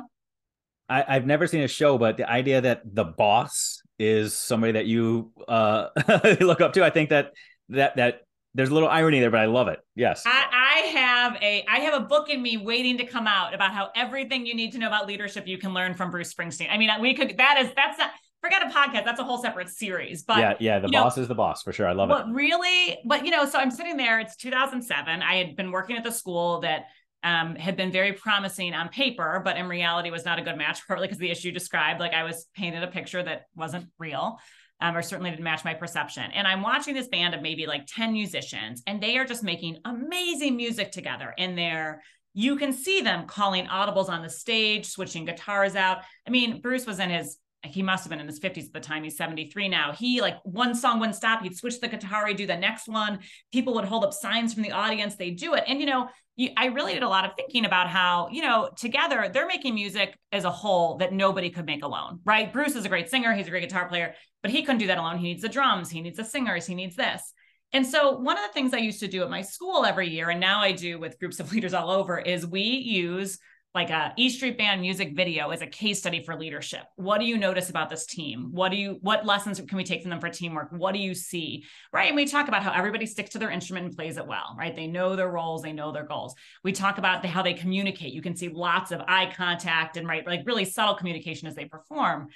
I, 0.88 1.14
have 1.14 1.26
never 1.26 1.48
seen 1.48 1.62
a 1.62 1.68
show, 1.68 1.98
but 1.98 2.16
the 2.16 2.30
idea 2.30 2.60
that 2.60 2.82
the 2.84 3.04
boss 3.04 3.82
is 3.98 4.36
somebody 4.36 4.72
that 4.72 4.86
you 4.86 5.32
uh, 5.48 5.88
look 6.40 6.60
up 6.60 6.72
to, 6.74 6.84
I 6.84 6.90
think 6.90 7.10
that 7.10 7.32
that 7.70 7.96
that 7.96 8.22
there's 8.54 8.70
a 8.70 8.74
little 8.74 8.88
irony 8.88 9.20
there, 9.20 9.30
but 9.30 9.40
I 9.40 9.46
love 9.46 9.68
it. 9.68 9.80
Yes. 9.94 10.24
I, 10.26 10.44
I, 10.52 10.78
have 10.88 11.36
a 11.40 11.64
I 11.68 11.80
have 11.80 11.94
a 11.94 12.04
book 12.04 12.30
in 12.30 12.40
me 12.42 12.56
waiting 12.56 12.98
to 12.98 13.04
come 13.04 13.26
out 13.26 13.54
about 13.54 13.72
how 13.72 13.90
everything 13.94 14.46
you 14.46 14.54
need 14.54 14.72
to 14.72 14.78
know 14.78 14.88
about 14.88 15.06
leadership 15.06 15.46
you 15.46 15.58
can 15.58 15.74
learn 15.74 15.94
from 15.94 16.10
Bruce 16.10 16.32
Springsteen. 16.32 16.68
I 16.70 16.78
mean, 16.78 16.90
we 17.00 17.14
could 17.14 17.36
that 17.38 17.58
is 17.60 17.70
that's 17.76 17.98
not 17.98 18.10
forget 18.42 18.62
a 18.62 18.66
podcast. 18.66 19.04
That's 19.04 19.20
a 19.20 19.24
whole 19.24 19.38
separate 19.38 19.68
series. 19.68 20.22
But 20.22 20.38
yeah, 20.38 20.54
yeah, 20.60 20.78
the 20.78 20.88
boss 20.88 21.16
know, 21.16 21.22
is 21.22 21.28
the 21.28 21.34
boss 21.34 21.62
for 21.62 21.72
sure. 21.72 21.86
I 21.86 21.92
love 21.92 22.10
it. 22.10 22.12
what 22.12 22.28
it. 22.28 22.32
Really, 22.32 22.98
but 23.04 23.24
you 23.24 23.30
know, 23.30 23.44
so 23.46 23.58
I'm 23.58 23.70
sitting 23.70 23.96
there. 23.96 24.20
It's 24.20 24.36
2007. 24.36 25.22
I 25.22 25.34
had 25.34 25.56
been 25.56 25.70
working 25.70 25.96
at 25.96 26.04
the 26.04 26.10
school 26.10 26.60
that 26.60 26.86
um, 27.22 27.54
had 27.54 27.76
been 27.76 27.92
very 27.92 28.12
promising 28.12 28.72
on 28.74 28.88
paper, 28.88 29.42
but 29.44 29.56
in 29.56 29.68
reality 29.68 30.10
was 30.10 30.24
not 30.24 30.38
a 30.38 30.42
good 30.42 30.56
match, 30.56 30.80
partly 30.86 31.06
because 31.06 31.18
the 31.18 31.30
issue 31.30 31.52
described. 31.52 32.00
Like 32.00 32.14
I 32.14 32.24
was 32.24 32.46
painted 32.54 32.82
a 32.82 32.88
picture 32.88 33.22
that 33.22 33.46
wasn't 33.54 33.86
real. 33.98 34.38
Um, 34.82 34.96
or 34.96 35.02
certainly 35.02 35.28
didn't 35.28 35.44
match 35.44 35.62
my 35.62 35.74
perception. 35.74 36.30
And 36.32 36.48
I'm 36.48 36.62
watching 36.62 36.94
this 36.94 37.08
band 37.08 37.34
of 37.34 37.42
maybe 37.42 37.66
like 37.66 37.82
10 37.86 38.14
musicians, 38.14 38.82
and 38.86 38.98
they 38.98 39.18
are 39.18 39.26
just 39.26 39.42
making 39.42 39.76
amazing 39.84 40.56
music 40.56 40.90
together. 40.90 41.34
And 41.36 41.58
they're, 41.58 42.02
you 42.32 42.56
can 42.56 42.72
see 42.72 43.02
them 43.02 43.26
calling 43.26 43.66
audibles 43.66 44.08
on 44.08 44.22
the 44.22 44.30
stage, 44.30 44.86
switching 44.86 45.26
guitars 45.26 45.76
out. 45.76 45.98
I 46.26 46.30
mean, 46.30 46.62
Bruce 46.62 46.86
was 46.86 46.98
in 46.98 47.10
his 47.10 47.36
he 47.64 47.82
must 47.82 48.04
have 48.04 48.10
been 48.10 48.20
in 48.20 48.26
his 48.26 48.40
50s 48.40 48.66
at 48.66 48.72
the 48.72 48.80
time. 48.80 49.04
He's 49.04 49.16
73 49.16 49.68
now. 49.68 49.92
He 49.92 50.20
like 50.20 50.38
one 50.44 50.74
song 50.74 50.98
wouldn't 50.98 51.16
stop. 51.16 51.42
He'd 51.42 51.56
switch 51.56 51.80
the 51.80 51.88
guitar, 51.88 52.26
he'd 52.26 52.36
do 52.36 52.46
the 52.46 52.56
next 52.56 52.88
one. 52.88 53.20
People 53.52 53.74
would 53.74 53.84
hold 53.84 54.04
up 54.04 54.14
signs 54.14 54.54
from 54.54 54.62
the 54.62 54.72
audience. 54.72 55.16
They 55.16 55.30
do 55.30 55.54
it. 55.54 55.64
And 55.66 55.80
you 55.80 55.86
know, 55.86 56.08
you, 56.36 56.50
I 56.56 56.66
really 56.66 56.94
did 56.94 57.02
a 57.02 57.08
lot 57.08 57.24
of 57.24 57.32
thinking 57.36 57.66
about 57.66 57.88
how, 57.88 58.28
you 58.30 58.40
know, 58.42 58.70
together 58.76 59.30
they're 59.32 59.46
making 59.46 59.74
music 59.74 60.16
as 60.32 60.44
a 60.44 60.50
whole 60.50 60.96
that 60.98 61.12
nobody 61.12 61.50
could 61.50 61.66
make 61.66 61.84
alone, 61.84 62.20
right? 62.24 62.50
Bruce 62.52 62.76
is 62.76 62.84
a 62.84 62.88
great 62.88 63.10
singer, 63.10 63.34
he's 63.34 63.46
a 63.46 63.50
great 63.50 63.68
guitar 63.68 63.88
player, 63.88 64.14
but 64.42 64.50
he 64.50 64.62
couldn't 64.62 64.78
do 64.78 64.86
that 64.86 64.98
alone. 64.98 65.18
He 65.18 65.24
needs 65.24 65.42
the 65.42 65.48
drums, 65.48 65.90
he 65.90 66.00
needs 66.00 66.16
the 66.16 66.24
singers, 66.24 66.66
he 66.66 66.74
needs 66.74 66.96
this. 66.96 67.34
And 67.72 67.86
so, 67.86 68.18
one 68.18 68.36
of 68.36 68.44
the 68.44 68.52
things 68.52 68.74
I 68.74 68.78
used 68.78 69.00
to 69.00 69.08
do 69.08 69.22
at 69.22 69.30
my 69.30 69.42
school 69.42 69.84
every 69.84 70.08
year, 70.08 70.30
and 70.30 70.40
now 70.40 70.60
I 70.60 70.72
do 70.72 70.98
with 70.98 71.18
groups 71.18 71.40
of 71.40 71.52
leaders 71.52 71.74
all 71.74 71.90
over, 71.90 72.18
is 72.18 72.46
we 72.46 72.62
use 72.62 73.38
like 73.74 73.90
a 73.90 74.12
E 74.16 74.28
Street 74.30 74.58
Band 74.58 74.80
music 74.80 75.14
video 75.14 75.50
is 75.52 75.62
a 75.62 75.66
case 75.66 76.00
study 76.00 76.22
for 76.24 76.36
leadership. 76.36 76.82
What 76.96 77.18
do 77.18 77.24
you 77.24 77.38
notice 77.38 77.70
about 77.70 77.88
this 77.88 78.04
team? 78.04 78.48
What 78.50 78.70
do 78.70 78.76
you 78.76 78.98
what 79.00 79.24
lessons 79.24 79.60
can 79.60 79.76
we 79.76 79.84
take 79.84 80.02
from 80.02 80.10
them 80.10 80.20
for 80.20 80.28
teamwork? 80.28 80.72
What 80.72 80.92
do 80.92 80.98
you 80.98 81.14
see? 81.14 81.64
Right. 81.92 82.08
And 82.08 82.16
we 82.16 82.26
talk 82.26 82.48
about 82.48 82.64
how 82.64 82.72
everybody 82.72 83.06
sticks 83.06 83.30
to 83.30 83.38
their 83.38 83.50
instrument 83.50 83.86
and 83.86 83.96
plays 83.96 84.16
it 84.16 84.26
well, 84.26 84.56
right? 84.58 84.74
They 84.74 84.88
know 84.88 85.14
their 85.14 85.30
roles, 85.30 85.62
they 85.62 85.72
know 85.72 85.92
their 85.92 86.04
goals. 86.04 86.34
We 86.64 86.72
talk 86.72 86.98
about 86.98 87.22
the, 87.22 87.28
how 87.28 87.42
they 87.42 87.54
communicate. 87.54 88.12
You 88.12 88.22
can 88.22 88.34
see 88.34 88.48
lots 88.48 88.90
of 88.90 89.02
eye 89.06 89.32
contact 89.36 89.96
and 89.96 90.06
right, 90.08 90.26
like 90.26 90.46
really 90.46 90.64
subtle 90.64 90.96
communication 90.96 91.46
as 91.46 91.54
they 91.54 91.66
perform. 91.66 92.28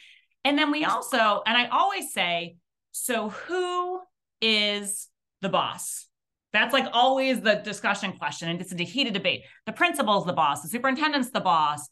And 0.44 0.56
then 0.56 0.70
we 0.70 0.84
also, 0.84 1.42
and 1.46 1.56
I 1.56 1.66
always 1.66 2.12
say, 2.12 2.56
so 2.92 3.30
who 3.30 4.00
is 4.40 5.08
the 5.40 5.48
boss? 5.48 6.06
That's 6.54 6.72
like 6.72 6.86
always 6.92 7.42
the 7.42 7.56
discussion 7.56 8.12
question. 8.12 8.48
And 8.48 8.60
it's 8.60 8.72
a 8.72 8.76
heated 8.76 9.12
debate. 9.12 9.42
The 9.66 9.72
principal's 9.72 10.24
the 10.24 10.32
boss, 10.32 10.62
the 10.62 10.68
superintendent's 10.68 11.30
the 11.30 11.40
boss. 11.40 11.86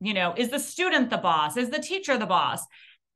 You 0.00 0.14
know, 0.14 0.34
is 0.36 0.50
the 0.50 0.58
student 0.58 1.10
the 1.10 1.16
boss? 1.16 1.56
Is 1.56 1.70
the 1.70 1.78
teacher 1.78 2.18
the 2.18 2.26
boss? 2.26 2.60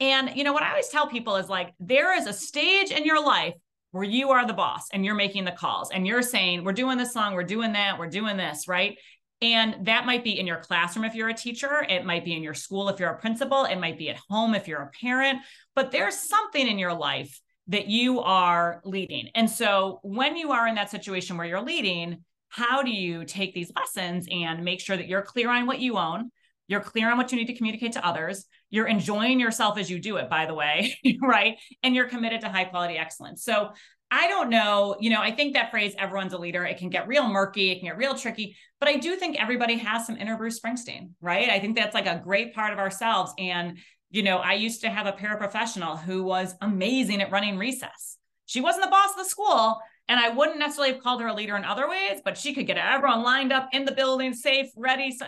And, 0.01 0.35
you 0.35 0.43
know, 0.43 0.53
what 0.53 0.63
I 0.63 0.71
always 0.71 0.89
tell 0.89 1.07
people 1.07 1.37
is 1.37 1.49
like, 1.49 1.75
there 1.79 2.17
is 2.17 2.27
a 2.27 2.33
stage 2.33 2.91
in 2.91 3.05
your 3.05 3.25
life 3.25 3.55
where 3.91 4.05
you 4.05 4.31
are 4.31 4.47
the 4.47 4.53
boss 4.53 4.89
and 4.93 5.05
you're 5.05 5.15
making 5.15 5.45
the 5.45 5.53
calls 5.53 5.91
and 5.91 6.07
you're 6.07 6.23
saying, 6.23 6.65
we're 6.65 6.73
doing 6.73 6.99
this 6.99 7.13
song, 7.13 7.35
we're 7.35 7.45
doing 7.45 7.73
that, 7.73 7.99
we're 7.99 8.09
doing 8.09 8.37
this, 8.37 8.67
right? 8.67 8.99
And 9.43 9.87
that 9.87 10.07
might 10.07 10.25
be 10.25 10.39
in 10.39 10.47
your 10.47 10.59
classroom 10.59 11.05
if 11.05 11.15
you're 11.15 11.29
a 11.29 11.35
teacher. 11.35 11.85
It 11.89 12.07
might 12.07 12.25
be 12.25 12.35
in 12.35 12.43
your 12.43 12.55
school 12.55 12.89
if 12.89 12.99
you're 12.99 13.11
a 13.11 13.19
principal. 13.19 13.65
It 13.65 13.77
might 13.77 13.99
be 13.99 14.09
at 14.09 14.19
home 14.31 14.55
if 14.55 14.67
you're 14.67 14.83
a 14.83 14.91
parent. 14.99 15.41
But 15.75 15.91
there's 15.91 16.17
something 16.17 16.67
in 16.67 16.79
your 16.79 16.95
life 16.95 17.39
that 17.69 17.89
you 17.89 18.21
are 18.21 18.81
leading. 18.85 19.29
And 19.35 19.51
so 19.51 20.01
when 20.03 20.37
you 20.37 20.53
are 20.53 20.69
in 20.69 20.77
that 20.77 20.91
situation 20.91 21.37
where 21.37 21.47
you're 21.47 21.61
leading, 21.61 22.25
how 22.49 22.83
do 22.83 22.91
you 22.91 23.25
take 23.25 23.55
these 23.55 23.73
lessons 23.75 24.27
and 24.31 24.65
make 24.65 24.81
sure 24.81 24.97
that 24.97 25.09
you're 25.09 25.23
clear 25.23 25.51
on 25.51 25.67
what 25.67 25.81
you 25.81 25.99
own? 25.99 26.31
You're 26.69 26.81
clear 26.81 27.11
on 27.11 27.17
what 27.17 27.31
you 27.31 27.39
need 27.39 27.47
to 27.47 27.55
communicate 27.55 27.93
to 27.93 28.07
others. 28.07 28.47
You're 28.71 28.87
enjoying 28.87 29.39
yourself 29.39 29.79
as 29.79 29.91
you 29.91 30.01
do 30.01 30.17
it, 30.17 30.29
by 30.29 30.47
the 30.47 30.55
way, 30.55 30.97
right? 31.23 31.59
And 31.83 31.95
you're 31.95 32.09
committed 32.09 32.41
to 32.43 32.49
high 32.49 32.65
quality 32.65 32.99
excellence. 32.99 33.45
So 33.45 33.71
I 34.11 34.29
don't 34.29 34.51
know, 34.51 34.97
you 35.01 35.11
know, 35.11 35.21
I 35.21 35.33
think 35.33 35.55
that 35.55 35.73
phrase, 35.73 35.95
everyone's 35.99 36.33
a 36.33 36.39
leader, 36.39 36.65
it 36.65 36.79
can 36.79 36.91
get 36.91 37.09
real 37.09 37.29
murky, 37.29 37.71
it 37.71 37.81
can 37.81 37.89
get 37.89 37.97
real 37.97 38.15
tricky, 38.15 38.57
but 38.79 38.89
I 38.89 38.97
do 38.99 39.17
think 39.17 39.41
everybody 39.41 39.77
has 39.79 40.07
some 40.07 40.17
inner 40.17 40.37
Bruce 40.37 40.61
Springsteen, 40.61 41.11
right? 41.21 41.51
I 41.51 41.59
think 41.59 41.77
that's 41.77 41.95
like 41.95 42.07
a 42.07 42.21
great 42.23 42.55
part 42.55 42.73
of 42.73 42.79
ourselves. 42.79 43.33
And 43.37 43.79
you 44.11 44.23
know, 44.23 44.39
I 44.39 44.55
used 44.55 44.81
to 44.83 44.91
have 44.91 45.07
a 45.07 45.13
paraprofessional 45.13 46.01
who 46.01 46.23
was 46.23 46.55
amazing 46.61 47.21
at 47.23 47.31
running 47.31 47.59
recess. 47.59 48.19
She 48.47 48.61
wasn't 48.61 48.85
the 48.85 48.91
boss 48.91 49.11
of 49.11 49.19
the 49.19 49.25
school, 49.25 49.79
and 50.09 50.21
I 50.21 50.29
wouldn't 50.29 50.59
necessarily 50.59 50.95
have 50.95 51.03
called 51.03 51.21
her 51.21 51.29
a 51.29 51.35
leader 51.35 51.57
in 51.57 51.65
other 51.65 51.89
ways, 51.89 52.21
but 52.25 52.39
she 52.39 52.55
could 52.55 52.67
get 52.67 52.79
everyone 52.79 53.23
lined 53.23 53.53
up 53.53 53.69
in 53.73 53.85
the 53.85 53.93
building, 53.93 54.33
safe, 54.33 54.69
ready. 54.77 55.11
So 55.11 55.27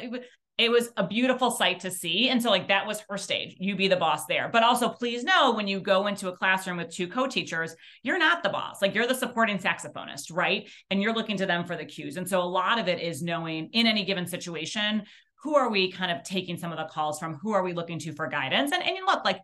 it 0.58 0.72
was 0.72 0.90
a 0.96 1.06
beautiful 1.06 1.52
sight 1.52 1.80
to 1.80 1.90
see. 1.90 2.28
And 2.28 2.42
so, 2.42 2.50
like, 2.50 2.66
that 2.66 2.86
was 2.86 3.04
her 3.08 3.16
stage. 3.16 3.56
You 3.60 3.76
be 3.76 3.86
the 3.86 3.96
boss 3.96 4.26
there. 4.26 4.48
But 4.52 4.64
also, 4.64 4.88
please 4.88 5.22
know 5.22 5.52
when 5.52 5.68
you 5.68 5.78
go 5.78 6.08
into 6.08 6.28
a 6.28 6.36
classroom 6.36 6.78
with 6.78 6.90
two 6.90 7.06
co 7.06 7.28
teachers, 7.28 7.76
you're 8.02 8.18
not 8.18 8.42
the 8.42 8.48
boss. 8.48 8.82
Like, 8.82 8.92
you're 8.92 9.06
the 9.06 9.14
supporting 9.14 9.58
saxophonist, 9.58 10.32
right? 10.32 10.68
And 10.90 11.00
you're 11.00 11.14
looking 11.14 11.36
to 11.36 11.46
them 11.46 11.64
for 11.64 11.76
the 11.76 11.84
cues. 11.84 12.16
And 12.16 12.28
so, 12.28 12.40
a 12.40 12.42
lot 12.42 12.80
of 12.80 12.88
it 12.88 13.00
is 13.00 13.22
knowing 13.22 13.70
in 13.72 13.86
any 13.86 14.04
given 14.04 14.26
situation 14.26 15.04
who 15.42 15.54
are 15.54 15.70
we 15.70 15.90
kind 15.92 16.10
of 16.10 16.22
taking 16.24 16.56
some 16.56 16.72
of 16.72 16.78
the 16.78 16.84
calls 16.84 17.18
from? 17.18 17.34
Who 17.34 17.52
are 17.52 17.62
we 17.62 17.72
looking 17.72 17.98
to 18.00 18.12
for 18.12 18.26
guidance? 18.26 18.72
And, 18.72 18.82
and 18.82 18.96
you 18.96 19.06
look 19.06 19.24
like 19.24 19.40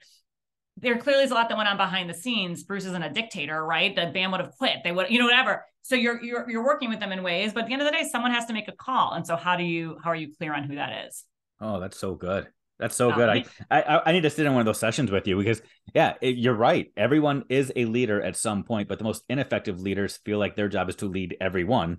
there 0.76 0.98
clearly 0.98 1.22
is 1.22 1.30
a 1.30 1.34
lot 1.34 1.48
that 1.48 1.56
went 1.56 1.68
on 1.68 1.76
behind 1.76 2.10
the 2.10 2.14
scenes. 2.14 2.64
Bruce 2.64 2.84
isn't 2.84 3.02
a 3.02 3.12
dictator, 3.12 3.64
right? 3.64 3.94
The 3.94 4.06
band 4.06 4.32
would 4.32 4.40
have 4.40 4.50
quit. 4.52 4.78
They 4.82 4.90
would, 4.90 5.08
you 5.10 5.18
know, 5.18 5.26
whatever. 5.26 5.64
So 5.82 5.94
you're 5.94 6.22
you're 6.22 6.50
you're 6.50 6.64
working 6.64 6.88
with 6.88 6.98
them 6.98 7.12
in 7.12 7.22
ways, 7.22 7.52
but 7.52 7.64
at 7.64 7.66
the 7.66 7.72
end 7.74 7.82
of 7.82 7.86
the 7.86 7.92
day, 7.92 8.08
someone 8.10 8.32
has 8.32 8.46
to 8.46 8.52
make 8.52 8.68
a 8.68 8.72
call. 8.72 9.12
And 9.12 9.26
so 9.26 9.36
how 9.36 9.56
do 9.56 9.62
you 9.62 9.98
how 10.02 10.10
are 10.10 10.16
you 10.16 10.34
clear 10.36 10.52
on 10.54 10.64
who 10.64 10.74
that 10.76 11.06
is? 11.06 11.24
Oh, 11.60 11.78
that's 11.78 11.98
so 11.98 12.14
good. 12.14 12.48
That's 12.78 12.96
so 12.96 13.12
good. 13.12 13.28
I, 13.28 13.44
I 13.70 14.02
I 14.06 14.12
need 14.12 14.22
to 14.22 14.30
sit 14.30 14.46
in 14.46 14.52
one 14.52 14.60
of 14.60 14.66
those 14.66 14.80
sessions 14.80 15.10
with 15.10 15.28
you 15.28 15.36
because 15.36 15.62
yeah, 15.94 16.14
it, 16.20 16.36
you're 16.36 16.54
right. 16.54 16.90
Everyone 16.96 17.44
is 17.48 17.72
a 17.76 17.84
leader 17.84 18.20
at 18.20 18.36
some 18.36 18.64
point, 18.64 18.88
but 18.88 18.98
the 18.98 19.04
most 19.04 19.22
ineffective 19.28 19.80
leaders 19.80 20.18
feel 20.24 20.38
like 20.38 20.56
their 20.56 20.68
job 20.68 20.88
is 20.88 20.96
to 20.96 21.06
lead 21.06 21.36
everyone 21.40 21.98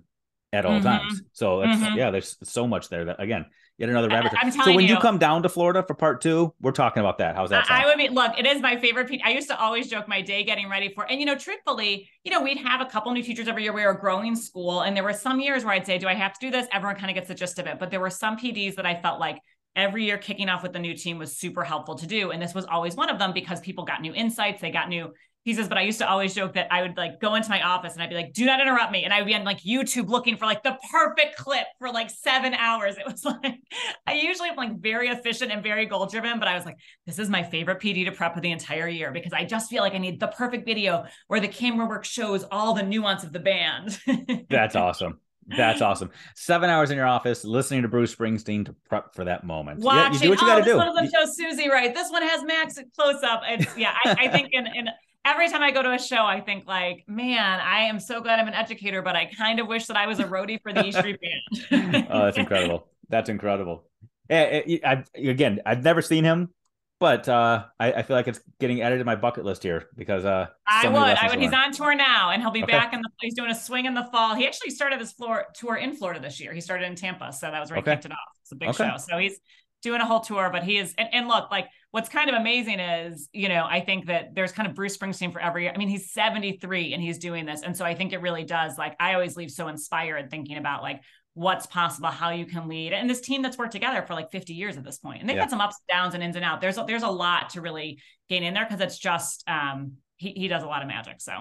at 0.52 0.66
all 0.66 0.80
mm-hmm. 0.80 0.84
times. 0.84 1.22
So 1.32 1.58
mm-hmm. 1.58 1.96
yeah, 1.96 2.10
there's 2.10 2.36
so 2.42 2.66
much 2.66 2.90
there 2.90 3.06
that 3.06 3.22
again, 3.22 3.46
yet 3.78 3.88
another 3.88 4.08
rabbit 4.08 4.32
hole. 4.34 4.50
So 4.50 4.74
when 4.74 4.86
you, 4.86 4.94
you, 4.94 5.00
come 5.00 5.18
down 5.18 5.42
to 5.42 5.48
Florida 5.48 5.82
for 5.82 5.94
part 5.94 6.20
two, 6.20 6.52
we're 6.60 6.72
talking 6.72 7.00
about 7.00 7.18
that. 7.18 7.36
How's 7.36 7.50
that? 7.50 7.66
Sound? 7.66 7.82
I 7.82 7.86
would 7.86 7.98
be 7.98 8.08
look. 8.08 8.38
It 8.38 8.46
is 8.46 8.60
my 8.60 8.76
favorite. 8.76 9.10
I 9.24 9.30
used 9.30 9.48
to 9.48 9.58
always 9.58 9.88
joke 9.88 10.08
my 10.08 10.20
day 10.20 10.44
getting 10.44 10.68
ready 10.68 10.92
for, 10.94 11.04
and 11.10 11.20
you 11.20 11.26
know, 11.26 11.36
truthfully, 11.36 12.08
you 12.24 12.30
know, 12.30 12.42
we'd 12.42 12.58
have 12.58 12.80
a 12.80 12.86
couple 12.86 13.12
new 13.12 13.22
teachers 13.22 13.48
every 13.48 13.62
year. 13.62 13.72
We 13.72 13.84
were 13.84 13.94
growing 13.94 14.34
school, 14.36 14.82
and 14.82 14.96
there 14.96 15.04
were 15.04 15.12
some 15.12 15.40
years 15.40 15.64
where 15.64 15.74
I'd 15.74 15.86
say, 15.86 15.98
"Do 15.98 16.08
I 16.08 16.14
have 16.14 16.32
to 16.34 16.40
do 16.40 16.50
this?" 16.50 16.66
Everyone 16.72 16.96
kind 16.96 17.10
of 17.10 17.14
gets 17.14 17.28
the 17.28 17.34
gist 17.34 17.58
of 17.58 17.66
it, 17.66 17.78
but 17.78 17.90
there 17.90 18.00
were 18.00 18.10
some 18.10 18.36
PDs 18.36 18.76
that 18.76 18.86
I 18.86 19.00
felt 19.00 19.20
like 19.20 19.40
every 19.74 20.04
year 20.04 20.16
kicking 20.16 20.48
off 20.48 20.62
with 20.62 20.72
the 20.72 20.78
new 20.78 20.94
team 20.94 21.18
was 21.18 21.36
super 21.36 21.62
helpful 21.62 21.94
to 21.94 22.06
do 22.06 22.30
and 22.30 22.40
this 22.40 22.54
was 22.54 22.64
always 22.64 22.96
one 22.96 23.10
of 23.10 23.18
them 23.18 23.34
because 23.34 23.60
people 23.60 23.84
got 23.84 24.00
new 24.00 24.14
insights 24.14 24.62
they 24.62 24.70
got 24.70 24.88
new 24.88 25.12
he 25.46 25.54
says, 25.54 25.68
but 25.68 25.78
I 25.78 25.82
used 25.82 25.98
to 25.98 26.10
always 26.10 26.34
joke 26.34 26.54
that 26.54 26.66
I 26.72 26.82
would 26.82 26.96
like 26.96 27.20
go 27.20 27.36
into 27.36 27.48
my 27.48 27.62
office 27.62 27.92
and 27.92 28.02
I'd 28.02 28.08
be 28.08 28.16
like, 28.16 28.32
do 28.32 28.44
not 28.44 28.60
interrupt 28.60 28.90
me. 28.90 29.04
And 29.04 29.14
I 29.14 29.20
would 29.20 29.28
be 29.28 29.34
on 29.36 29.44
like 29.44 29.60
YouTube 29.60 30.08
looking 30.08 30.36
for 30.36 30.44
like 30.44 30.64
the 30.64 30.76
perfect 30.90 31.36
clip 31.36 31.68
for 31.78 31.88
like 31.92 32.10
seven 32.10 32.52
hours. 32.52 32.96
It 32.96 33.06
was 33.06 33.24
like, 33.44 33.60
I 34.08 34.14
usually 34.14 34.48
am 34.48 34.56
like 34.56 34.80
very 34.80 35.06
efficient 35.06 35.52
and 35.52 35.62
very 35.62 35.86
goal 35.86 36.06
driven, 36.06 36.40
but 36.40 36.48
I 36.48 36.56
was 36.56 36.64
like, 36.64 36.78
this 37.06 37.20
is 37.20 37.30
my 37.30 37.44
favorite 37.44 37.80
PD 37.80 38.04
to 38.06 38.10
prep 38.10 38.34
for 38.34 38.40
the 38.40 38.50
entire 38.50 38.88
year 38.88 39.12
because 39.12 39.32
I 39.32 39.44
just 39.44 39.70
feel 39.70 39.84
like 39.84 39.94
I 39.94 39.98
need 39.98 40.18
the 40.18 40.26
perfect 40.26 40.66
video 40.66 41.04
where 41.28 41.38
the 41.38 41.46
camera 41.46 41.86
work 41.86 42.04
shows 42.04 42.42
all 42.50 42.74
the 42.74 42.82
nuance 42.82 43.22
of 43.22 43.32
the 43.32 43.38
band. 43.38 44.00
That's 44.50 44.74
awesome. 44.74 45.20
That's 45.46 45.80
awesome. 45.80 46.10
Seven 46.34 46.70
hours 46.70 46.90
in 46.90 46.96
your 46.96 47.06
office 47.06 47.44
listening 47.44 47.82
to 47.82 47.88
Bruce 47.88 48.12
Springsteen 48.12 48.64
to 48.66 48.74
prep 48.88 49.14
for 49.14 49.24
that 49.26 49.44
moment. 49.44 49.78
Watching, 49.78 50.00
yeah, 50.00 50.12
you 50.12 50.18
do 50.18 50.30
what 50.30 50.40
you 50.40 50.46
oh, 50.48 50.50
got 50.50 50.64
to 50.64 50.64
do. 50.64 50.76
One 50.76 50.88
of 50.88 50.96
them 50.96 51.08
shows 51.08 51.38
Soozie 51.38 51.68
right. 51.68 51.94
This 51.94 52.10
one 52.10 52.22
has 52.22 52.42
Max 52.42 52.80
close 52.96 53.22
up. 53.22 53.42
And 53.46 53.64
yeah, 53.76 53.94
I, 54.04 54.16
I 54.22 54.28
think 54.28 54.48
in, 54.50 54.66
in 54.66 54.88
every 55.26 55.48
time 55.50 55.62
I 55.62 55.72
go 55.72 55.82
to 55.82 55.92
a 55.92 55.98
show, 55.98 56.24
I 56.24 56.40
think 56.40 56.66
like, 56.66 57.04
man, 57.06 57.60
I 57.60 57.82
am 57.82 57.98
so 58.00 58.20
glad 58.20 58.38
I'm 58.38 58.48
an 58.48 58.54
educator, 58.54 59.02
but 59.02 59.16
I 59.16 59.26
kind 59.26 59.60
of 59.60 59.66
wish 59.66 59.86
that 59.86 59.96
I 59.96 60.06
was 60.06 60.20
a 60.20 60.24
roadie 60.24 60.62
for 60.62 60.72
the 60.72 60.86
E 60.86 60.92
Street 60.92 61.18
Band. 61.20 62.06
oh, 62.10 62.24
that's 62.24 62.38
incredible. 62.38 62.88
That's 63.08 63.28
incredible. 63.28 63.84
Yeah, 64.30 64.60
I, 64.84 65.04
again, 65.14 65.60
I've 65.66 65.84
never 65.84 66.02
seen 66.02 66.24
him, 66.24 66.50
but 66.98 67.28
uh, 67.28 67.64
I, 67.78 67.92
I, 67.92 68.02
feel 68.02 68.16
like 68.16 68.26
it's 68.26 68.40
getting 68.58 68.82
added 68.82 68.98
to 68.98 69.04
my 69.04 69.14
bucket 69.14 69.44
list 69.44 69.62
here 69.62 69.88
because 69.96 70.24
uh, 70.24 70.46
I 70.66 70.88
would. 70.88 70.96
I 70.96 71.28
would. 71.28 71.40
He's 71.40 71.52
on 71.52 71.70
tour 71.72 71.94
now, 71.94 72.30
and 72.30 72.42
he'll 72.42 72.50
be 72.50 72.64
okay. 72.64 72.72
back 72.72 72.92
in 72.92 73.02
the. 73.02 73.08
He's 73.20 73.34
doing 73.34 73.50
a 73.50 73.54
swing 73.54 73.86
in 73.86 73.94
the 73.94 74.08
fall. 74.10 74.34
He 74.34 74.46
actually 74.46 74.70
started 74.70 75.00
this 75.00 75.12
floor 75.12 75.46
tour 75.54 75.76
in 75.76 75.94
Florida 75.94 76.18
this 76.18 76.40
year. 76.40 76.52
He 76.52 76.60
started 76.60 76.86
in 76.86 76.96
Tampa, 76.96 77.32
so 77.32 77.50
that 77.50 77.60
was 77.60 77.70
where 77.70 77.76
he 77.76 77.82
kicked 77.82 78.06
it 78.06 78.12
off. 78.12 78.18
It's 78.42 78.52
a 78.52 78.56
big 78.56 78.70
okay. 78.70 78.88
show. 78.88 78.96
So 78.96 79.18
he's 79.18 79.38
doing 79.82 80.00
a 80.00 80.06
whole 80.06 80.20
tour, 80.20 80.50
but 80.50 80.64
he 80.64 80.78
is. 80.78 80.94
And, 80.98 81.08
and 81.12 81.28
look, 81.28 81.50
like 81.52 81.68
what's 81.90 82.08
kind 82.08 82.28
of 82.28 82.36
amazing 82.36 82.80
is, 82.80 83.28
you 83.32 83.48
know, 83.48 83.66
I 83.68 83.80
think 83.80 84.06
that 84.06 84.34
there's 84.34 84.52
kind 84.52 84.68
of 84.68 84.74
Bruce 84.74 84.96
Springsteen 84.96 85.32
for 85.32 85.40
every, 85.40 85.70
I 85.70 85.76
mean, 85.76 85.88
he's 85.88 86.12
73 86.12 86.92
and 86.92 87.02
he's 87.02 87.18
doing 87.18 87.46
this. 87.46 87.62
And 87.62 87.76
so 87.76 87.84
I 87.84 87.94
think 87.94 88.12
it 88.12 88.20
really 88.20 88.44
does, 88.44 88.76
like, 88.76 88.96
I 89.00 89.14
always 89.14 89.36
leave 89.36 89.50
so 89.50 89.68
inspired 89.68 90.30
thinking 90.30 90.58
about 90.58 90.82
like 90.82 91.00
what's 91.34 91.66
possible, 91.66 92.08
how 92.08 92.30
you 92.30 92.46
can 92.46 92.68
lead. 92.68 92.92
And 92.92 93.08
this 93.08 93.20
team 93.20 93.42
that's 93.42 93.58
worked 93.58 93.72
together 93.72 94.02
for 94.02 94.14
like 94.14 94.30
50 94.30 94.54
years 94.54 94.76
at 94.76 94.84
this. 94.84 94.98
And 95.04 95.28
they've 95.28 95.36
yeah. 95.36 95.42
had 95.42 95.50
some 95.50 95.60
ups 95.60 95.76
and 95.88 95.96
downs 95.96 96.14
and 96.14 96.22
ins 96.22 96.36
and 96.36 96.44
outs. 96.44 96.60
There's, 96.60 96.78
a, 96.78 96.84
there's 96.86 97.02
a 97.02 97.10
lot 97.10 97.50
to 97.50 97.60
really 97.60 98.00
gain 98.28 98.42
in 98.42 98.54
there 98.54 98.64
because 98.64 98.80
it's 98.80 98.98
just, 98.98 99.44
um, 99.48 99.92
he, 100.16 100.32
he 100.32 100.48
does 100.48 100.62
a 100.62 100.66
lot 100.66 100.82
of 100.82 100.88
magic. 100.88 101.20
So, 101.20 101.32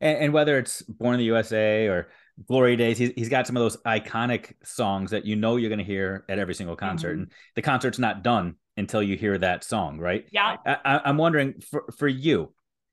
and, 0.00 0.18
and 0.18 0.32
whether 0.32 0.58
it's 0.58 0.82
Born 0.82 1.14
in 1.14 1.18
the 1.18 1.26
USA 1.26 1.86
or 1.86 2.08
Glory 2.46 2.76
Days. 2.76 2.98
He's, 2.98 3.10
he's 3.16 3.28
got 3.28 3.46
some 3.46 3.56
of 3.56 3.62
those 3.62 3.76
iconic 3.78 4.52
songs 4.62 5.10
that 5.10 5.24
you 5.24 5.36
know 5.36 5.56
you're 5.56 5.70
going 5.70 5.80
to 5.80 5.84
hear 5.84 6.24
at 6.28 6.38
every 6.38 6.54
single 6.54 6.76
concert, 6.76 7.14
mm-hmm. 7.14 7.22
and 7.22 7.32
the 7.56 7.62
concert's 7.62 7.98
not 7.98 8.22
done 8.22 8.54
until 8.78 9.02
you 9.02 9.16
hear 9.16 9.36
that 9.38 9.64
song, 9.64 9.98
right? 9.98 10.26
Yeah. 10.30 10.56
I, 10.64 11.00
I'm 11.04 11.18
wondering 11.18 11.60
for 11.60 11.84
for 11.96 12.08
you, 12.08 12.52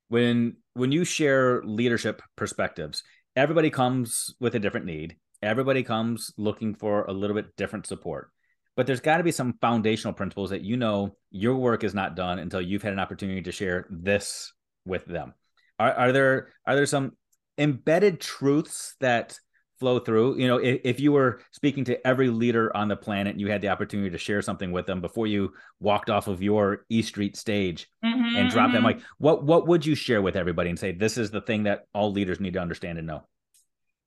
when 0.09 0.57
when 0.73 0.91
you 0.91 1.05
share 1.05 1.63
leadership 1.63 2.21
perspectives, 2.35 3.03
everybody 3.35 3.69
comes 3.69 4.35
with 4.39 4.55
a 4.55 4.59
different 4.59 4.87
need. 4.87 5.17
Everybody 5.41 5.83
comes 5.83 6.33
looking 6.37 6.73
for 6.73 7.05
a 7.05 7.13
little 7.13 7.35
bit 7.35 7.55
different 7.55 7.85
support. 7.85 8.31
But 8.75 8.87
there's 8.87 8.99
got 8.99 9.17
to 9.17 9.23
be 9.23 9.31
some 9.31 9.57
foundational 9.61 10.13
principles 10.13 10.49
that 10.49 10.61
you 10.61 10.75
know 10.75 11.15
your 11.31 11.55
work 11.55 11.83
is 11.83 11.93
not 11.93 12.15
done 12.15 12.39
until 12.39 12.59
you've 12.59 12.83
had 12.83 12.91
an 12.91 12.99
opportunity 12.99 13.41
to 13.43 13.51
share 13.51 13.87
this 13.89 14.53
with 14.85 15.05
them. 15.05 15.33
Are, 15.79 15.93
are 15.93 16.11
there 16.11 16.49
are 16.65 16.75
there 16.75 16.85
some 16.85 17.13
embedded 17.57 18.19
truths 18.19 18.95
that 18.99 19.39
flow 19.79 19.99
through. 19.99 20.37
You 20.37 20.47
know, 20.47 20.57
if, 20.57 20.81
if 20.83 20.99
you 20.99 21.11
were 21.11 21.41
speaking 21.51 21.83
to 21.85 22.07
every 22.07 22.29
leader 22.29 22.75
on 22.75 22.87
the 22.87 22.95
planet, 22.95 23.31
and 23.33 23.41
you 23.41 23.47
had 23.49 23.61
the 23.61 23.69
opportunity 23.69 24.09
to 24.09 24.17
share 24.17 24.41
something 24.41 24.71
with 24.71 24.85
them 24.85 25.01
before 25.01 25.27
you 25.27 25.53
walked 25.79 26.09
off 26.09 26.27
of 26.27 26.41
your 26.41 26.85
E 26.89 27.01
Street 27.01 27.35
stage 27.37 27.89
Mhm, 28.03 28.35
and 28.35 28.49
dropped 28.49 28.73
mhm. 28.73 28.73
that 28.73 28.81
mic. 28.83 29.01
What 29.17 29.43
what 29.43 29.67
would 29.67 29.85
you 29.85 29.95
share 29.95 30.21
with 30.21 30.35
everybody 30.35 30.69
and 30.69 30.79
say 30.79 30.91
this 30.91 31.17
is 31.17 31.31
the 31.31 31.41
thing 31.41 31.63
that 31.63 31.85
all 31.93 32.11
leaders 32.11 32.39
need 32.39 32.53
to 32.53 32.59
understand 32.59 32.97
and 32.97 33.07
know? 33.07 33.27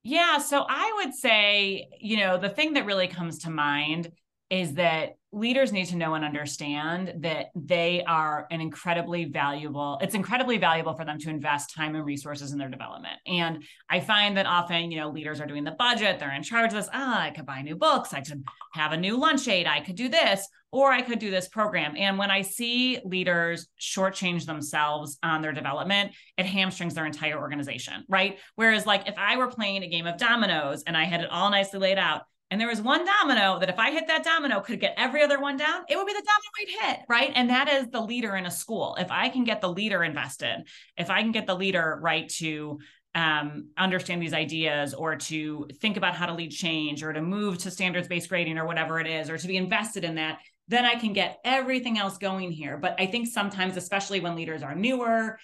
Yeah, 0.03 0.39
so 0.39 0.65
I 0.69 0.93
would 1.03 1.15
say, 1.15 1.89
you 2.01 2.17
know, 2.19 2.39
the 2.39 2.49
thing 2.49 2.75
that 2.75 2.87
really 2.87 3.09
comes 3.09 3.41
to 3.41 3.51
mind 3.51 4.11
is 4.51 4.75
that 4.75 5.17
leaders 5.31 5.73
need 5.73 5.85
to 5.85 5.97
know 5.97 6.15
and 6.15 6.25
understand 6.25 7.13
that 7.19 7.49
they 7.55 8.03
are 8.07 8.47
an 8.51 8.63
incredibly 8.63 9.27
valuable 9.27 9.99
it's 10.01 10.15
incredibly 10.15 10.57
valuable 10.57 10.95
for 10.95 11.05
them 11.05 11.19
to 11.19 11.29
invest 11.29 11.75
time 11.75 11.95
and 11.95 12.05
resources 12.05 12.53
in 12.53 12.59
their 12.59 12.69
development. 12.69 13.15
And 13.27 13.63
i 13.91 14.01
find 14.01 14.37
that 14.37 14.47
often 14.47 14.91
you 14.91 14.99
know 14.99 15.11
leaders 15.11 15.41
are 15.41 15.47
doing 15.47 15.65
the 15.65 15.73
budget 15.73 16.19
they're 16.19 16.35
in 16.35 16.43
charge 16.43 16.73
of 16.73 16.79
this 16.79 16.89
ah 16.93 17.23
i 17.23 17.31
could 17.31 17.45
buy 17.45 17.61
new 17.61 17.77
books 17.77 18.15
i 18.15 18.21
could 18.21 18.43
have 18.73 18.93
a 18.93 18.97
new 18.97 19.19
lunch 19.19 19.47
aid 19.49 19.67
i 19.67 19.81
could 19.81 19.97
do 19.97 20.09
this 20.09 20.49
or 20.71 20.93
i 20.93 21.03
could 21.03 21.19
do 21.19 21.31
this 21.31 21.49
program. 21.49 21.95
And 21.97 22.17
when 22.17 22.31
i 22.31 22.41
see 22.41 23.01
leaders 23.05 23.69
shortchange 23.79 24.47
themselves 24.47 25.19
on 25.23 25.43
their 25.43 25.53
development 25.53 26.13
it 26.39 26.47
hamstrings 26.47 26.95
their 26.95 27.07
entire 27.07 27.39
organization 27.39 28.05
right? 28.09 28.39
Whereas 28.55 28.87
like 28.87 29.07
if 29.07 29.15
i 29.19 29.37
were 29.37 29.49
playing 29.49 29.83
a 29.83 29.89
game 29.89 30.07
of 30.07 30.17
dominoes 30.17 30.85
and 30.87 30.97
i 30.97 31.05
had 31.05 31.21
it 31.21 31.31
all 31.31 31.51
nicely 31.51 31.81
laid 31.81 31.99
out 31.99 32.23
and 32.51 32.61
there 32.61 32.69
was 32.69 32.81
one 32.81 33.05
domino 33.05 33.59
that 33.59 33.69
if 33.69 33.79
I 33.79 33.91
hit 33.91 34.07
that 34.07 34.25
domino 34.25 34.61
could 34.61 34.81
get 34.81 34.95
every 34.97 35.23
other 35.23 35.41
one 35.41 35.57
down, 35.57 35.83
it 35.89 35.97
would 35.97 36.07
be 36.07 36.15
the 36.15 36.25
domino 36.25 36.51
I'd 36.61 36.89
hit, 36.89 37.01
right? 37.09 37.33
And 37.35 37.51
that 37.51 37.69
is 37.69 37.89
the 37.89 38.01
leader 38.01 38.37
in 38.37 38.47
a 38.47 38.51
school. 38.51 38.97
If 38.99 39.11
I 39.11 39.29
can 39.29 39.45
get 39.45 39.61
the 39.61 39.71
leader 39.71 40.03
invested, 40.03 40.67
if 40.97 41.11
I 41.11 41.23
can 41.23 41.33
get 41.33 41.47
the 41.47 41.55
leader 41.55 41.99
right 42.01 42.29
to 42.39 42.79
um, 43.15 43.69
understand 43.77 44.23
these 44.23 44.33
ideas 44.33 44.95
or 44.95 45.17
to 45.17 45.67
think 45.81 45.97
about 45.97 46.15
how 46.15 46.27
to 46.27 46.35
lead 46.35 46.51
change 46.51 47.03
or 47.03 47.13
to 47.13 47.21
move 47.21 47.59
to 47.59 47.71
standards 47.71 48.09
based 48.09 48.29
grading 48.29 48.59
or 48.59 48.67
whatever 48.67 49.01
it 49.01 49.07
is, 49.07 49.29
or 49.29 49.37
to 49.37 49.47
be 49.47 49.57
invested 49.57 50.05
in 50.05 50.15
that, 50.15 50.39
then 50.69 50.85
I 50.85 50.95
can 50.95 51.13
get 51.13 51.39
everything 51.45 51.99
else 51.99 52.19
going 52.19 52.53
here. 52.53 52.77
But 52.79 52.95
I 52.99 53.07
think 53.07 53.27
sometimes, 53.27 53.77
especially 53.77 54.21
when 54.21 54.37
leaders 54.37 54.63
are 54.63 54.75
newer, 54.75 55.39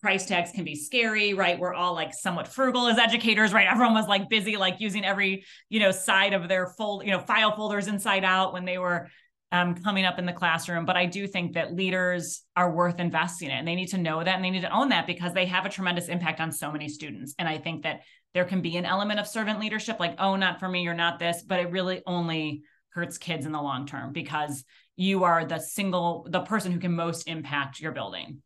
price 0.00 0.26
tags 0.26 0.52
can 0.52 0.64
be 0.64 0.74
scary 0.74 1.34
right? 1.34 1.58
We're 1.58 1.74
all 1.74 1.94
like 1.94 2.12
somewhat 2.14 2.48
frugal 2.48 2.88
as 2.88 2.98
educators 2.98 3.52
right? 3.52 3.66
Everyone 3.70 3.94
was 3.94 4.06
like 4.06 4.28
busy 4.28 4.56
like 4.56 4.80
using 4.80 5.04
every 5.04 5.44
you 5.68 5.80
know 5.80 5.90
side 5.90 6.32
of 6.32 6.48
their 6.48 6.66
fold 6.66 7.04
you 7.04 7.10
know 7.10 7.20
file 7.20 7.54
folders 7.54 7.88
inside 7.88 8.24
out 8.24 8.52
when 8.52 8.64
they 8.64 8.78
were 8.78 9.08
um, 9.52 9.76
coming 9.76 10.04
up 10.04 10.18
in 10.18 10.26
the 10.26 10.32
classroom. 10.32 10.84
But 10.84 10.96
i 10.96 11.06
do 11.06 11.26
think 11.26 11.54
that 11.54 11.74
leaders 11.74 12.42
are 12.56 12.70
worth 12.70 12.98
investing 12.98 13.50
in. 13.50 13.58
And 13.58 13.68
they 13.68 13.76
need 13.76 13.88
to 13.88 13.98
know 13.98 14.22
that 14.22 14.34
and 14.34 14.44
they 14.44 14.50
need 14.50 14.62
to 14.62 14.76
own 14.76 14.88
that 14.90 15.06
because 15.06 15.32
they 15.34 15.46
have 15.46 15.66
a 15.66 15.70
tremendous 15.70 16.08
impact 16.08 16.40
on 16.40 16.52
so 16.52 16.70
many 16.72 16.88
students. 16.88 17.34
And 17.38 17.48
i 17.48 17.58
think 17.58 17.82
that 17.82 18.00
there 18.36 18.44
can 18.44 18.60
be 18.60 18.76
an 18.76 18.84
element 18.84 19.18
of 19.18 19.26
servant 19.26 19.60
leadership 19.60 19.98
like 19.98 20.14
oh 20.18 20.36
not 20.36 20.60
for 20.60 20.68
me 20.68 20.82
you're 20.82 20.92
not 20.92 21.18
this 21.18 21.42
but 21.42 21.58
it 21.58 21.70
really 21.70 22.02
only 22.06 22.62
hurts 22.90 23.16
kids 23.16 23.46
in 23.46 23.52
the 23.52 23.60
long 23.60 23.86
term 23.86 24.12
because 24.12 24.62
you 24.96 25.24
are 25.24 25.46
the 25.46 25.58
single 25.58 26.26
the 26.30 26.40
person 26.40 26.70
who 26.70 26.78
can 26.78 26.92
most 26.92 27.28
impact 27.28 27.80
your 27.80 27.92
building 27.92 28.42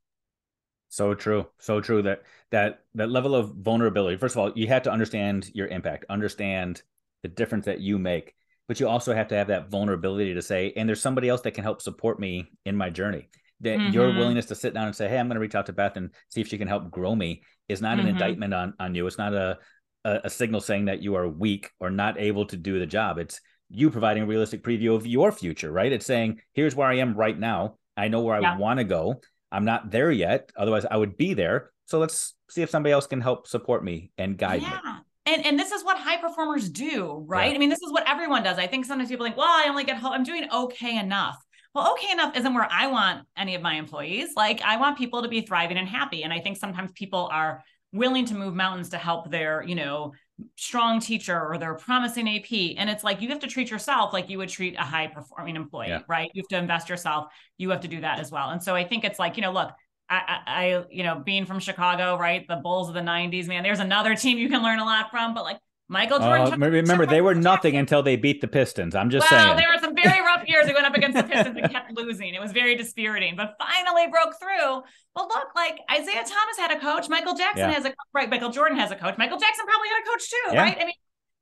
So 0.91 1.15
true. 1.15 1.47
So 1.59 1.81
true 1.81 2.03
that 2.03 2.23
that 2.51 2.81
that 2.95 3.11
level 3.11 3.35
of 3.37 3.55
vulnerability. 3.55 4.17
First 4.17 4.35
of 4.35 4.41
all, 4.41 4.53
you 4.57 4.67
have 4.67 4.83
to 4.83 4.93
understand 4.93 5.49
your 5.55 5.69
impact, 5.69 6.05
understand 6.11 6.83
the 7.23 7.29
difference 7.29 7.67
that 7.67 7.81
you 7.81 7.97
make, 7.97 8.35
but 8.67 8.81
you 8.81 8.89
also 8.89 9.15
have 9.15 9.29
to 9.29 9.37
have 9.37 9.47
that 9.49 9.71
vulnerability 9.71 10.35
to 10.35 10.43
say, 10.43 10.73
and 10.77 10.89
there's 10.89 11.01
somebody 11.01 11.29
else 11.29 11.43
that 11.43 11.53
can 11.53 11.63
help 11.63 11.81
support 11.81 12.19
me 12.19 12.51
in 12.65 12.77
my 12.77 12.91
journey. 12.91 13.29
That 13.61 13.93
your 13.93 14.11
Mhm. 14.11 14.17
willingness 14.17 14.47
to 14.47 14.57
sit 14.57 14.75
down 14.75 14.87
and 14.87 14.97
say, 14.97 15.09
"Hey, 15.09 15.19
I'm 15.19 15.29
going 15.29 15.37
to 15.37 15.41
reach 15.41 15.55
out 15.55 15.67
to 15.67 15.73
Beth 15.73 15.97
and 15.97 16.11
see 16.29 16.41
if 16.41 16.49
she 16.49 16.59
can 16.59 16.67
help 16.67 16.91
grow 16.91 17.15
me," 17.15 17.43
is 17.69 17.81
not 17.81 18.01
an 18.01 18.07
Mhm. 18.07 18.11
indictment 18.11 18.53
on 18.53 18.75
on 18.81 18.95
you. 18.97 19.07
It's 19.07 19.19
not 19.19 19.33
a, 19.33 19.59
a 20.05 20.23
a 20.25 20.31
signal 20.31 20.61
saying 20.61 20.87
that 20.87 21.03
you 21.03 21.15
are 21.15 21.29
weak 21.29 21.71
or 21.79 21.91
not 21.91 22.19
able 22.19 22.47
to 22.47 22.57
do 22.57 22.81
the 22.81 22.87
job. 22.87 23.19
It's 23.19 23.41
you 23.69 23.91
providing 23.91 24.25
a 24.25 24.27
realistic 24.27 24.65
preview 24.65 24.97
of 24.97 25.07
your 25.07 25.31
future, 25.31 25.71
right? 25.71 25.93
It's 25.93 26.07
saying, 26.07 26.41
"Here's 26.53 26.75
where 26.75 26.89
I 26.89 26.95
am 26.97 27.15
right 27.15 27.39
now. 27.39 27.79
I 27.97 28.09
know 28.09 28.23
where 28.23 28.35
I 28.35 28.57
want 28.57 28.79
to 28.79 28.85
go. 28.85 29.21
I'm 29.53 29.65
not 29.65 29.91
there 29.91 30.11
yet. 30.11 30.51
Otherwise, 30.57 30.87
I 30.91 30.97
would 30.97 31.17
be 31.17 31.35
there. 31.35 31.71
So 31.87 31.99
let's 31.99 32.35
see 32.49 32.63
if 32.63 32.71
somebody 32.71 32.93
else 32.93 33.07
can 33.07 33.21
help 33.21 33.47
support 33.47 33.85
me 33.85 34.11
and 34.19 34.37
guide 34.37 34.63
me." 34.63 34.69
yeah. 34.69 34.99
And, 35.27 35.47
and 35.47 35.59
this 35.59 35.71
is 35.71 35.85
what 35.85 35.97
high 35.97 36.17
performers 36.17 36.69
do, 36.69 37.25
right? 37.29 37.51
Yeah. 37.51 37.55
I 37.55 37.59
mean, 37.59 37.69
this 37.69 37.83
is 37.83 37.93
what 37.93 38.09
everyone 38.09 38.43
does. 38.43 38.59
I 38.59 38.67
think 38.67 38.85
sometimes 38.85 39.11
people 39.11 39.27
think, 39.27 39.37
well, 39.37 39.47
I 39.47 39.67
only 39.69 39.85
get 39.85 39.99
help. 39.99 40.15
I'm 40.15 40.25
doing 40.25 40.45
okay 40.53 40.99
enough. 40.99 41.37
Well, 41.75 41.93
okay 41.93 42.11
enough 42.11 42.37
isn't 42.37 42.53
where 42.53 42.67
I 42.69 42.89
want 42.89 43.27
any 43.37 43.55
of 43.55 43.63
my 43.63 43.75
employees. 43.75 44.31
Like, 44.35 44.61
I 44.63 44.77
want 44.77 44.99
people 44.99 45.23
to 45.23 45.29
be 45.29 45.43
thriving 45.43 45.77
and 45.77 45.87
happy. 45.87 46.25
And 46.25 46.33
I 46.33 46.41
think 46.41 46.57
sometimes 46.57 46.91
people 46.93 47.29
are 47.33 47.63
willing 47.93 48.25
to 48.27 48.35
move 48.35 48.55
mountains 48.55 48.89
to 48.91 48.99
help 48.99 49.31
their, 49.31 49.63
you 49.63 49.75
know, 49.75 50.13
strong 50.57 51.01
teacher 51.01 51.39
or 51.41 51.59
they're 51.59 51.75
promising 51.75 52.29
AP. 52.29 52.77
And 52.79 52.89
it's 52.91 53.05
like 53.05 53.21
you 53.21 53.29
have 53.29 53.41
to 53.41 53.47
treat 53.47 53.71
yourself 53.71 54.13
like 54.13 54.29
you 54.31 54.39
would 54.39 54.49
treat 54.49 54.77
a 54.77 54.83
high 54.83 55.07
performing 55.07 55.57
employee, 55.57 55.89
Yeah. 55.89 56.01
right? 56.09 56.31
You 56.35 56.43
have 56.43 56.49
to 56.49 56.59
invest 56.59 56.89
yourself. 56.89 57.27
You 57.59 57.71
have 57.71 57.81
to 57.81 57.89
do 57.89 58.01
that 58.01 58.19
as 58.19 58.31
well. 58.31 58.51
And 58.51 58.63
so 58.63 58.75
I 58.75 58.85
think 58.85 59.05
it's 59.05 59.19
like, 59.19 59.37
you 59.37 59.43
know, 59.43 59.53
look, 59.53 59.71
I, 60.09 60.41
I, 60.47 60.65
I, 60.67 60.85
you 60.91 61.05
know, 61.05 61.23
being 61.25 61.47
from 61.47 61.61
Chicago, 61.61 62.17
right? 62.19 62.47
The 62.49 62.57
Bulls 62.57 62.89
of 62.89 62.95
the 62.95 63.01
'90s, 63.01 63.47
man. 63.47 63.63
There's 63.63 63.79
another 63.81 64.17
team 64.17 64.39
you 64.39 64.49
can 64.49 64.63
learn 64.63 64.81
a 64.81 64.85
lot 64.85 65.11
from, 65.11 65.35
but 65.35 65.45
like 65.45 65.59
Michael 65.91 66.21
Jordan. 66.21 66.63
Uh, 66.63 66.69
remember, 66.71 67.05
they 67.05 67.21
were 67.21 67.35
nothing 67.35 67.77
until 67.77 68.01
they 68.01 68.15
beat 68.15 68.41
the 68.41 68.47
Pistons. 68.47 68.95
I'm 68.95 69.11
just 69.11 69.29
well, 69.29 69.45
saying. 69.45 69.57
there 69.57 69.67
were 69.75 69.81
some 69.83 69.97
very 69.97 70.21
rough 70.25 70.47
years. 70.47 70.67
We 70.69 70.73
went 70.73 70.87
up 70.87 70.95
against 70.95 71.17
the 71.17 71.25
Pistons 71.25 71.59
and 71.61 71.69
kept 71.69 71.97
losing. 71.97 72.33
It 72.33 72.41
was 72.41 72.53
very 72.53 72.77
dispiriting, 72.77 73.35
but 73.35 73.57
finally 73.59 74.07
broke 74.09 74.35
through. 74.41 74.83
But 75.17 75.27
look, 75.27 75.49
like 75.57 75.81
Isiah 75.93 76.15
Thomas 76.25 76.57
had 76.59 76.71
a 76.71 76.79
coach. 76.79 77.09
Michael 77.09 77.35
Jackson 77.35 77.69
Yeah. 77.69 77.73
has 77.73 77.85
a 77.87 77.95
right. 78.15 78.31
Michael 78.31 78.51
Jordan 78.51 78.79
has 78.79 78.93
a 78.93 78.95
coach. 78.95 79.19
Michael 79.19 79.39
Jackson 79.39 79.67
probably 79.67 79.89
had 79.89 80.03
a 80.03 80.07
coach 80.09 80.31
too, 80.31 80.37
Yeah. 80.53 80.63
right? 80.63 80.77
I 80.81 80.85
mean, 80.85 80.95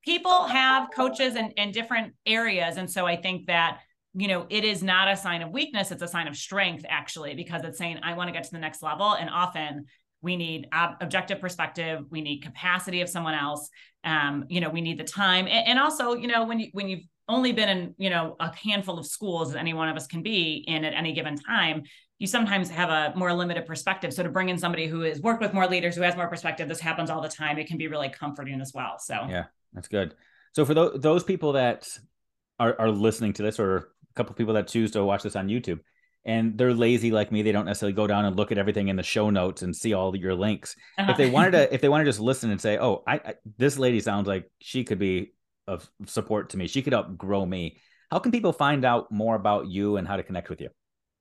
people 0.03 0.45
have 0.45 0.89
coaches 0.97 1.37
in, 1.37 1.51
in 1.51 1.71
different 1.71 2.15
areas, 2.25 2.79
and 2.79 2.91
so 2.91 3.07
I 3.07 3.17
think 3.17 3.49
that 3.49 3.81
you 4.15 4.29
know 4.29 4.47
it 4.49 4.65
is 4.65 4.83
not 4.83 5.09
a 5.09 5.17
sign 5.19 5.43
of 5.43 5.51
weakness; 5.51 5.91
it's 5.91 6.03
a 6.03 6.09
sign 6.09 6.27
of 6.27 6.35
strength, 6.35 6.87
actually, 6.89 7.35
because 7.35 7.65
it's 7.65 7.77
saying 7.77 7.99
I 8.03 8.15
want 8.15 8.29
to 8.29 8.33
get 8.33 8.45
to 8.45 8.51
the 8.51 8.59
next 8.59 8.83
level, 8.83 9.13
and 9.13 9.29
often 9.29 9.85
we 10.21 10.37
need 10.37 10.69
ob- 10.75 10.97
objective 11.01 11.41
perspective. 11.41 12.05
We 12.11 12.21
need 12.21 12.43
capacity 12.43 13.01
of 13.01 13.09
someone 13.09 13.35
else. 13.35 13.69
Um, 14.05 14.45
you 14.49 14.61
know 14.61 14.71
we 14.71 14.81
need 14.81 14.99
the 14.99 15.05
time. 15.05 15.47
And, 15.47 15.69
and 15.69 15.79
also 15.79 16.15
you 16.15 16.29
know 16.29 16.45
when 16.45 16.61
you 16.61 16.69
when 16.73 16.89
you've 16.89 17.05
only 17.29 17.53
been 17.53 17.69
in 17.69 17.95
you 17.99 18.11
know 18.11 18.37
a 18.41 18.55
handful 18.55 18.99
of 18.99 19.07
schools 19.07 19.51
as 19.51 19.57
any 19.57 19.75
one 19.75 19.89
of 19.89 19.97
us 19.97 20.07
can 20.07 20.23
be 20.23 20.65
in 20.67 20.85
at 20.85 20.95
any 20.95 21.13
given 21.13 21.37
time 21.37 21.85
you 22.19 22.27
sometimes 22.27 22.69
have 22.69 22.91
a 22.91 23.17
more 23.17 23.33
limited 23.33 23.65
perspective. 23.65 24.13
So 24.13 24.25
to 24.25 24.29
bring 24.29 24.49
in 24.49 24.59
somebody 24.59 24.89
who 24.89 25.03
has 25.03 25.21
worked 25.21 25.41
with 25.41 25.55
more 25.55 25.69
leaders 25.69 25.95
who 25.95 26.03
has 26.03 26.17
more 26.17 26.29
perspective 26.29 26.69
this 26.69 26.81
happens 26.81 27.11
all 27.11 27.21
the 27.21 27.29
time. 27.29 27.59
It 27.59 27.69
can 27.69 27.79
be 27.79 27.87
really 27.89 28.09
comforting 28.09 28.61
as 28.61 28.73
well. 28.75 28.99
So 28.99 29.15
Yeah, 29.29 29.45
that's 29.73 29.89
good. 29.89 30.15
So 30.53 30.65
for 30.65 30.75
those 30.75 31.01
those 31.01 31.25
people 31.25 31.53
that 31.53 31.89
are 32.59 32.75
are 32.79 32.91
listening 32.91 33.35
to 33.35 33.43
this, 33.43 33.61
or 33.61 33.77
a 33.77 33.83
couple 34.17 34.35
people 34.35 34.55
that 34.55 34.67
choose 34.67 34.91
to 34.93 35.05
watch 35.05 35.23
this 35.23 35.37
on 35.37 35.49
YouTube, 35.49 35.81
and 36.29 36.57
they're 36.59 36.75
lazy 36.75 37.11
like 37.11 37.33
me, 37.33 37.41
they 37.41 37.53
don't 37.53 37.65
necessarily 37.65 37.95
go 37.95 38.07
down 38.07 38.27
and 38.27 38.37
look 38.37 38.53
at 38.53 38.59
everything 38.59 38.89
in 38.89 38.97
the 38.97 39.03
show 39.03 39.31
notes 39.31 39.63
and 39.63 39.75
see 39.75 39.95
all 39.95 40.15
your 40.15 40.35
links. 40.35 40.77
Uh-huh. 40.99 41.11
If 41.11 41.17
they 41.17 41.31
wanted 41.31 41.53
to, 41.53 41.75
if 41.75 41.81
they 41.81 41.89
want 41.89 42.03
to 42.03 42.05
just 42.05 42.21
listen 42.21 42.51
and 42.51 42.61
say, 42.61 42.77
"Oh, 42.79 43.03
I, 43.07 43.15
I 43.15 43.35
this 43.57 43.79
lady 43.79 44.01
sounds 44.01 44.29
like 44.29 44.49
she 44.61 44.85
could 44.85 44.99
be 44.99 45.33
of 45.67 45.91
support 46.07 46.51
to 46.51 46.59
me. 46.59 46.69
She 46.69 46.83
could 46.83 46.93
help 46.93 47.17
grow 47.17 47.45
me." 47.45 47.79
How 48.11 48.19
can 48.19 48.31
people 48.31 48.53
find 48.53 48.85
out 48.85 49.11
more 49.11 49.37
about 49.37 49.69
you 49.69 49.97
and 49.97 50.07
how 50.07 50.17
to 50.17 50.23
connect 50.23 50.51
with 50.51 50.61
you? 50.61 50.69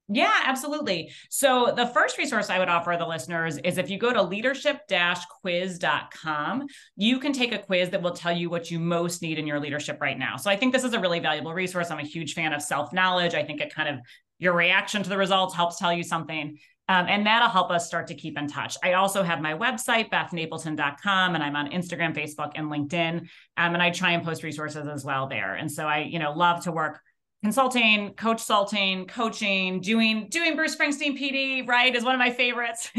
Yeah, 0.09 0.39
absolutely. 0.45 1.11
So 1.29 1.73
the 1.75 1.87
first 1.87 2.17
resource 2.17 2.49
I 2.49 2.59
would 2.59 2.69
offer 2.69 2.95
the 2.97 3.05
listeners 3.05 3.57
is 3.57 3.77
if 3.77 3.89
you 3.89 3.97
go 3.97 4.13
to 4.13 4.21
leadership-quiz.com, 4.21 6.67
you 6.95 7.19
can 7.19 7.33
take 7.33 7.51
a 7.51 7.59
quiz 7.59 7.89
that 7.89 8.01
will 8.01 8.11
tell 8.11 8.31
you 8.31 8.49
what 8.49 8.71
you 8.71 8.79
most 8.79 9.21
need 9.21 9.37
in 9.37 9.45
your 9.45 9.59
leadership 9.59 9.99
right 9.99 10.17
now. 10.17 10.37
So 10.37 10.49
I 10.49 10.55
think 10.55 10.71
this 10.71 10.85
is 10.85 10.93
a 10.93 10.99
really 11.01 11.19
valuable 11.19 11.53
resource. 11.53 11.91
I'm 11.91 11.99
a 11.99 12.03
huge 12.03 12.35
fan 12.35 12.53
of 12.53 12.61
self-knowledge. 12.61 13.33
I 13.33 13.43
think 13.43 13.59
it 13.59 13.75
kind 13.75 13.89
of 13.89 13.99
your 14.39 14.53
reaction 14.53 15.03
to 15.03 15.09
the 15.09 15.17
results 15.17 15.55
helps 15.55 15.77
tell 15.77 15.93
you 15.93 16.03
something. 16.03 16.57
Um, 16.89 17.05
and 17.09 17.27
that'll 17.27 17.49
help 17.49 17.69
us 17.69 17.85
start 17.85 18.07
to 18.07 18.15
keep 18.15 18.37
in 18.37 18.47
touch. 18.47 18.77
I 18.81 18.93
also 18.93 19.21
have 19.21 19.41
my 19.41 19.53
website, 19.53 20.09
bethnapleton.com, 20.09 21.35
and 21.35 21.43
I'm 21.43 21.55
on 21.57 21.69
Instagram, 21.71 22.15
Facebook, 22.15 22.53
and 22.55 22.71
LinkedIn. 22.71 23.19
Um, 23.57 23.73
and 23.73 23.83
I 23.83 23.89
try 23.89 24.11
and 24.11 24.23
post 24.23 24.41
resources 24.41 24.87
as 24.87 25.03
well 25.03 25.27
there. 25.27 25.55
And 25.55 25.69
so 25.69 25.85
I, 25.85 25.99
you 25.99 26.17
know, 26.17 26.31
love 26.31 26.63
to 26.63 26.71
work 26.71 27.01
consulting, 27.43 28.13
coach 28.13 28.41
salting, 28.41 29.05
coaching, 29.05 29.79
doing 29.79 30.27
doing 30.29 30.55
Bruce 30.55 30.75
Springsteen 30.75 31.17
PD, 31.19 31.67
right, 31.67 31.95
is 31.95 32.03
one 32.03 32.15
of 32.15 32.19
my 32.19 32.31
favorites 32.31 32.91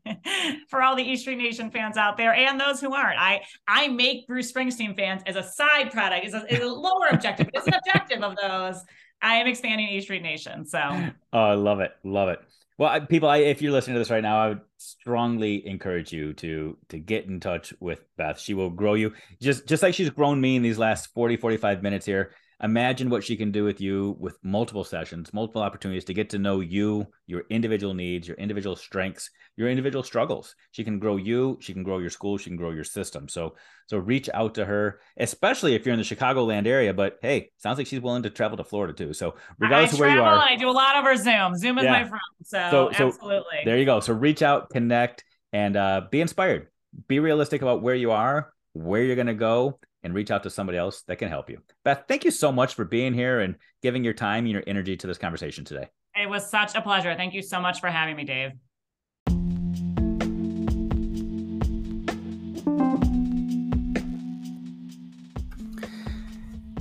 for 0.68 0.82
all 0.82 0.94
the 0.94 1.02
E 1.02 1.16
Street 1.16 1.38
Nation 1.38 1.70
fans 1.70 1.96
out 1.96 2.16
there 2.16 2.34
and 2.34 2.60
those 2.60 2.80
who 2.80 2.94
aren't. 2.94 3.18
I 3.18 3.42
I 3.66 3.88
make 3.88 4.26
Bruce 4.26 4.52
Springsteen 4.52 4.96
fans 4.96 5.22
as 5.26 5.36
a 5.36 5.42
side 5.42 5.90
product, 5.90 6.26
as 6.26 6.34
a, 6.34 6.62
a 6.62 6.66
lower 6.66 7.08
objective, 7.10 7.48
but 7.52 7.56
it's 7.56 7.66
an 7.66 7.74
objective 7.74 8.22
of 8.22 8.36
those. 8.36 8.82
I 9.22 9.36
am 9.36 9.46
expanding 9.46 9.88
E 9.88 10.00
Street 10.00 10.22
Nation. 10.22 10.66
So 10.66 10.78
Oh, 11.32 11.38
I 11.38 11.54
love 11.54 11.80
it, 11.80 11.92
love 12.04 12.28
it. 12.28 12.40
Well, 12.78 12.90
I, 12.90 13.00
people, 13.00 13.28
I, 13.28 13.38
if 13.38 13.62
you're 13.62 13.72
listening 13.72 13.94
to 13.94 14.00
this 14.00 14.10
right 14.10 14.22
now, 14.22 14.40
I 14.40 14.48
would 14.48 14.60
strongly 14.78 15.66
encourage 15.66 16.12
you 16.12 16.32
to 16.34 16.76
to 16.88 16.98
get 16.98 17.26
in 17.26 17.38
touch 17.38 17.72
with 17.80 18.00
Beth. 18.16 18.40
She 18.40 18.54
will 18.54 18.70
grow 18.70 18.94
you 18.94 19.12
just 19.40 19.66
just 19.66 19.82
like 19.82 19.94
she's 19.94 20.10
grown 20.10 20.40
me 20.40 20.56
in 20.56 20.62
these 20.62 20.78
last 20.78 21.12
40, 21.14 21.36
45 21.36 21.82
minutes 21.82 22.06
here. 22.06 22.32
Imagine 22.62 23.10
what 23.10 23.24
she 23.24 23.36
can 23.36 23.50
do 23.50 23.64
with 23.64 23.80
you 23.80 24.16
with 24.20 24.38
multiple 24.42 24.84
sessions, 24.84 25.32
multiple 25.34 25.62
opportunities 25.62 26.04
to 26.04 26.14
get 26.14 26.30
to 26.30 26.38
know 26.38 26.60
you, 26.60 27.06
your 27.26 27.42
individual 27.50 27.92
needs, 27.92 28.28
your 28.28 28.36
individual 28.36 28.76
strengths, 28.76 29.30
your 29.56 29.68
individual 29.68 30.02
struggles. 30.04 30.54
She 30.70 30.84
can 30.84 30.98
grow 30.98 31.16
you, 31.16 31.58
she 31.60 31.72
can 31.72 31.82
grow 31.82 31.98
your 31.98 32.10
school, 32.10 32.38
she 32.38 32.50
can 32.50 32.56
grow 32.56 32.70
your 32.70 32.84
system. 32.84 33.28
So 33.28 33.56
so 33.88 33.98
reach 33.98 34.30
out 34.32 34.54
to 34.54 34.64
her, 34.64 35.00
especially 35.16 35.74
if 35.74 35.84
you're 35.84 35.92
in 35.92 36.00
the 36.00 36.06
Chicagoland 36.06 36.66
area. 36.66 36.94
But 36.94 37.18
hey, 37.20 37.50
sounds 37.58 37.78
like 37.78 37.86
she's 37.86 38.00
willing 38.00 38.22
to 38.22 38.30
travel 38.30 38.56
to 38.56 38.64
Florida 38.64 38.92
too. 38.92 39.12
So 39.12 39.34
regardless 39.58 39.92
I 39.92 39.94
of 39.94 40.00
where 40.00 40.14
you 40.14 40.22
are, 40.22 40.38
I 40.38 40.56
do 40.56 40.70
a 40.70 40.72
lot 40.72 40.96
over 40.96 41.16
Zoom. 41.16 41.56
Zoom 41.56 41.78
is 41.78 41.84
yeah. 41.84 41.92
my 41.92 42.04
friend. 42.04 42.20
So, 42.44 42.68
so, 42.70 42.90
so 42.92 43.06
absolutely. 43.08 43.58
There 43.64 43.76
you 43.76 43.84
go. 43.84 44.00
So 44.00 44.12
reach 44.12 44.42
out, 44.42 44.70
connect, 44.70 45.24
and 45.52 45.76
uh, 45.76 46.02
be 46.10 46.20
inspired. 46.20 46.68
Be 47.08 47.18
realistic 47.18 47.62
about 47.62 47.82
where 47.82 47.94
you 47.94 48.12
are, 48.12 48.52
where 48.72 49.02
you're 49.02 49.16
going 49.16 49.26
to 49.26 49.34
go, 49.34 49.78
and 50.02 50.14
reach 50.14 50.30
out 50.30 50.42
to 50.42 50.50
somebody 50.50 50.78
else 50.78 51.02
that 51.02 51.16
can 51.16 51.28
help 51.28 51.48
you. 51.48 51.60
Beth, 51.84 52.04
thank 52.08 52.24
you 52.24 52.30
so 52.30 52.52
much 52.52 52.74
for 52.74 52.84
being 52.84 53.14
here 53.14 53.40
and 53.40 53.56
giving 53.82 54.04
your 54.04 54.14
time 54.14 54.44
and 54.44 54.52
your 54.52 54.62
energy 54.66 54.96
to 54.96 55.06
this 55.06 55.18
conversation 55.18 55.64
today. 55.64 55.88
It 56.14 56.28
was 56.28 56.48
such 56.48 56.74
a 56.74 56.82
pleasure. 56.82 57.14
Thank 57.14 57.34
you 57.34 57.42
so 57.42 57.60
much 57.60 57.80
for 57.80 57.88
having 57.88 58.16
me, 58.16 58.24
Dave. 58.24 58.52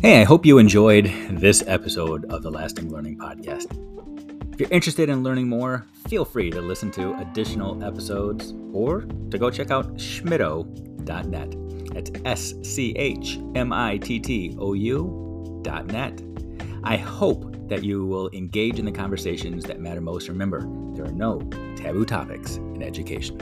Hey, 0.01 0.19
I 0.19 0.23
hope 0.23 0.47
you 0.47 0.57
enjoyed 0.57 1.13
this 1.29 1.63
episode 1.67 2.25
of 2.31 2.41
the 2.41 2.49
Lasting 2.49 2.89
Learning 2.89 3.19
Podcast. 3.19 3.71
If 4.51 4.59
you're 4.59 4.69
interested 4.71 5.09
in 5.09 5.21
learning 5.21 5.47
more, 5.47 5.85
feel 6.07 6.25
free 6.25 6.49
to 6.49 6.59
listen 6.59 6.89
to 6.93 7.13
additional 7.19 7.83
episodes 7.83 8.55
or 8.73 9.01
to 9.29 9.37
go 9.37 9.51
check 9.51 9.69
out 9.69 9.97
schmittou.net. 9.97 11.60
That's 11.91 12.11
S 12.25 12.53
C 12.63 12.93
H 12.95 13.39
M 13.55 13.71
I 13.73 13.97
T 13.97 14.19
T 14.19 14.55
O 14.59 14.73
U 14.73 15.59
dot 15.63 15.87
net. 15.87 16.21
I 16.83 16.97
hope 16.97 17.55
that 17.67 17.83
you 17.83 18.05
will 18.05 18.29
engage 18.33 18.79
in 18.79 18.85
the 18.85 18.91
conversations 18.91 19.63
that 19.65 19.79
matter 19.79 20.01
most. 20.01 20.27
Remember, 20.27 20.61
there 20.95 21.05
are 21.05 21.11
no 21.11 21.39
taboo 21.75 22.05
topics 22.05 22.57
in 22.57 22.81
education. 22.81 23.37